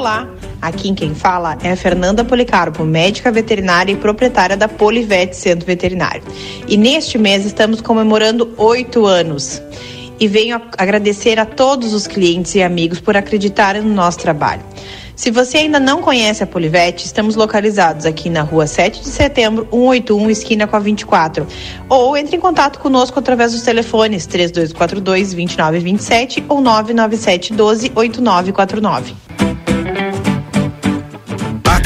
Olá, 0.00 0.26
aqui 0.62 0.94
quem 0.94 1.14
fala 1.14 1.58
é 1.62 1.72
a 1.72 1.76
Fernanda 1.76 2.24
Policarpo, 2.24 2.84
médica 2.84 3.30
veterinária 3.30 3.92
e 3.92 3.96
proprietária 3.96 4.56
da 4.56 4.66
Polivete 4.66 5.36
Centro 5.36 5.66
Veterinário. 5.66 6.22
E 6.66 6.74
neste 6.78 7.18
mês 7.18 7.44
estamos 7.44 7.82
comemorando 7.82 8.50
oito 8.56 9.04
anos. 9.04 9.60
E 10.18 10.26
venho 10.26 10.58
agradecer 10.78 11.38
a 11.38 11.44
todos 11.44 11.92
os 11.92 12.06
clientes 12.06 12.54
e 12.54 12.62
amigos 12.62 12.98
por 12.98 13.14
acreditarem 13.14 13.82
no 13.82 13.92
nosso 13.92 14.20
trabalho. 14.20 14.62
Se 15.14 15.30
você 15.30 15.58
ainda 15.58 15.78
não 15.78 16.00
conhece 16.00 16.42
a 16.42 16.46
Polivete, 16.46 17.04
estamos 17.04 17.36
localizados 17.36 18.06
aqui 18.06 18.30
na 18.30 18.40
rua 18.40 18.66
7 18.66 19.02
de 19.02 19.08
setembro, 19.08 19.68
181, 19.70 20.30
esquina 20.30 20.66
com 20.66 20.76
a 20.76 20.80
24. 20.80 21.46
Ou 21.90 22.16
entre 22.16 22.36
em 22.36 22.40
contato 22.40 22.78
conosco 22.78 23.18
através 23.18 23.52
dos 23.52 23.60
telefones 23.60 24.24
3242 24.24 25.34
2927 25.34 26.42
ou 26.48 26.62
997 26.62 27.52
12 27.52 27.92
8949. 27.94 29.30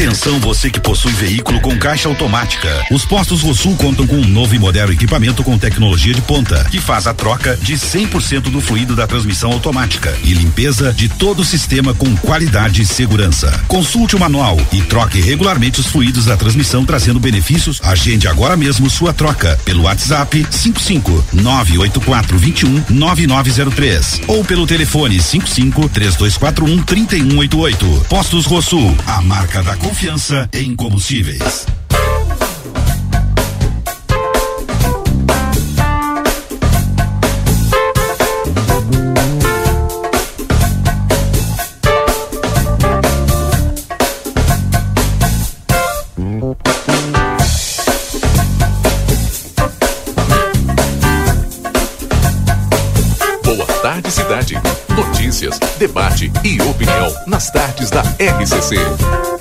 Atenção 0.05 0.39
você 0.39 0.71
que 0.71 0.79
possui 0.79 1.13
veículo 1.13 1.59
com 1.63 1.79
caixa 1.79 2.11
automática. 2.11 2.69
Os 2.91 3.07
postos 3.07 3.41
Rosul 3.41 3.75
contam 3.75 4.07
com 4.07 4.17
um 4.17 4.29
novo 4.29 4.55
e 4.55 4.59
moderno 4.59 4.93
equipamento 4.93 5.43
com 5.43 5.57
tecnologia 5.57 6.13
de 6.13 6.21
ponta, 6.21 6.63
que 6.71 6.79
faz 6.79 7.07
a 7.07 7.15
troca 7.15 7.57
de 7.57 7.73
100% 7.73 8.43
do 8.51 8.61
fluido 8.61 8.95
da 8.95 9.07
transmissão 9.07 9.51
automática 9.51 10.15
e 10.23 10.35
limpeza 10.35 10.93
de 10.93 11.09
todo 11.09 11.41
o 11.41 11.45
sistema 11.45 11.95
com 11.95 12.15
qualidade 12.19 12.83
e 12.83 12.87
segurança. 12.87 13.51
Consulte 13.67 14.15
o 14.15 14.21
manual 14.21 14.61
e 14.71 14.83
troque 14.83 15.23
regularmente 15.23 15.81
os 15.81 15.87
fluidos 15.87 16.27
da 16.27 16.37
transmissão 16.37 16.85
trazendo 16.85 17.19
benefícios. 17.19 17.81
Agende 17.83 18.29
agora 18.29 18.59
mesmo 18.59 18.91
sua 18.91 19.15
troca 19.15 19.59
pelo 19.65 19.85
WhatsApp 19.85 20.47
55 20.51 21.25
984 21.33 22.37
21 22.37 22.85
9903 22.91 24.21
ou 24.27 24.45
pelo 24.45 24.67
telefone 24.67 25.19
55 25.19 25.89
3241 25.89 26.83
3188. 26.83 28.07
Postos 28.07 28.45
Rosul, 28.45 28.95
a 29.07 29.23
marca 29.23 29.63
da 29.63 29.75
em 30.53 30.75
combustíveis. 30.75 31.67
Boa 53.45 53.67
tarde, 53.81 54.11
cidade. 54.11 54.55
Notícias, 54.89 55.59
debate 55.79 56.33
e 56.43 56.61
opinião 56.63 57.15
nas 57.27 57.51
tardes 57.51 57.91
da 57.91 58.03
RCC. 58.03 59.34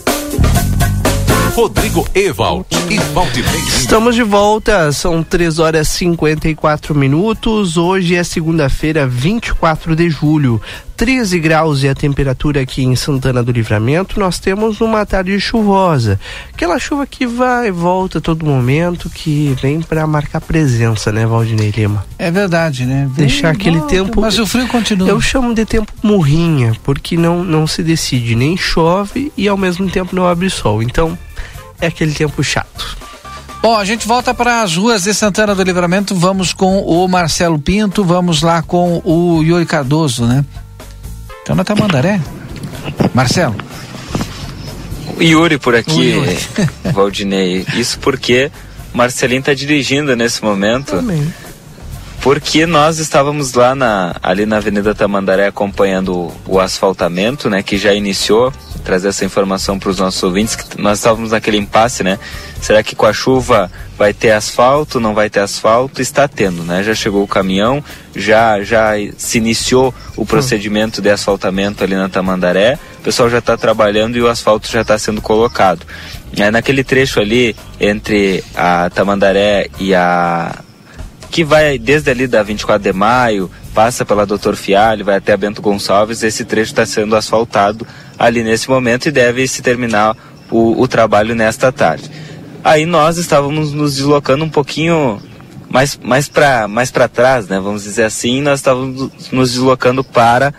Rodrigo 1.56 2.08
Evald 2.16 2.66
e 2.90 2.98
Valdinei. 3.14 3.60
Estamos 3.68 4.16
de 4.16 4.24
volta, 4.24 4.92
são 4.92 5.22
3 5.22 5.60
horas 5.60 5.88
e 5.88 5.98
54 6.00 6.96
minutos. 6.96 7.78
Hoje 7.78 8.16
é 8.16 8.24
segunda-feira, 8.24 9.06
24 9.06 9.96
de 9.96 10.10
julho. 10.10 10.60
13 10.98 11.40
graus 11.40 11.84
e 11.84 11.88
a 11.88 11.94
temperatura 11.94 12.62
aqui 12.62 12.84
em 12.84 12.96
Santana 12.96 13.44
do 13.44 13.52
Livramento. 13.52 14.20
Nós 14.20 14.40
temos 14.40 14.82
uma 14.82 15.06
tarde 15.06 15.40
chuvosa. 15.40 16.20
Aquela 16.52 16.80
chuva 16.80 17.06
que 17.06 17.28
vai 17.28 17.68
e 17.68 17.72
volta 17.72 18.18
a 18.18 18.22
todo 18.22 18.44
momento, 18.44 19.08
que 19.08 19.56
vem 19.62 19.80
para 19.80 20.08
marcar 20.08 20.42
presença, 20.42 21.12
né, 21.12 21.24
Valdinei 21.24 21.70
Lima? 21.70 22.04
É 22.18 22.32
verdade, 22.32 22.84
né? 22.84 23.08
Vem, 23.12 23.28
Deixar 23.28 23.50
aquele 23.50 23.78
volta, 23.78 23.94
tempo. 23.94 24.22
Mas 24.22 24.40
o 24.40 24.48
frio 24.48 24.68
continua. 24.68 25.08
Eu 25.08 25.22
chamo 25.22 25.54
de 25.54 25.66
tempo 25.66 25.92
murrinha, 26.02 26.76
porque 26.84 27.16
não, 27.16 27.44
não 27.44 27.68
se 27.68 27.84
decide, 27.84 28.36
nem 28.36 28.58
chove 28.58 29.32
e 29.38 29.48
ao 29.48 29.58
mesmo 29.58 29.88
tempo 29.88 30.16
não 30.16 30.26
abre 30.26 30.50
sol. 30.50 30.82
Então, 30.82 31.16
é 31.84 31.88
aquele 31.88 32.14
tempo 32.14 32.44
chato. 32.44 32.98
Bom, 33.62 33.78
a 33.78 33.86
gente 33.86 34.08
volta 34.08 34.34
para 34.34 34.62
as 34.62 34.76
ruas 34.76 35.04
de 35.04 35.14
Santana 35.14 35.56
do 35.56 35.64
Livramento. 35.64 36.14
Vamos 36.16 36.54
com 36.54 36.80
o 36.80 37.08
Marcelo 37.08 37.58
Pinto, 37.58 38.04
vamos 38.04 38.42
lá 38.42 38.62
com 38.62 39.02
o 39.06 39.42
Yuri 39.42 39.66
Cardoso, 39.66 40.26
né? 40.26 40.44
Então 41.42 41.56
na 41.56 41.64
Tamandaré. 41.64 42.20
Marcelo. 43.14 43.56
Yuri 45.20 45.58
por 45.58 45.76
aqui, 45.76 45.92
O 45.92 46.04
Yuri. 46.04 46.38
Valdinei. 46.94 47.66
Isso 47.76 48.00
porque 48.00 48.52
Marcelinho 48.94 49.40
está 49.40 49.54
dirigindo 49.54 50.16
nesse 50.16 50.44
momento. 50.44 50.98
Também. 50.98 51.34
Porque 52.24 52.66
nós 52.66 53.00
estávamos 53.00 53.54
lá 53.54 53.76
na, 53.76 54.16
ali 54.24 54.46
na 54.46 54.56
Avenida 54.56 54.96
Tamandaré 54.96 55.46
acompanhando 55.46 56.32
o, 56.48 56.58
asfaltamento, 56.58 57.50
né, 57.50 57.62
que 57.62 57.78
já 57.78 57.94
iniciou. 57.94 58.52
Trazer 58.82 59.10
essa 59.10 59.26
informação 59.26 59.78
para 59.78 59.90
os 59.90 60.00
nossos 60.00 60.24
ouvintes, 60.24 60.56
que 60.56 60.82
nós 60.82 61.00
estávamos 61.00 61.32
naquele 61.32 61.58
impasse, 61.58 62.04
né? 62.04 62.20
Será 62.62 62.84
que 62.84 62.96
com 62.96 63.06
a 63.06 63.14
chuva 63.14 63.72
vai 63.98 64.14
ter 64.14 64.32
asfalto, 64.32 65.00
não 65.00 65.14
vai 65.14 65.30
ter 65.30 65.40
asfalto? 65.40 66.02
Está 66.02 66.28
tendo, 66.28 66.64
né? 66.64 66.84
Já 66.84 66.94
chegou 66.94 67.24
o 67.24 67.28
caminhão, 67.28 67.82
já 68.14 68.62
já 68.62 68.92
se 69.18 69.38
iniciou 69.38 69.94
o 70.18 70.26
procedimento 70.26 71.02
de 71.02 71.10
asfaltamento 71.10 71.82
ali 71.82 71.96
na 71.96 72.10
Tamandaré. 72.10 72.78
O 73.00 73.04
pessoal 73.04 73.30
já 73.30 73.38
está 73.40 73.56
trabalhando 73.56 74.18
e 74.18 74.22
o 74.22 74.28
asfalto 74.28 74.70
já 74.70 74.82
está 74.82 74.98
sendo 74.98 75.22
colocado. 75.22 75.86
É, 76.38 76.52
naquele 76.52 76.84
trecho 76.84 77.22
ali 77.22 77.56
entre 77.80 78.44
a 78.54 78.90
Tamandaré 78.90 79.70
e 79.80 79.96
a 79.96 80.54
que 81.34 81.44
vai 81.44 81.80
desde 81.80 82.12
ali 82.12 82.28
da 82.28 82.44
24 82.44 82.84
de 82.84 82.94
maio, 82.94 83.50
passa 83.74 84.06
pela 84.06 84.24
Doutor 84.24 84.56
Fialho, 84.56 85.04
vai 85.04 85.16
até 85.16 85.34
a 85.34 85.38
Bento 85.38 85.64
Gonçalves, 85.64 86.22
esse 86.22 86.46
trecho 86.46 86.72
está 86.72 86.86
sendo 86.86 87.16
asfaltado 87.16 87.88
ali 88.20 88.44
nesse 88.44 88.70
momento 88.70 89.08
e 89.08 89.12
deve 89.12 89.48
se 89.48 89.64
terminar 89.64 90.16
o, 90.52 90.80
o 90.80 90.88
trabalho 90.88 91.34
nesta 91.34 91.72
tarde. 91.72 92.08
Aí 92.64 92.86
nós 92.86 93.18
estávamos 93.18 93.74
nos 93.74 93.96
deslocando 93.96 94.46
um 94.46 94.50
pouquinho 94.50 95.20
mais, 95.72 96.00
mais 96.04 96.30
para 96.30 96.68
mais 96.68 96.92
trás, 96.92 97.48
né? 97.48 97.60
Vamos 97.60 97.84
dizer 97.84 98.04
assim, 98.04 98.40
nós 98.40 98.60
estávamos 98.60 99.10
nos 99.32 99.54
deslocando 99.54 100.04
para 100.04 100.54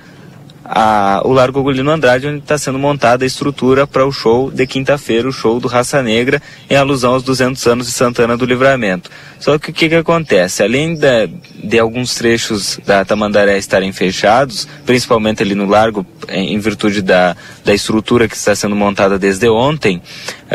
a, 0.64 1.20
o 1.24 1.32
Largo 1.32 1.62
Gulino 1.62 1.90
Andrade, 1.90 2.26
onde 2.26 2.38
está 2.38 2.56
sendo 2.56 2.78
montada 2.78 3.24
a 3.24 3.26
estrutura 3.26 3.86
para 3.86 4.06
o 4.06 4.12
show 4.12 4.50
de 4.50 4.66
quinta-feira, 4.66 5.28
o 5.28 5.32
show 5.32 5.60
do 5.60 5.68
Raça 5.68 6.02
Negra, 6.02 6.40
em 6.70 6.76
alusão 6.76 7.12
aos 7.12 7.22
200 7.22 7.66
anos 7.66 7.86
de 7.86 7.92
Santana 7.92 8.36
do 8.36 8.46
Livramento. 8.46 9.10
Só 9.38 9.58
que 9.58 9.70
o 9.70 9.74
que, 9.74 9.90
que 9.90 9.94
acontece? 9.94 10.62
Além 10.62 10.94
de, 10.94 11.26
de 11.62 11.78
alguns 11.78 12.14
trechos 12.14 12.80
da 12.86 13.04
Tamandaré 13.04 13.58
estarem 13.58 13.92
fechados, 13.92 14.66
principalmente 14.86 15.42
ali 15.42 15.54
no 15.54 15.66
Largo, 15.66 16.06
em, 16.28 16.54
em 16.54 16.58
virtude 16.58 17.02
da, 17.02 17.36
da 17.62 17.74
estrutura 17.74 18.26
que 18.26 18.36
está 18.36 18.54
sendo 18.54 18.74
montada 18.74 19.18
desde 19.18 19.48
ontem, 19.48 20.00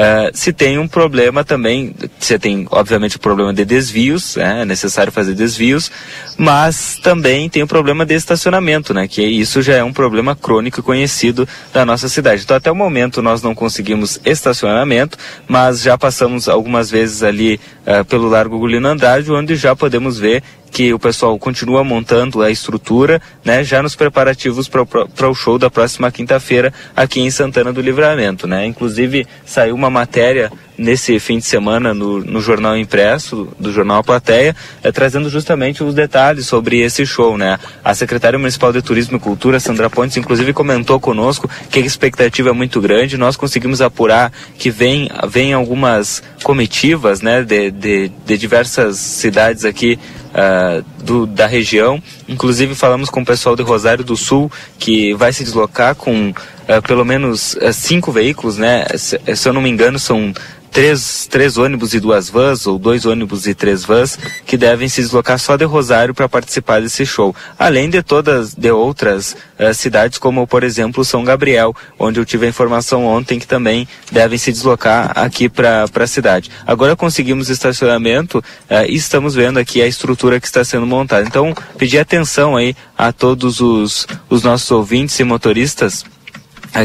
eh, 0.01 0.31
se 0.33 0.53
tem 0.53 0.79
um 0.79 0.87
problema 0.87 1.43
também, 1.43 1.93
você 2.17 2.39
tem 2.39 2.65
obviamente 2.71 3.17
o 3.17 3.19
problema 3.19 3.53
de 3.53 3.65
desvios, 3.65 4.37
né? 4.37 4.61
é 4.61 4.65
necessário 4.65 5.11
fazer 5.11 5.33
desvios, 5.33 5.91
mas 6.37 6.97
também 7.03 7.49
tem 7.49 7.61
o 7.63 7.67
problema 7.67 8.05
de 8.05 8.13
estacionamento, 8.13 8.93
né? 8.93 9.09
que 9.09 9.21
isso 9.21 9.61
já 9.61 9.73
é 9.73 9.83
um 9.83 9.91
problema 9.91 10.37
crônico 10.37 10.79
e 10.79 10.83
conhecido 10.83 11.45
da 11.73 11.83
nossa 11.83 12.07
cidade. 12.07 12.43
Então 12.43 12.55
até 12.55 12.71
o 12.71 12.75
momento 12.75 13.21
nós 13.21 13.43
não 13.43 13.53
conseguimos 13.53 14.21
estacionamento, 14.23 15.17
mas 15.45 15.81
já 15.81 15.97
passamos 15.97 16.47
algumas 16.47 16.89
vezes 16.89 17.21
ali 17.21 17.59
eh, 17.85 18.01
pelo 18.05 18.29
Largo 18.29 18.57
Gulino 18.57 18.87
Andrade, 18.87 19.29
onde 19.29 19.57
já 19.57 19.75
podemos 19.75 20.17
ver 20.17 20.41
que 20.71 20.93
o 20.93 20.99
pessoal 20.99 21.37
continua 21.37 21.83
montando 21.83 22.41
a 22.41 22.51
estrutura, 22.51 23.21
né, 23.43 23.63
já 23.63 23.81
nos 23.81 23.95
preparativos 23.95 24.67
para 24.67 25.29
o 25.29 25.33
show 25.33 25.57
da 25.57 25.69
próxima 25.69 26.11
quinta-feira 26.11 26.73
aqui 26.95 27.21
em 27.21 27.31
Santana 27.31 27.73
do 27.73 27.81
Livramento, 27.81 28.47
né? 28.47 28.65
Inclusive 28.65 29.27
saiu 29.45 29.75
uma 29.75 29.89
matéria 29.89 30.51
nesse 30.79 31.19
fim 31.19 31.37
de 31.37 31.45
semana 31.45 31.93
no, 31.93 32.23
no 32.23 32.39
jornal 32.39 32.77
impresso, 32.77 33.49
do 33.59 33.71
jornal 33.71 34.03
Plateia, 34.03 34.55
é, 34.81 34.91
trazendo 34.91 35.29
justamente 35.29 35.83
os 35.83 35.93
detalhes 35.93 36.47
sobre 36.47 36.79
esse 36.79 37.05
show, 37.05 37.37
né? 37.37 37.59
A 37.83 37.93
secretária 37.93 38.39
municipal 38.39 38.71
de 38.71 38.81
Turismo 38.81 39.17
e 39.17 39.19
Cultura, 39.19 39.59
Sandra 39.59 39.89
Pontes, 39.89 40.15
inclusive 40.15 40.53
comentou 40.53 40.99
conosco 40.99 41.49
que 41.69 41.79
a 41.79 41.81
expectativa 41.81 42.49
é 42.49 42.53
muito 42.53 42.79
grande. 42.79 43.17
Nós 43.17 43.35
conseguimos 43.35 43.81
apurar 43.81 44.31
que 44.57 44.71
vem, 44.71 45.09
vem 45.27 45.53
algumas 45.53 46.23
comitivas, 46.43 47.21
né, 47.21 47.43
de, 47.43 47.69
de, 47.69 48.11
de 48.25 48.37
diversas 48.37 48.97
cidades 48.97 49.65
aqui 49.65 49.99
Uh, 50.29 50.85
do, 51.03 51.25
da 51.25 51.47
região. 51.47 51.99
Inclusive 52.27 52.75
falamos 52.75 53.09
com 53.09 53.21
o 53.21 53.25
pessoal 53.25 53.55
de 53.55 53.63
Rosário 53.63 54.03
do 54.03 54.15
Sul 54.15 54.51
que 54.77 55.11
vai 55.15 55.33
se 55.33 55.43
deslocar 55.43 55.95
com 55.95 56.31
uh, 56.69 56.81
pelo 56.81 57.03
menos 57.03 57.55
uh, 57.55 57.73
cinco 57.73 58.11
veículos, 58.11 58.57
né? 58.57 58.85
Se, 58.95 59.19
se, 59.35 59.49
eu 59.49 59.53
não 59.53 59.61
me 59.61 59.69
engano, 59.69 59.97
são 59.97 60.33
três, 60.71 61.27
três 61.29 61.57
ônibus 61.57 61.93
e 61.93 61.99
duas 61.99 62.29
vans, 62.29 62.67
ou 62.67 62.77
dois 62.77 63.05
ônibus 63.05 63.47
e 63.47 63.53
três 63.53 63.83
vans, 63.83 64.17
que 64.45 64.55
devem 64.55 64.87
se 64.87 65.01
deslocar 65.01 65.39
só 65.39 65.57
de 65.57 65.65
Rosário 65.65 66.13
para 66.13 66.29
participar 66.29 66.81
desse 66.81 67.05
show. 67.05 67.35
Além 67.57 67.89
de 67.89 68.03
todas 68.03 68.53
de 68.53 68.71
outras 68.71 69.35
uh, 69.59 69.73
cidades, 69.73 70.17
como 70.19 70.45
por 70.45 70.63
exemplo 70.63 71.03
São 71.03 71.23
Gabriel, 71.23 71.75
onde 71.97 72.19
eu 72.19 72.25
tive 72.25 72.45
a 72.45 72.49
informação 72.49 73.05
ontem 73.05 73.39
que 73.39 73.47
também 73.47 73.87
devem 74.11 74.37
se 74.37 74.51
deslocar 74.51 75.11
aqui 75.15 75.49
para 75.49 75.85
a 75.93 76.07
cidade. 76.07 76.51
Agora 76.65 76.95
conseguimos 76.95 77.49
estacionamento 77.49 78.37
uh, 78.37 78.85
e 78.87 78.95
estamos 78.95 79.33
vendo 79.33 79.57
aqui 79.57 79.81
a 79.81 79.87
estrutura 79.87 80.39
que 80.39 80.47
está 80.47 80.63
sendo 80.63 80.85
montada. 80.85 81.27
Então, 81.27 81.55
pedir 81.77 81.97
atenção 81.97 82.55
aí 82.55 82.75
a 82.97 83.11
todos 83.11 83.59
os, 83.59 84.07
os 84.29 84.43
nossos 84.43 84.69
ouvintes 84.71 85.19
e 85.19 85.23
motoristas 85.23 86.05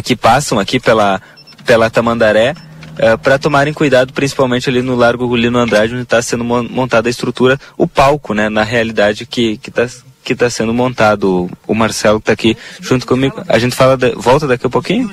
que 0.02 0.16
passam 0.16 0.59
aqui 0.59 0.81
pela, 0.81 1.20
pela 1.65 1.90
Tamandaré 1.90 2.55
é, 2.97 3.16
para 3.16 3.39
tomarem 3.39 3.73
cuidado, 3.73 4.12
principalmente 4.12 4.69
ali 4.69 4.81
no 4.81 4.94
Largo 4.94 5.27
Gulino 5.27 5.59
Andrade, 5.59 5.94
onde 5.94 6.02
está 6.02 6.23
sendo 6.23 6.44
montada 6.44 7.09
a 7.09 7.11
estrutura, 7.11 7.59
o 7.77 7.86
palco, 7.86 8.35
né, 8.35 8.48
na 8.48 8.62
realidade 8.62 9.27
que 9.27 9.59
está 9.66 9.89
que 10.23 10.32
está 10.32 10.48
sendo 10.48 10.73
montado. 10.73 11.51
O 11.66 11.74
Marcelo 11.74 12.16
está 12.16 12.32
aqui 12.32 12.56
junto 12.81 13.06
comigo. 13.06 13.44
A 13.47 13.59
gente 13.59 13.77
fala, 13.77 13.98
volta 14.16 14.47
daqui 14.47 14.66
a 14.66 14.70
pouquinho? 14.70 15.11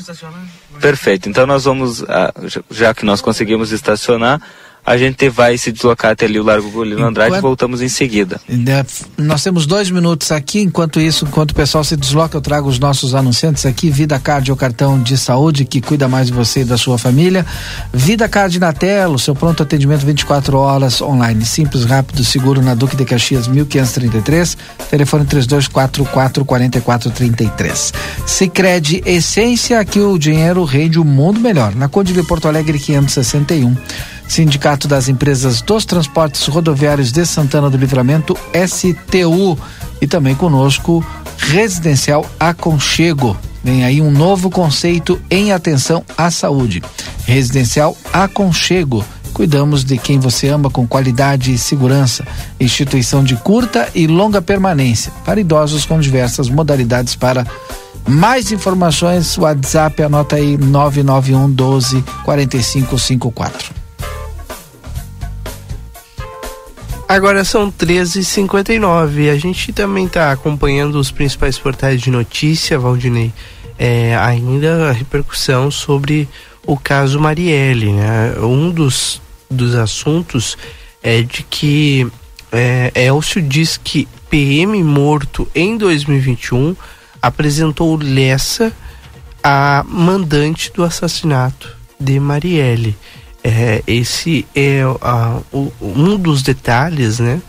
Perfeito. 0.80 1.28
Então 1.28 1.46
nós 1.46 1.66
vamos, 1.66 2.02
ah, 2.04 2.34
já 2.70 2.94
que 2.94 3.06
nós 3.06 3.20
conseguimos 3.20 3.74
estacionar, 3.74 4.42
a 4.86 4.98
gente 4.98 5.30
vai 5.30 5.58
se 5.58 5.72
deslocar 5.72 6.12
até 6.12 6.26
ali 6.26 6.40
o 6.40 6.44
Largo 6.44 6.70
Golino 6.72 7.06
Andrade 7.06 7.38
e 7.38 7.42
voltamos 7.42 7.82
em 7.82 7.88
seguida. 7.88 8.42
Né, 8.50 8.86
nós 9.18 9.44
temos 9.44 9.66
dois 9.66 9.92
minutos 9.92 10.32
aqui, 10.32 10.62
enquanto 10.62 11.00
isso, 11.00 11.26
enquanto 11.26 11.52
o 11.52 11.56
pessoal 11.56 11.84
se 11.84 11.96
desloca, 11.96 12.36
eu 12.36 12.42
trago 12.42 12.68
os 12.68 12.80
nossos 12.80 13.14
anunciantes 13.14 13.66
aqui, 13.66 13.90
Vida 13.90 14.20
Card 14.20 14.50
é 14.50 14.54
o 14.54 14.58
cartão 14.58 15.02
de 15.02 15.18
saúde 15.18 15.66
que 15.66 15.82
cuida 15.82 16.08
mais 16.08 16.28
de 16.28 16.34
você 16.34 16.62
e 16.62 16.66
da 16.66 16.78
sua 16.78 16.98
família. 16.98 17.46
Vida 17.94 18.28
Card 18.28 18.60
na 18.60 18.74
tela, 18.74 19.16
o 19.16 19.20
seu 19.20 19.36
pronto 19.36 19.62
atendimento 19.62 20.06
24 20.06 20.58
horas 20.58 21.02
online, 21.02 21.46
simples, 21.46 21.86
rápido, 21.86 22.24
seguro 22.24 22.62
na 22.62 22.74
Duque 22.74 22.96
de 22.96 23.06
Caxias 23.06 23.48
1533, 23.48 24.58
telefone 24.90 25.26
3244 25.26 26.44
4433. 26.44 27.94
Sicredi 28.26 29.02
Essência, 29.06 29.80
aqui 29.80 30.00
o 30.00 30.18
dinheiro 30.18 30.64
rende 30.64 30.98
o 30.98 31.04
um 31.04 31.06
mundo 31.06 31.40
melhor. 31.40 31.76
Na 31.76 31.88
Conde 31.88 32.14
de 32.14 32.24
Porto 32.24 32.48
Alegre 32.48 32.80
561. 32.80 33.76
Sindicato 34.32 34.88
das 34.88 35.10
Empresas 35.10 35.62
dos 35.62 35.84
Transportes 35.84 36.48
Rodoviários 36.48 37.12
de 37.12 37.26
Santana 37.26 37.70
do 37.70 37.76
Livramento, 37.76 38.34
STU. 38.66 39.60
E 40.00 40.08
também 40.08 40.34
conosco, 40.34 41.06
Residencial 41.38 42.26
Aconchego. 42.40 43.36
Vem 43.62 43.84
aí 43.84 44.00
um 44.00 44.10
novo 44.10 44.50
conceito 44.50 45.22
em 45.30 45.52
atenção 45.52 46.02
à 46.18 46.32
saúde. 46.32 46.82
Residencial 47.26 47.98
Aconchego. 48.14 49.04
Cuidamos 49.34 49.84
de 49.84 49.98
quem 49.98 50.18
você 50.18 50.48
ama 50.48 50.70
com 50.70 50.88
qualidade 50.88 51.54
e 51.54 51.58
segurança. 51.58 52.26
Instituição 52.58 53.26
de 53.26 53.36
curta 53.36 53.90
e 53.94 54.08
longa 54.08 54.42
permanência 54.42 55.12
para 55.26 55.42
idosos 55.42 55.84
com 55.84 56.00
diversas 56.00 56.48
modalidades 56.48 57.16
para 57.16 57.46
mais 58.08 58.50
informações, 58.54 59.38
WhatsApp, 59.38 60.02
anota 60.02 60.38
aí 60.38 60.58
991 60.58 61.52
12 61.52 62.02
4554. 62.24 63.81
Agora 67.12 67.44
são 67.44 67.70
13h59. 67.70 69.30
A 69.30 69.38
gente 69.38 69.74
também 69.74 70.06
está 70.06 70.32
acompanhando 70.32 70.96
os 70.96 71.12
principais 71.12 71.60
portais 71.60 72.00
de 72.00 72.10
notícia, 72.10 72.80
Valdinei. 72.80 73.34
É, 73.78 74.16
ainda 74.16 74.88
a 74.88 74.92
repercussão 74.94 75.70
sobre 75.70 76.30
o 76.66 76.78
caso 76.78 77.20
Marielle. 77.20 77.92
Né? 77.92 78.36
Um 78.40 78.72
dos, 78.72 79.22
dos 79.50 79.76
assuntos 79.76 80.58
é 81.04 81.22
de 81.22 81.44
que 81.44 82.08
é, 82.50 82.94
Elcio 82.96 83.42
diz 83.42 83.76
que 83.76 84.08
PM 84.30 84.82
morto 84.82 85.46
em 85.54 85.78
2021 85.78 86.78
apresentou 87.22 88.00
Lessa 88.02 88.72
a 89.44 89.84
mandante 89.86 90.72
do 90.72 90.82
assassinato 90.82 91.76
de 92.00 92.22
Marielle. 92.22 92.96
É, 93.44 93.84
esse 93.88 94.46
é 94.56 94.84
uh, 94.86 95.72
um 95.82 96.18
dos 96.18 96.42
detalhes, 96.44 97.20
né? 97.20 97.42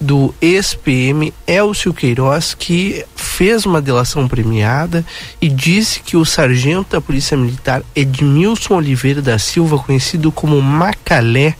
do 0.00 0.32
ex-PM 0.40 1.32
Elcio 1.46 1.92
Queiroz, 1.92 2.54
que 2.54 3.04
fez 3.16 3.66
uma 3.66 3.82
delação 3.82 4.28
premiada 4.28 5.04
e 5.40 5.48
disse 5.48 6.00
que 6.00 6.16
o 6.16 6.24
sargento 6.24 6.90
da 6.92 7.00
Polícia 7.00 7.36
Militar 7.36 7.82
Edmilson 7.96 8.76
Oliveira 8.76 9.20
da 9.20 9.38
Silva, 9.38 9.78
conhecido 9.78 10.30
como 10.30 10.60
Macalé, 10.62 11.56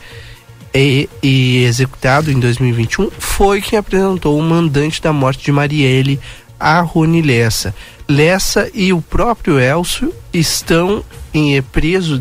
e, 0.75 1.09
e 1.23 1.65
executado 1.65 2.31
em 2.31 2.39
2021, 2.39 3.11
foi 3.19 3.61
quem 3.61 3.79
apresentou 3.79 4.39
o 4.39 4.43
mandante 4.43 5.01
da 5.01 5.13
morte 5.13 5.45
de 5.45 5.51
Marielle 5.51 6.21
a 6.61 6.81
Rony 6.81 7.23
Lessa. 7.23 7.75
Lessa 8.09 8.71
e 8.73 8.91
o 8.91 9.03
próprio 9.03 9.61
Elcio 9.61 10.15
estão 10.33 11.05
em 11.35 11.61
presos 11.61 12.21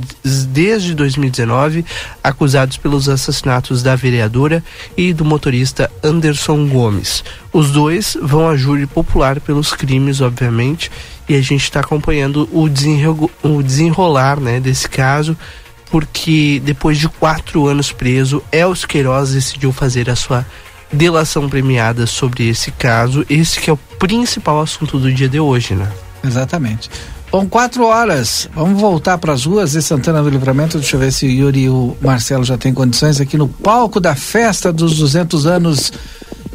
desde 0.49 0.93
2019, 0.93 1.85
acusados 2.21 2.75
pelos 2.75 3.07
assassinatos 3.07 3.81
da 3.81 3.95
vereadora 3.95 4.61
e 4.97 5.13
do 5.13 5.23
motorista 5.23 5.89
Anderson 6.03 6.67
Gomes. 6.67 7.23
Os 7.53 7.71
dois 7.71 8.17
vão 8.21 8.49
a 8.49 8.57
júri 8.57 8.85
popular 8.85 9.39
pelos 9.39 9.73
crimes, 9.73 10.19
obviamente, 10.19 10.91
e 11.27 11.35
a 11.35 11.41
gente 11.41 11.63
está 11.63 11.79
acompanhando 11.79 12.49
o, 12.51 12.67
desenro 12.67 13.31
o 13.41 13.63
desenrolar 13.63 14.41
né, 14.41 14.59
desse 14.59 14.89
caso, 14.89 15.37
porque 15.89 16.61
depois 16.65 16.97
de 16.97 17.07
quatro 17.07 17.65
anos 17.65 17.93
preso, 17.93 18.43
Elcio 18.51 18.87
Queiroz 18.87 19.31
decidiu 19.31 19.71
fazer 19.71 20.09
a 20.09 20.17
sua 20.17 20.45
delação 20.91 21.49
premiada 21.49 22.05
sobre 22.05 22.47
esse 22.47 22.71
caso, 22.71 23.25
esse 23.29 23.59
que 23.59 23.69
é 23.69 23.73
o 23.73 23.77
principal 23.77 24.61
assunto 24.61 24.99
do 24.99 25.11
dia 25.11 25.27
de 25.27 25.39
hoje, 25.39 25.75
né? 25.75 25.91
Exatamente. 26.23 26.89
Bom, 27.29 27.45
quatro 27.45 27.85
horas. 27.85 28.49
Vamos 28.55 28.79
voltar 28.79 29.17
para 29.17 29.33
as 29.33 29.45
ruas 29.45 29.73
de 29.73 29.81
Santana 29.81 30.23
do 30.23 30.29
Livramento. 30.29 30.77
Deixa 30.77 30.95
eu 30.95 30.99
ver 30.99 31.11
se 31.11 31.25
o 31.25 31.29
Yuri 31.29 31.63
e 31.63 31.69
o 31.69 31.95
Marcelo 32.01 32.43
já 32.43 32.57
têm 32.57 32.73
condições 32.73 33.19
aqui 33.19 33.37
no 33.37 33.49
palco 33.49 33.99
da 33.99 34.15
festa 34.15 34.71
dos 34.71 34.97
200 34.97 35.45
anos 35.45 35.91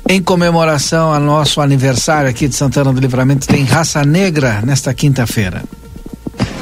em 0.08 0.22
comemoração 0.22 1.12
ao 1.12 1.20
nosso 1.20 1.60
aniversário 1.60 2.28
aqui 2.28 2.48
de 2.48 2.54
Santana 2.54 2.92
do 2.92 3.00
Livramento. 3.00 3.46
Tem 3.46 3.64
Raça 3.64 4.02
Negra 4.02 4.62
nesta 4.64 4.94
quinta-feira. 4.94 5.62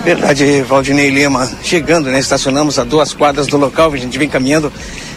Verdade, 0.05 0.63
Valdinei 0.63 1.11
Lima. 1.11 1.49
Chegando, 1.63 2.11
né? 2.11 2.19
Estacionamos 2.19 2.79
a 2.79 2.85
duas 2.85 3.13
quadras 3.13 3.47
do 3.47 3.59
local, 3.59 3.93
a 3.93 3.97
gente 3.97 4.19
vem 4.19 4.29
caminhando 4.29 4.73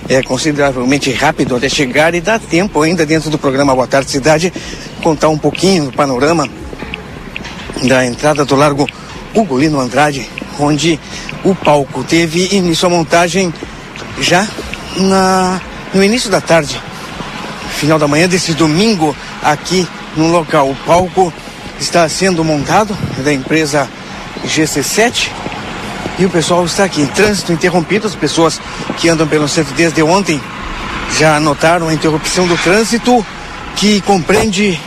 é, 0.10 0.22
consideravelmente 0.22 1.10
rápido 1.11 1.55
até 1.55 1.69
chegar 1.69 2.14
e 2.14 2.19
dá 2.19 2.38
tempo 2.38 2.81
ainda 2.81 3.05
dentro 3.05 3.30
do 3.30 3.38
programa 3.38 3.73
Boa 3.73 3.88
Tarde 3.88 4.11
Cidade 4.11 4.51
contar 5.01 5.30
um 5.30 5.38
pouquinho 5.38 5.85
do 5.85 5.93
panorama 5.93 6.47
da 7.84 8.05
entrada 8.05 8.43
do 8.43 8.55
Largo 8.55 8.85
Ugolino 9.34 9.80
Andrade, 9.80 10.30
onde 10.60 10.99
o 11.45 11.55
palco 11.55 12.03
teve 12.03 12.53
início 12.55 12.85
a 12.85 12.89
montagem 12.89 13.53
já 14.19 14.45
na, 14.97 15.61
no 15.93 16.03
início 16.03 16.30
da 16.30 16.41
tarde, 16.41 16.80
final 17.77 17.97
da 17.97 18.07
manhã 18.07 18.27
desse 18.27 18.53
domingo, 18.53 19.15
aqui 19.41 19.88
no 20.15 20.27
local. 20.27 20.69
O 20.69 20.76
palco 20.85 21.34
está 21.80 22.07
sendo 22.10 22.43
montado 22.43 22.95
da 23.23 23.34
empresa 23.34 23.89
GC7 24.45 25.30
e 26.19 26.26
o 26.26 26.30
pessoal 26.30 26.65
está 26.65 26.84
aqui 26.84 27.05
trânsito 27.07 27.51
interrompido. 27.51 28.07
As 28.07 28.15
pessoas 28.15 28.60
que 28.97 29.10
andam 29.10 29.27
pelo 29.27 29.47
centro 29.47 29.73
desde 29.73 30.01
ontem 30.03 30.41
já 31.18 31.39
notaram 31.39 31.88
a 31.88 31.93
interrupção 31.93 32.47
do 32.47 32.57
trânsito 32.57 33.26
que 33.76 34.01
compreende 34.01 34.80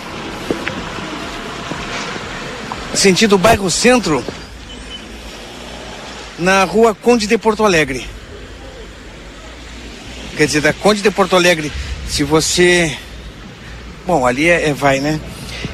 sentido 2.96 3.36
bairro 3.36 3.70
Centro, 3.70 4.24
na 6.38 6.64
rua 6.64 6.94
Conde 6.94 7.26
de 7.26 7.36
Porto 7.38 7.64
Alegre. 7.64 8.06
Quer 10.36 10.46
dizer, 10.46 10.60
da 10.60 10.72
Conde 10.72 11.02
de 11.02 11.10
Porto 11.10 11.36
Alegre, 11.36 11.70
se 12.08 12.24
você. 12.24 12.96
Bom, 14.06 14.26
ali 14.26 14.48
é, 14.48 14.68
é 14.68 14.72
vai, 14.72 15.00
né? 15.00 15.20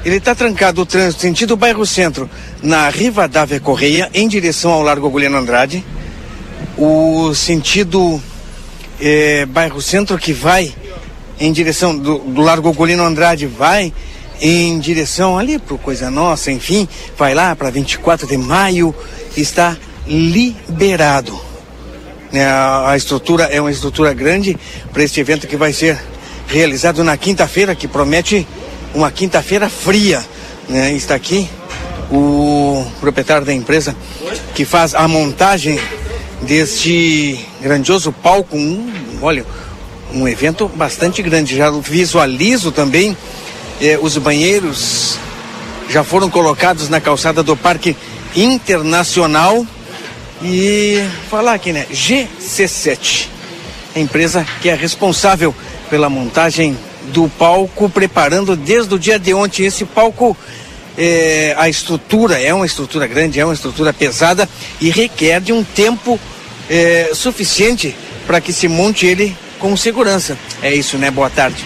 Ele 0.05 0.17
está 0.17 0.35
trancado 0.35 0.83
o 0.83 0.87
trânsito 0.87 1.23
sentido 1.23 1.57
bairro 1.57 1.87
Centro, 1.87 2.29
na 2.63 2.89
Rivadavia 2.89 3.61
Correia, 3.61 4.11
em 4.13 4.27
direção 4.27 4.73
ao 4.73 4.83
Largo 4.83 5.07
Agulhano 5.07 5.37
Andrade. 5.37 5.85
O 6.77 7.35
sentido 7.35 8.21
é, 9.01 9.47
bairro 9.47 9.81
Centro 9.81 10.19
que 10.19 10.33
vai 10.33 10.75
em 11.39 11.53
direção 11.53 11.97
do, 11.97 12.19
do 12.19 12.41
Largo 12.41 12.73
Golino 12.73 13.05
Andrade, 13.05 13.47
vai 13.47 13.93
em 14.41 14.79
direção 14.79 15.39
ali 15.39 15.59
para 15.59 15.77
Coisa 15.77 16.11
Nossa, 16.11 16.51
enfim, 16.51 16.89
vai 17.17 17.35
lá 17.35 17.55
para 17.57 17.71
24 17.71 18.27
de 18.27 18.37
maio, 18.37 18.95
está 19.37 19.77
liberado. 20.07 21.39
A, 22.35 22.93
a 22.93 22.97
estrutura 22.97 23.45
é 23.45 23.61
uma 23.61 23.71
estrutura 23.71 24.13
grande 24.13 24.57
para 24.93 25.03
este 25.03 25.21
evento 25.21 25.47
que 25.47 25.57
vai 25.57 25.73
ser 25.73 26.01
realizado 26.47 27.03
na 27.03 27.17
quinta-feira, 27.17 27.75
que 27.75 27.89
promete 27.89 28.47
uma 28.95 29.11
quinta-feira 29.11 29.69
fria. 29.69 30.23
Né? 30.69 30.93
Está 30.93 31.15
aqui 31.15 31.49
o 32.11 32.85
proprietário 33.01 33.47
da 33.47 33.53
empresa 33.53 33.97
que 34.55 34.65
faz 34.65 34.95
a 34.95 35.07
montagem 35.09 35.79
deste 36.43 37.39
grandioso 37.61 38.13
palco. 38.13 38.57
Um, 38.57 39.19
olha, 39.23 39.45
um 40.13 40.29
evento 40.29 40.69
bastante 40.69 41.23
grande. 41.23 41.57
Já 41.57 41.71
visualizo 41.71 42.71
também 42.71 43.17
eh, 43.81 43.99
os 44.01 44.17
banheiros 44.19 45.19
já 45.89 46.05
foram 46.05 46.31
colocados 46.31 46.89
na 46.89 47.01
calçada 47.01 47.43
do 47.43 47.57
Parque 47.57 47.97
Internacional. 48.35 49.67
E 50.45 51.01
falar 51.31 51.55
aqui, 51.55 51.73
né? 51.73 51.87
GC7, 51.93 53.29
a 53.95 54.01
empresa 54.01 54.45
que 54.61 54.69
é 54.69 54.75
responsável 54.75 55.55
pela 55.89 56.11
montagem 56.11 56.77
do 57.13 57.29
palco, 57.29 57.89
preparando 57.89 58.57
desde 58.57 58.95
o 58.95 58.99
dia 58.99 59.19
de 59.19 59.35
ontem 59.35 59.67
esse 59.67 59.85
palco. 59.85 60.37
É, 60.97 61.55
a 61.57 61.71
estrutura 61.71 62.39
é 62.39 62.53
uma 62.53 62.67
estrutura 62.67 63.07
grande, 63.07 63.41
é 63.41 63.45
uma 63.45 63.55
estrutura 63.55 63.95
pesada 63.95 64.47
e 64.79 64.91
requer 64.91 65.41
de 65.41 65.51
um 65.51 65.65
tempo 65.65 66.21
é, 66.69 67.11
suficiente 67.15 67.97
para 68.27 68.41
que 68.41 68.53
se 68.53 68.69
monte 68.69 69.07
ele 69.07 69.35
com 69.59 69.77
segurança. 69.77 70.37
É 70.63 70.75
isso, 70.75 70.99
né? 70.99 71.11
Boa 71.11 71.31
tarde. 71.31 71.65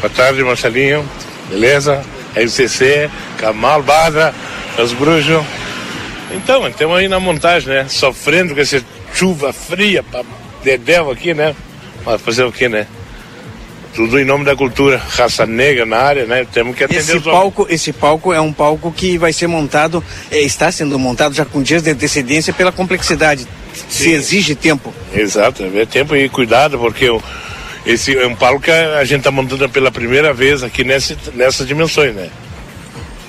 Boa 0.00 0.10
tarde, 0.10 0.42
Marcelinho. 0.42 1.08
Beleza? 1.48 2.04
RCC, 2.34 3.08
Camal, 3.38 3.82
Badra, 3.82 4.34
Os 4.78 4.92
Brujos. 4.92 5.42
Então, 6.32 6.66
estamos 6.68 6.98
aí 6.98 7.08
na 7.08 7.18
montagem, 7.18 7.68
né? 7.68 7.86
Sofrendo 7.88 8.54
com 8.54 8.60
essa 8.60 8.82
chuva 9.14 9.52
fria, 9.52 10.02
pra 10.02 10.22
dedéu 10.62 11.10
aqui, 11.10 11.32
né? 11.32 11.54
Mas 12.04 12.20
fazer 12.20 12.44
o 12.44 12.52
quê, 12.52 12.68
né? 12.68 12.86
Tudo 13.96 14.20
em 14.20 14.24
nome 14.26 14.44
da 14.44 14.54
cultura, 14.54 14.98
raça 15.08 15.46
negra 15.46 15.86
na 15.86 15.96
área, 15.96 16.26
né? 16.26 16.46
Temos 16.52 16.76
que 16.76 16.84
atender 16.84 17.00
Esse 17.00 17.16
os 17.16 17.24
palco, 17.24 17.66
esse 17.70 17.92
palco 17.94 18.30
é 18.30 18.38
um 18.40 18.52
palco 18.52 18.92
que 18.92 19.16
vai 19.16 19.32
ser 19.32 19.46
montado, 19.46 20.04
é, 20.30 20.38
está 20.42 20.70
sendo 20.70 20.98
montado 20.98 21.34
já 21.34 21.46
com 21.46 21.62
dias 21.62 21.82
de 21.82 21.90
antecedência 21.92 22.52
pela 22.52 22.70
complexidade. 22.70 23.48
Se 23.88 24.04
Sim. 24.04 24.10
exige 24.12 24.54
tempo. 24.54 24.92
Exato, 25.14 25.64
é 25.74 25.86
tempo 25.86 26.14
e 26.14 26.28
cuidado, 26.28 26.78
porque 26.78 27.08
o- 27.08 27.22
esse 27.86 28.14
é 28.16 28.26
um 28.26 28.34
palco 28.36 28.60
que 28.60 28.70
a 28.70 28.98
a 28.98 29.04
gente 29.04 29.20
está 29.20 29.30
montando 29.30 29.66
pela 29.70 29.90
primeira 29.90 30.30
vez 30.34 30.62
aqui 30.62 30.84
nesse, 30.84 31.16
nessas 31.34 31.66
dimensões, 31.66 32.14
né? 32.14 32.28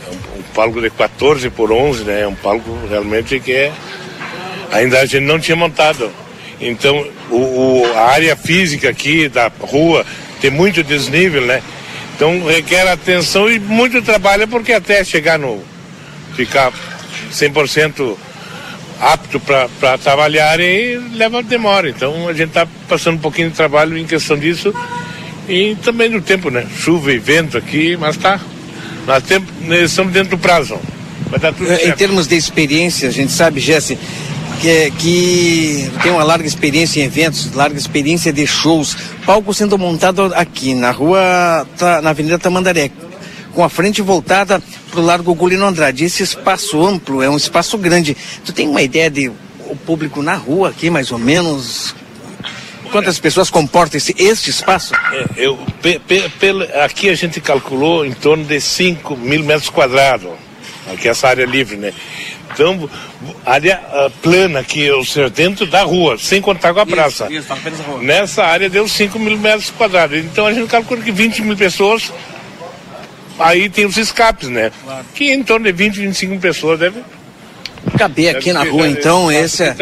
É 0.05 0.09
um, 0.11 0.39
um 0.39 0.43
palco 0.53 0.81
de 0.81 0.89
14 0.89 1.49
por 1.49 1.71
11, 1.71 2.03
né? 2.03 2.23
É 2.23 2.27
um 2.27 2.35
palco 2.35 2.77
realmente 2.89 3.39
que 3.39 3.53
é. 3.53 3.71
Ainda 4.73 4.99
a 4.99 5.05
gente 5.05 5.23
não 5.23 5.39
tinha 5.39 5.55
montado. 5.55 6.11
Então, 6.59 7.07
o, 7.29 7.35
o- 7.37 7.91
a 7.95 8.07
área 8.07 8.35
física 8.35 8.89
aqui 8.89 9.29
da 9.29 9.49
rua 9.61 10.05
tem 10.37 10.51
muito 10.51 10.83
desnível, 10.83 11.41
né? 11.41 11.61
Então 12.15 12.45
requer 12.45 12.87
atenção 12.87 13.49
e 13.49 13.59
muito 13.59 14.01
trabalho, 14.01 14.47
porque 14.47 14.73
até 14.73 15.03
chegar 15.03 15.37
no. 15.37 15.61
ficar 16.35 16.71
100% 17.31 18.15
apto 18.99 19.39
para 19.39 19.97
trabalhar 19.99 20.59
e 20.59 20.97
leva 21.13 21.43
demora. 21.43 21.89
Então 21.89 22.27
a 22.27 22.33
gente 22.33 22.49
está 22.49 22.67
passando 22.87 23.15
um 23.15 23.19
pouquinho 23.19 23.49
de 23.49 23.55
trabalho 23.55 23.97
em 23.97 24.05
questão 24.05 24.37
disso 24.37 24.73
e 25.47 25.75
também 25.83 26.09
do 26.09 26.21
tempo, 26.21 26.49
né? 26.49 26.65
Chuva 26.79 27.11
e 27.13 27.19
vento 27.19 27.57
aqui, 27.57 27.95
mas 27.97 28.17
tá. 28.17 28.39
Nós 29.05 29.23
tempo, 29.23 29.45
nós 29.61 29.91
estamos 29.91 30.11
dentro 30.11 30.31
do 30.31 30.37
prazo. 30.37 30.79
Vai 31.29 31.39
dar 31.39 31.53
tudo 31.53 31.71
É, 31.71 31.75
Em 31.75 31.79
certo. 31.79 31.97
termos 31.97 32.27
de 32.27 32.35
experiência, 32.35 33.07
a 33.07 33.11
gente 33.11 33.31
sabe, 33.31 33.59
Jesse, 33.59 33.97
que, 34.61 34.91
que 34.91 35.91
tem 36.01 36.11
uma 36.11 36.23
larga 36.23 36.47
experiência 36.47 36.99
em 37.01 37.03
eventos, 37.05 37.51
larga 37.53 37.77
experiência 37.77 38.31
de 38.33 38.45
shows. 38.47 38.95
Palco 39.25 39.53
sendo 39.53 39.77
montado 39.77 40.31
aqui 40.35 40.73
na 40.73 40.91
rua, 40.91 41.67
na 42.01 42.09
Avenida 42.09 42.39
Tamandaré, 42.39 42.89
com 43.53 43.63
a 43.63 43.69
frente 43.69 44.01
voltada 44.01 44.61
para 44.91 44.99
o 44.99 45.03
Largo 45.03 45.33
Golino 45.35 45.65
Andrade. 45.65 46.05
Esse 46.05 46.23
espaço 46.23 46.85
amplo 46.85 47.21
é 47.21 47.29
um 47.29 47.37
espaço 47.37 47.77
grande. 47.77 48.15
Tu 48.45 48.51
tem 48.53 48.67
uma 48.67 48.81
ideia 48.81 49.09
de 49.09 49.29
o 49.69 49.75
público 49.75 50.21
na 50.21 50.35
rua 50.35 50.69
aqui, 50.69 50.89
mais 50.89 51.11
ou 51.11 51.19
menos? 51.19 51.93
Quantas 52.91 53.19
pessoas 53.19 53.49
comporta 53.49 53.97
esse, 53.97 54.15
este 54.17 54.49
espaço? 54.49 54.93
É, 55.11 55.25
eu, 55.35 55.57
pe- 55.81 55.99
pe- 55.99 56.29
pela- 56.39 56.63
aqui 56.85 57.09
a 57.09 57.15
gente 57.15 57.41
calculou 57.41 58.05
em 58.05 58.13
torno 58.13 58.45
de 58.45 58.61
5 58.61 59.17
mil 59.17 59.43
metros 59.43 59.69
quadrados, 59.69 60.29
aqui 60.93 61.09
essa 61.09 61.27
área 61.27 61.45
livre, 61.45 61.75
né? 61.75 61.91
Então, 62.53 62.89
área 63.45 63.79
ah, 63.91 64.09
plana 64.21 64.59
aqui, 64.59 64.89
ou 64.91 65.03
seja, 65.05 65.29
dentro 65.29 65.65
da 65.65 65.83
rua, 65.83 66.17
sem 66.17 66.41
contar 66.41 66.73
com 66.73 66.79
a 66.79 66.85
praça. 66.85 67.27
Nessa 68.01 68.43
área 68.43 68.69
deu 68.69 68.87
5 68.87 69.17
mil 69.19 69.37
metros 69.37 69.69
quadrados. 69.69 70.17
Então 70.19 70.45
a 70.45 70.53
gente 70.53 70.67
calcula 70.67 71.01
que 71.01 71.11
20 71.11 71.41
mil 71.43 71.55
pessoas, 71.57 72.11
aí 73.39 73.69
tem 73.69 73.85
os 73.85 73.97
escapes, 73.97 74.49
né? 74.49 74.71
Que 75.13 75.31
em 75.33 75.43
torno 75.43 75.65
de 75.65 75.71
20, 75.71 75.95
25 75.99 76.31
mil 76.31 76.41
pessoas 76.41 76.79
deve. 76.79 77.01
caber 77.97 78.35
aqui 78.35 78.51
na 78.51 78.63
rua, 78.71 78.87
então, 78.99 79.31
esse 79.31 79.63
é, 79.63 79.75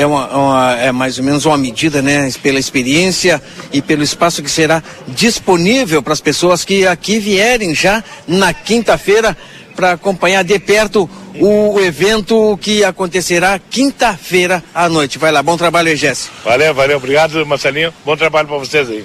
é, 0.00 0.06
uma, 0.06 0.28
uma- 0.28 0.76
é 0.80 0.92
mais 0.92 1.18
ou 1.18 1.24
menos 1.24 1.44
uma 1.44 1.58
medida, 1.58 2.00
né, 2.00 2.30
pela 2.42 2.58
experiência 2.58 3.40
e 3.72 3.82
pelo 3.82 4.02
espaço 4.02 4.42
que 4.42 4.50
será 4.50 4.82
disponível 5.08 6.02
para 6.02 6.12
as 6.14 6.20
pessoas 6.20 6.64
que 6.64 6.86
aqui 6.86 7.18
vierem 7.18 7.74
já 7.74 8.02
na 8.26 8.54
quinta-feira 8.54 9.36
para 9.76 9.92
acompanhar 9.92 10.42
de 10.42 10.58
perto 10.58 11.08
o 11.38 11.78
evento 11.80 12.58
que 12.60 12.82
acontecerá 12.84 13.58
quinta-feira 13.58 14.62
à 14.74 14.88
noite. 14.88 15.18
Vai 15.18 15.30
lá, 15.30 15.42
bom 15.42 15.56
trabalho 15.56 15.88
aí, 15.88 15.96
Jesse. 15.96 16.28
Valeu, 16.44 16.74
valeu, 16.74 16.96
obrigado, 16.96 17.44
Marcelinho. 17.46 17.92
Bom 18.04 18.16
trabalho 18.16 18.48
para 18.48 18.58
vocês 18.58 18.88
aí. 18.88 19.04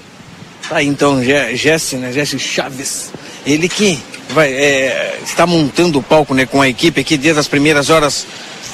Tá 0.68 0.78
aí, 0.78 0.88
então, 0.88 1.24
Je- 1.24 1.56
Jesse, 1.56 1.96
né, 1.98 2.12
Jesse 2.12 2.40
Chaves, 2.40 3.12
ele 3.46 3.70
que 3.70 4.00
vai, 4.30 4.52
é, 4.52 5.20
está 5.24 5.46
montando 5.46 6.00
o 6.00 6.04
palco, 6.04 6.34
né, 6.34 6.46
com 6.46 6.62
a 6.62 6.68
equipe 6.68 7.02
aqui 7.02 7.18
desde 7.18 7.40
as 7.40 7.48
primeiras 7.48 7.90
horas 7.90 8.26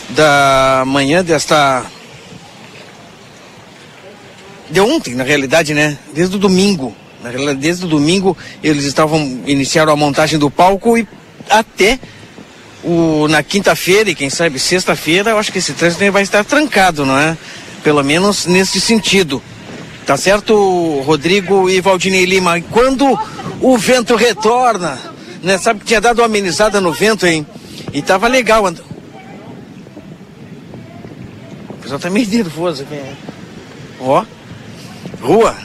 da 0.09 0.83
manhã 0.87 1.23
desta 1.23 1.85
de 4.69 4.79
ontem, 4.79 5.15
na 5.15 5.23
realidade, 5.23 5.73
né? 5.73 5.97
Desde 6.13 6.35
o 6.37 6.39
domingo. 6.39 6.95
Na 7.21 7.29
realidade, 7.29 7.59
desde 7.59 7.85
o 7.85 7.87
domingo 7.87 8.37
eles 8.63 8.85
estavam 8.85 9.41
iniciaram 9.45 9.91
a 9.91 9.95
montagem 9.95 10.39
do 10.39 10.49
palco 10.49 10.97
e 10.97 11.05
até 11.49 11.99
o, 12.83 13.27
na 13.29 13.43
quinta-feira 13.43 14.09
e 14.09 14.15
quem 14.15 14.29
sabe 14.29 14.57
sexta-feira, 14.59 15.31
eu 15.31 15.37
acho 15.37 15.51
que 15.51 15.59
esse 15.59 15.73
trânsito 15.73 16.11
vai 16.11 16.23
estar 16.23 16.43
trancado, 16.43 17.05
não 17.05 17.17
é? 17.17 17.37
Pelo 17.83 18.03
menos 18.03 18.45
nesse 18.45 18.79
sentido. 18.81 19.41
Tá 20.05 20.17
certo, 20.17 21.01
Rodrigo 21.05 21.69
e 21.69 21.79
Valdinei 21.79 22.25
Lima? 22.25 22.57
E 22.57 22.61
Quando 22.63 23.17
o 23.61 23.77
vento 23.77 24.15
retorna, 24.15 24.97
né? 25.43 25.57
Sabe 25.57 25.79
que 25.81 25.85
tinha 25.85 26.01
dado 26.01 26.19
uma 26.19 26.25
amenizada 26.25 26.81
no 26.81 26.91
vento, 26.91 27.25
hein? 27.25 27.45
E 27.93 28.01
tava 28.01 28.27
legal. 28.27 28.65
and- 28.67 28.77
O 31.69 31.73
pessoal 31.81 31.99
tá 31.99 32.09
meio 32.09 32.27
nervoso 32.27 32.83
aqui. 32.83 32.95
né? 32.95 33.15
Ó, 33.99 34.23
rua, 35.21 35.55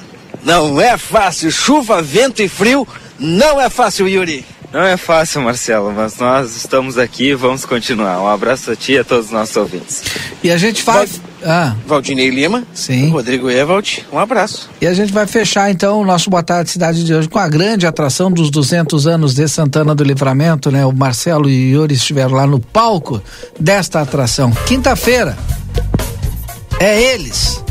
não 0.44 0.80
é 0.80 0.96
fácil. 0.96 1.50
Chuva, 1.50 2.02
vento 2.02 2.42
e 2.42 2.48
frio, 2.48 2.86
não 3.18 3.60
é 3.60 3.68
fácil, 3.70 4.06
Yuri. 4.08 4.44
Não 4.76 4.84
é 4.84 4.98
fácil, 4.98 5.40
Marcelo, 5.40 5.90
mas 5.90 6.18
nós 6.18 6.54
estamos 6.54 6.98
aqui 6.98 7.28
e 7.28 7.34
vamos 7.34 7.64
continuar. 7.64 8.20
Um 8.20 8.28
abraço 8.28 8.70
a 8.70 8.76
ti 8.76 8.92
e 8.92 8.98
a 8.98 9.04
todos 9.04 9.28
os 9.28 9.32
nossos 9.32 9.56
ouvintes. 9.56 10.02
E 10.44 10.50
a 10.50 10.58
gente 10.58 10.82
vai. 10.82 11.08
Ah. 11.42 11.74
Valdinei 11.86 12.28
Lima. 12.28 12.62
Sim. 12.74 13.08
Rodrigo 13.08 13.50
Evald, 13.50 14.04
um 14.12 14.18
abraço. 14.18 14.68
E 14.78 14.86
a 14.86 14.92
gente 14.92 15.14
vai 15.14 15.26
fechar 15.26 15.70
então 15.70 16.02
o 16.02 16.04
nosso 16.04 16.28
Boa 16.28 16.42
Tarde 16.42 16.68
Cidade 16.68 17.04
de 17.04 17.14
hoje 17.14 17.26
com 17.26 17.38
a 17.38 17.48
grande 17.48 17.86
atração 17.86 18.30
dos 18.30 18.50
200 18.50 19.06
anos 19.06 19.34
de 19.34 19.48
Santana 19.48 19.94
do 19.94 20.04
Livramento, 20.04 20.70
né? 20.70 20.84
O 20.84 20.92
Marcelo 20.92 21.48
e 21.48 21.74
o 21.74 21.80
Yuri 21.80 21.94
estiveram 21.94 22.32
lá 22.32 22.46
no 22.46 22.60
palco 22.60 23.22
desta 23.58 24.02
atração. 24.02 24.52
Quinta-feira 24.66 25.38
é 26.78 27.00
eles 27.14 27.64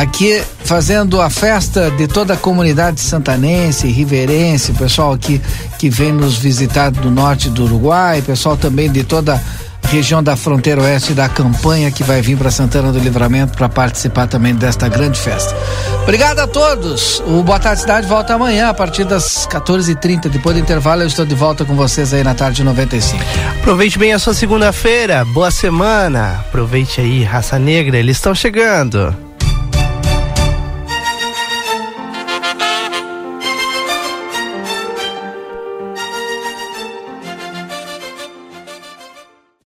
aqui 0.00 0.40
fazendo 0.64 1.20
a 1.20 1.28
festa 1.28 1.90
de 1.90 2.06
toda 2.06 2.34
a 2.34 2.36
comunidade 2.36 3.00
santanense, 3.00 3.88
riverense, 3.88 4.72
pessoal 4.72 5.12
aqui 5.12 5.40
que 5.76 5.90
vem 5.90 6.12
nos 6.12 6.38
visitar 6.38 6.90
do 6.90 7.10
norte 7.10 7.50
do 7.50 7.64
Uruguai, 7.64 8.22
pessoal 8.22 8.56
também 8.56 8.90
de 8.90 9.02
toda 9.02 9.42
região 9.86 10.22
da 10.22 10.36
fronteira 10.36 10.82
oeste 10.82 11.14
da 11.14 11.28
campanha 11.28 11.90
que 11.90 12.04
vai 12.04 12.20
vir 12.20 12.36
para 12.36 12.50
Santana 12.50 12.92
do 12.92 12.98
Livramento 12.98 13.56
para 13.56 13.68
participar 13.68 14.28
também 14.28 14.54
desta 14.54 14.86
grande 14.86 15.18
festa. 15.18 15.56
Obrigado 16.02 16.38
a 16.40 16.46
todos. 16.46 17.20
O 17.26 17.42
Boa 17.42 17.58
Tarde 17.58 17.80
Cidade 17.80 18.06
volta 18.06 18.34
amanhã 18.34 18.68
a 18.68 18.74
partir 18.74 19.04
das 19.04 19.48
14h30. 19.48 20.28
Depois 20.28 20.54
do 20.54 20.60
intervalo, 20.60 21.02
eu 21.02 21.06
estou 21.08 21.24
de 21.24 21.34
volta 21.34 21.64
com 21.64 21.74
vocês 21.74 22.12
aí 22.12 22.22
na 22.22 22.34
tarde 22.34 22.62
95. 22.62 23.22
Aproveite 23.60 23.98
bem 23.98 24.12
a 24.12 24.18
sua 24.18 24.34
segunda-feira. 24.34 25.24
Boa 25.24 25.50
semana. 25.50 26.44
Aproveite 26.46 27.00
aí, 27.00 27.24
raça 27.24 27.58
negra. 27.58 27.98
Eles 27.98 28.18
estão 28.18 28.34
chegando. 28.34 29.27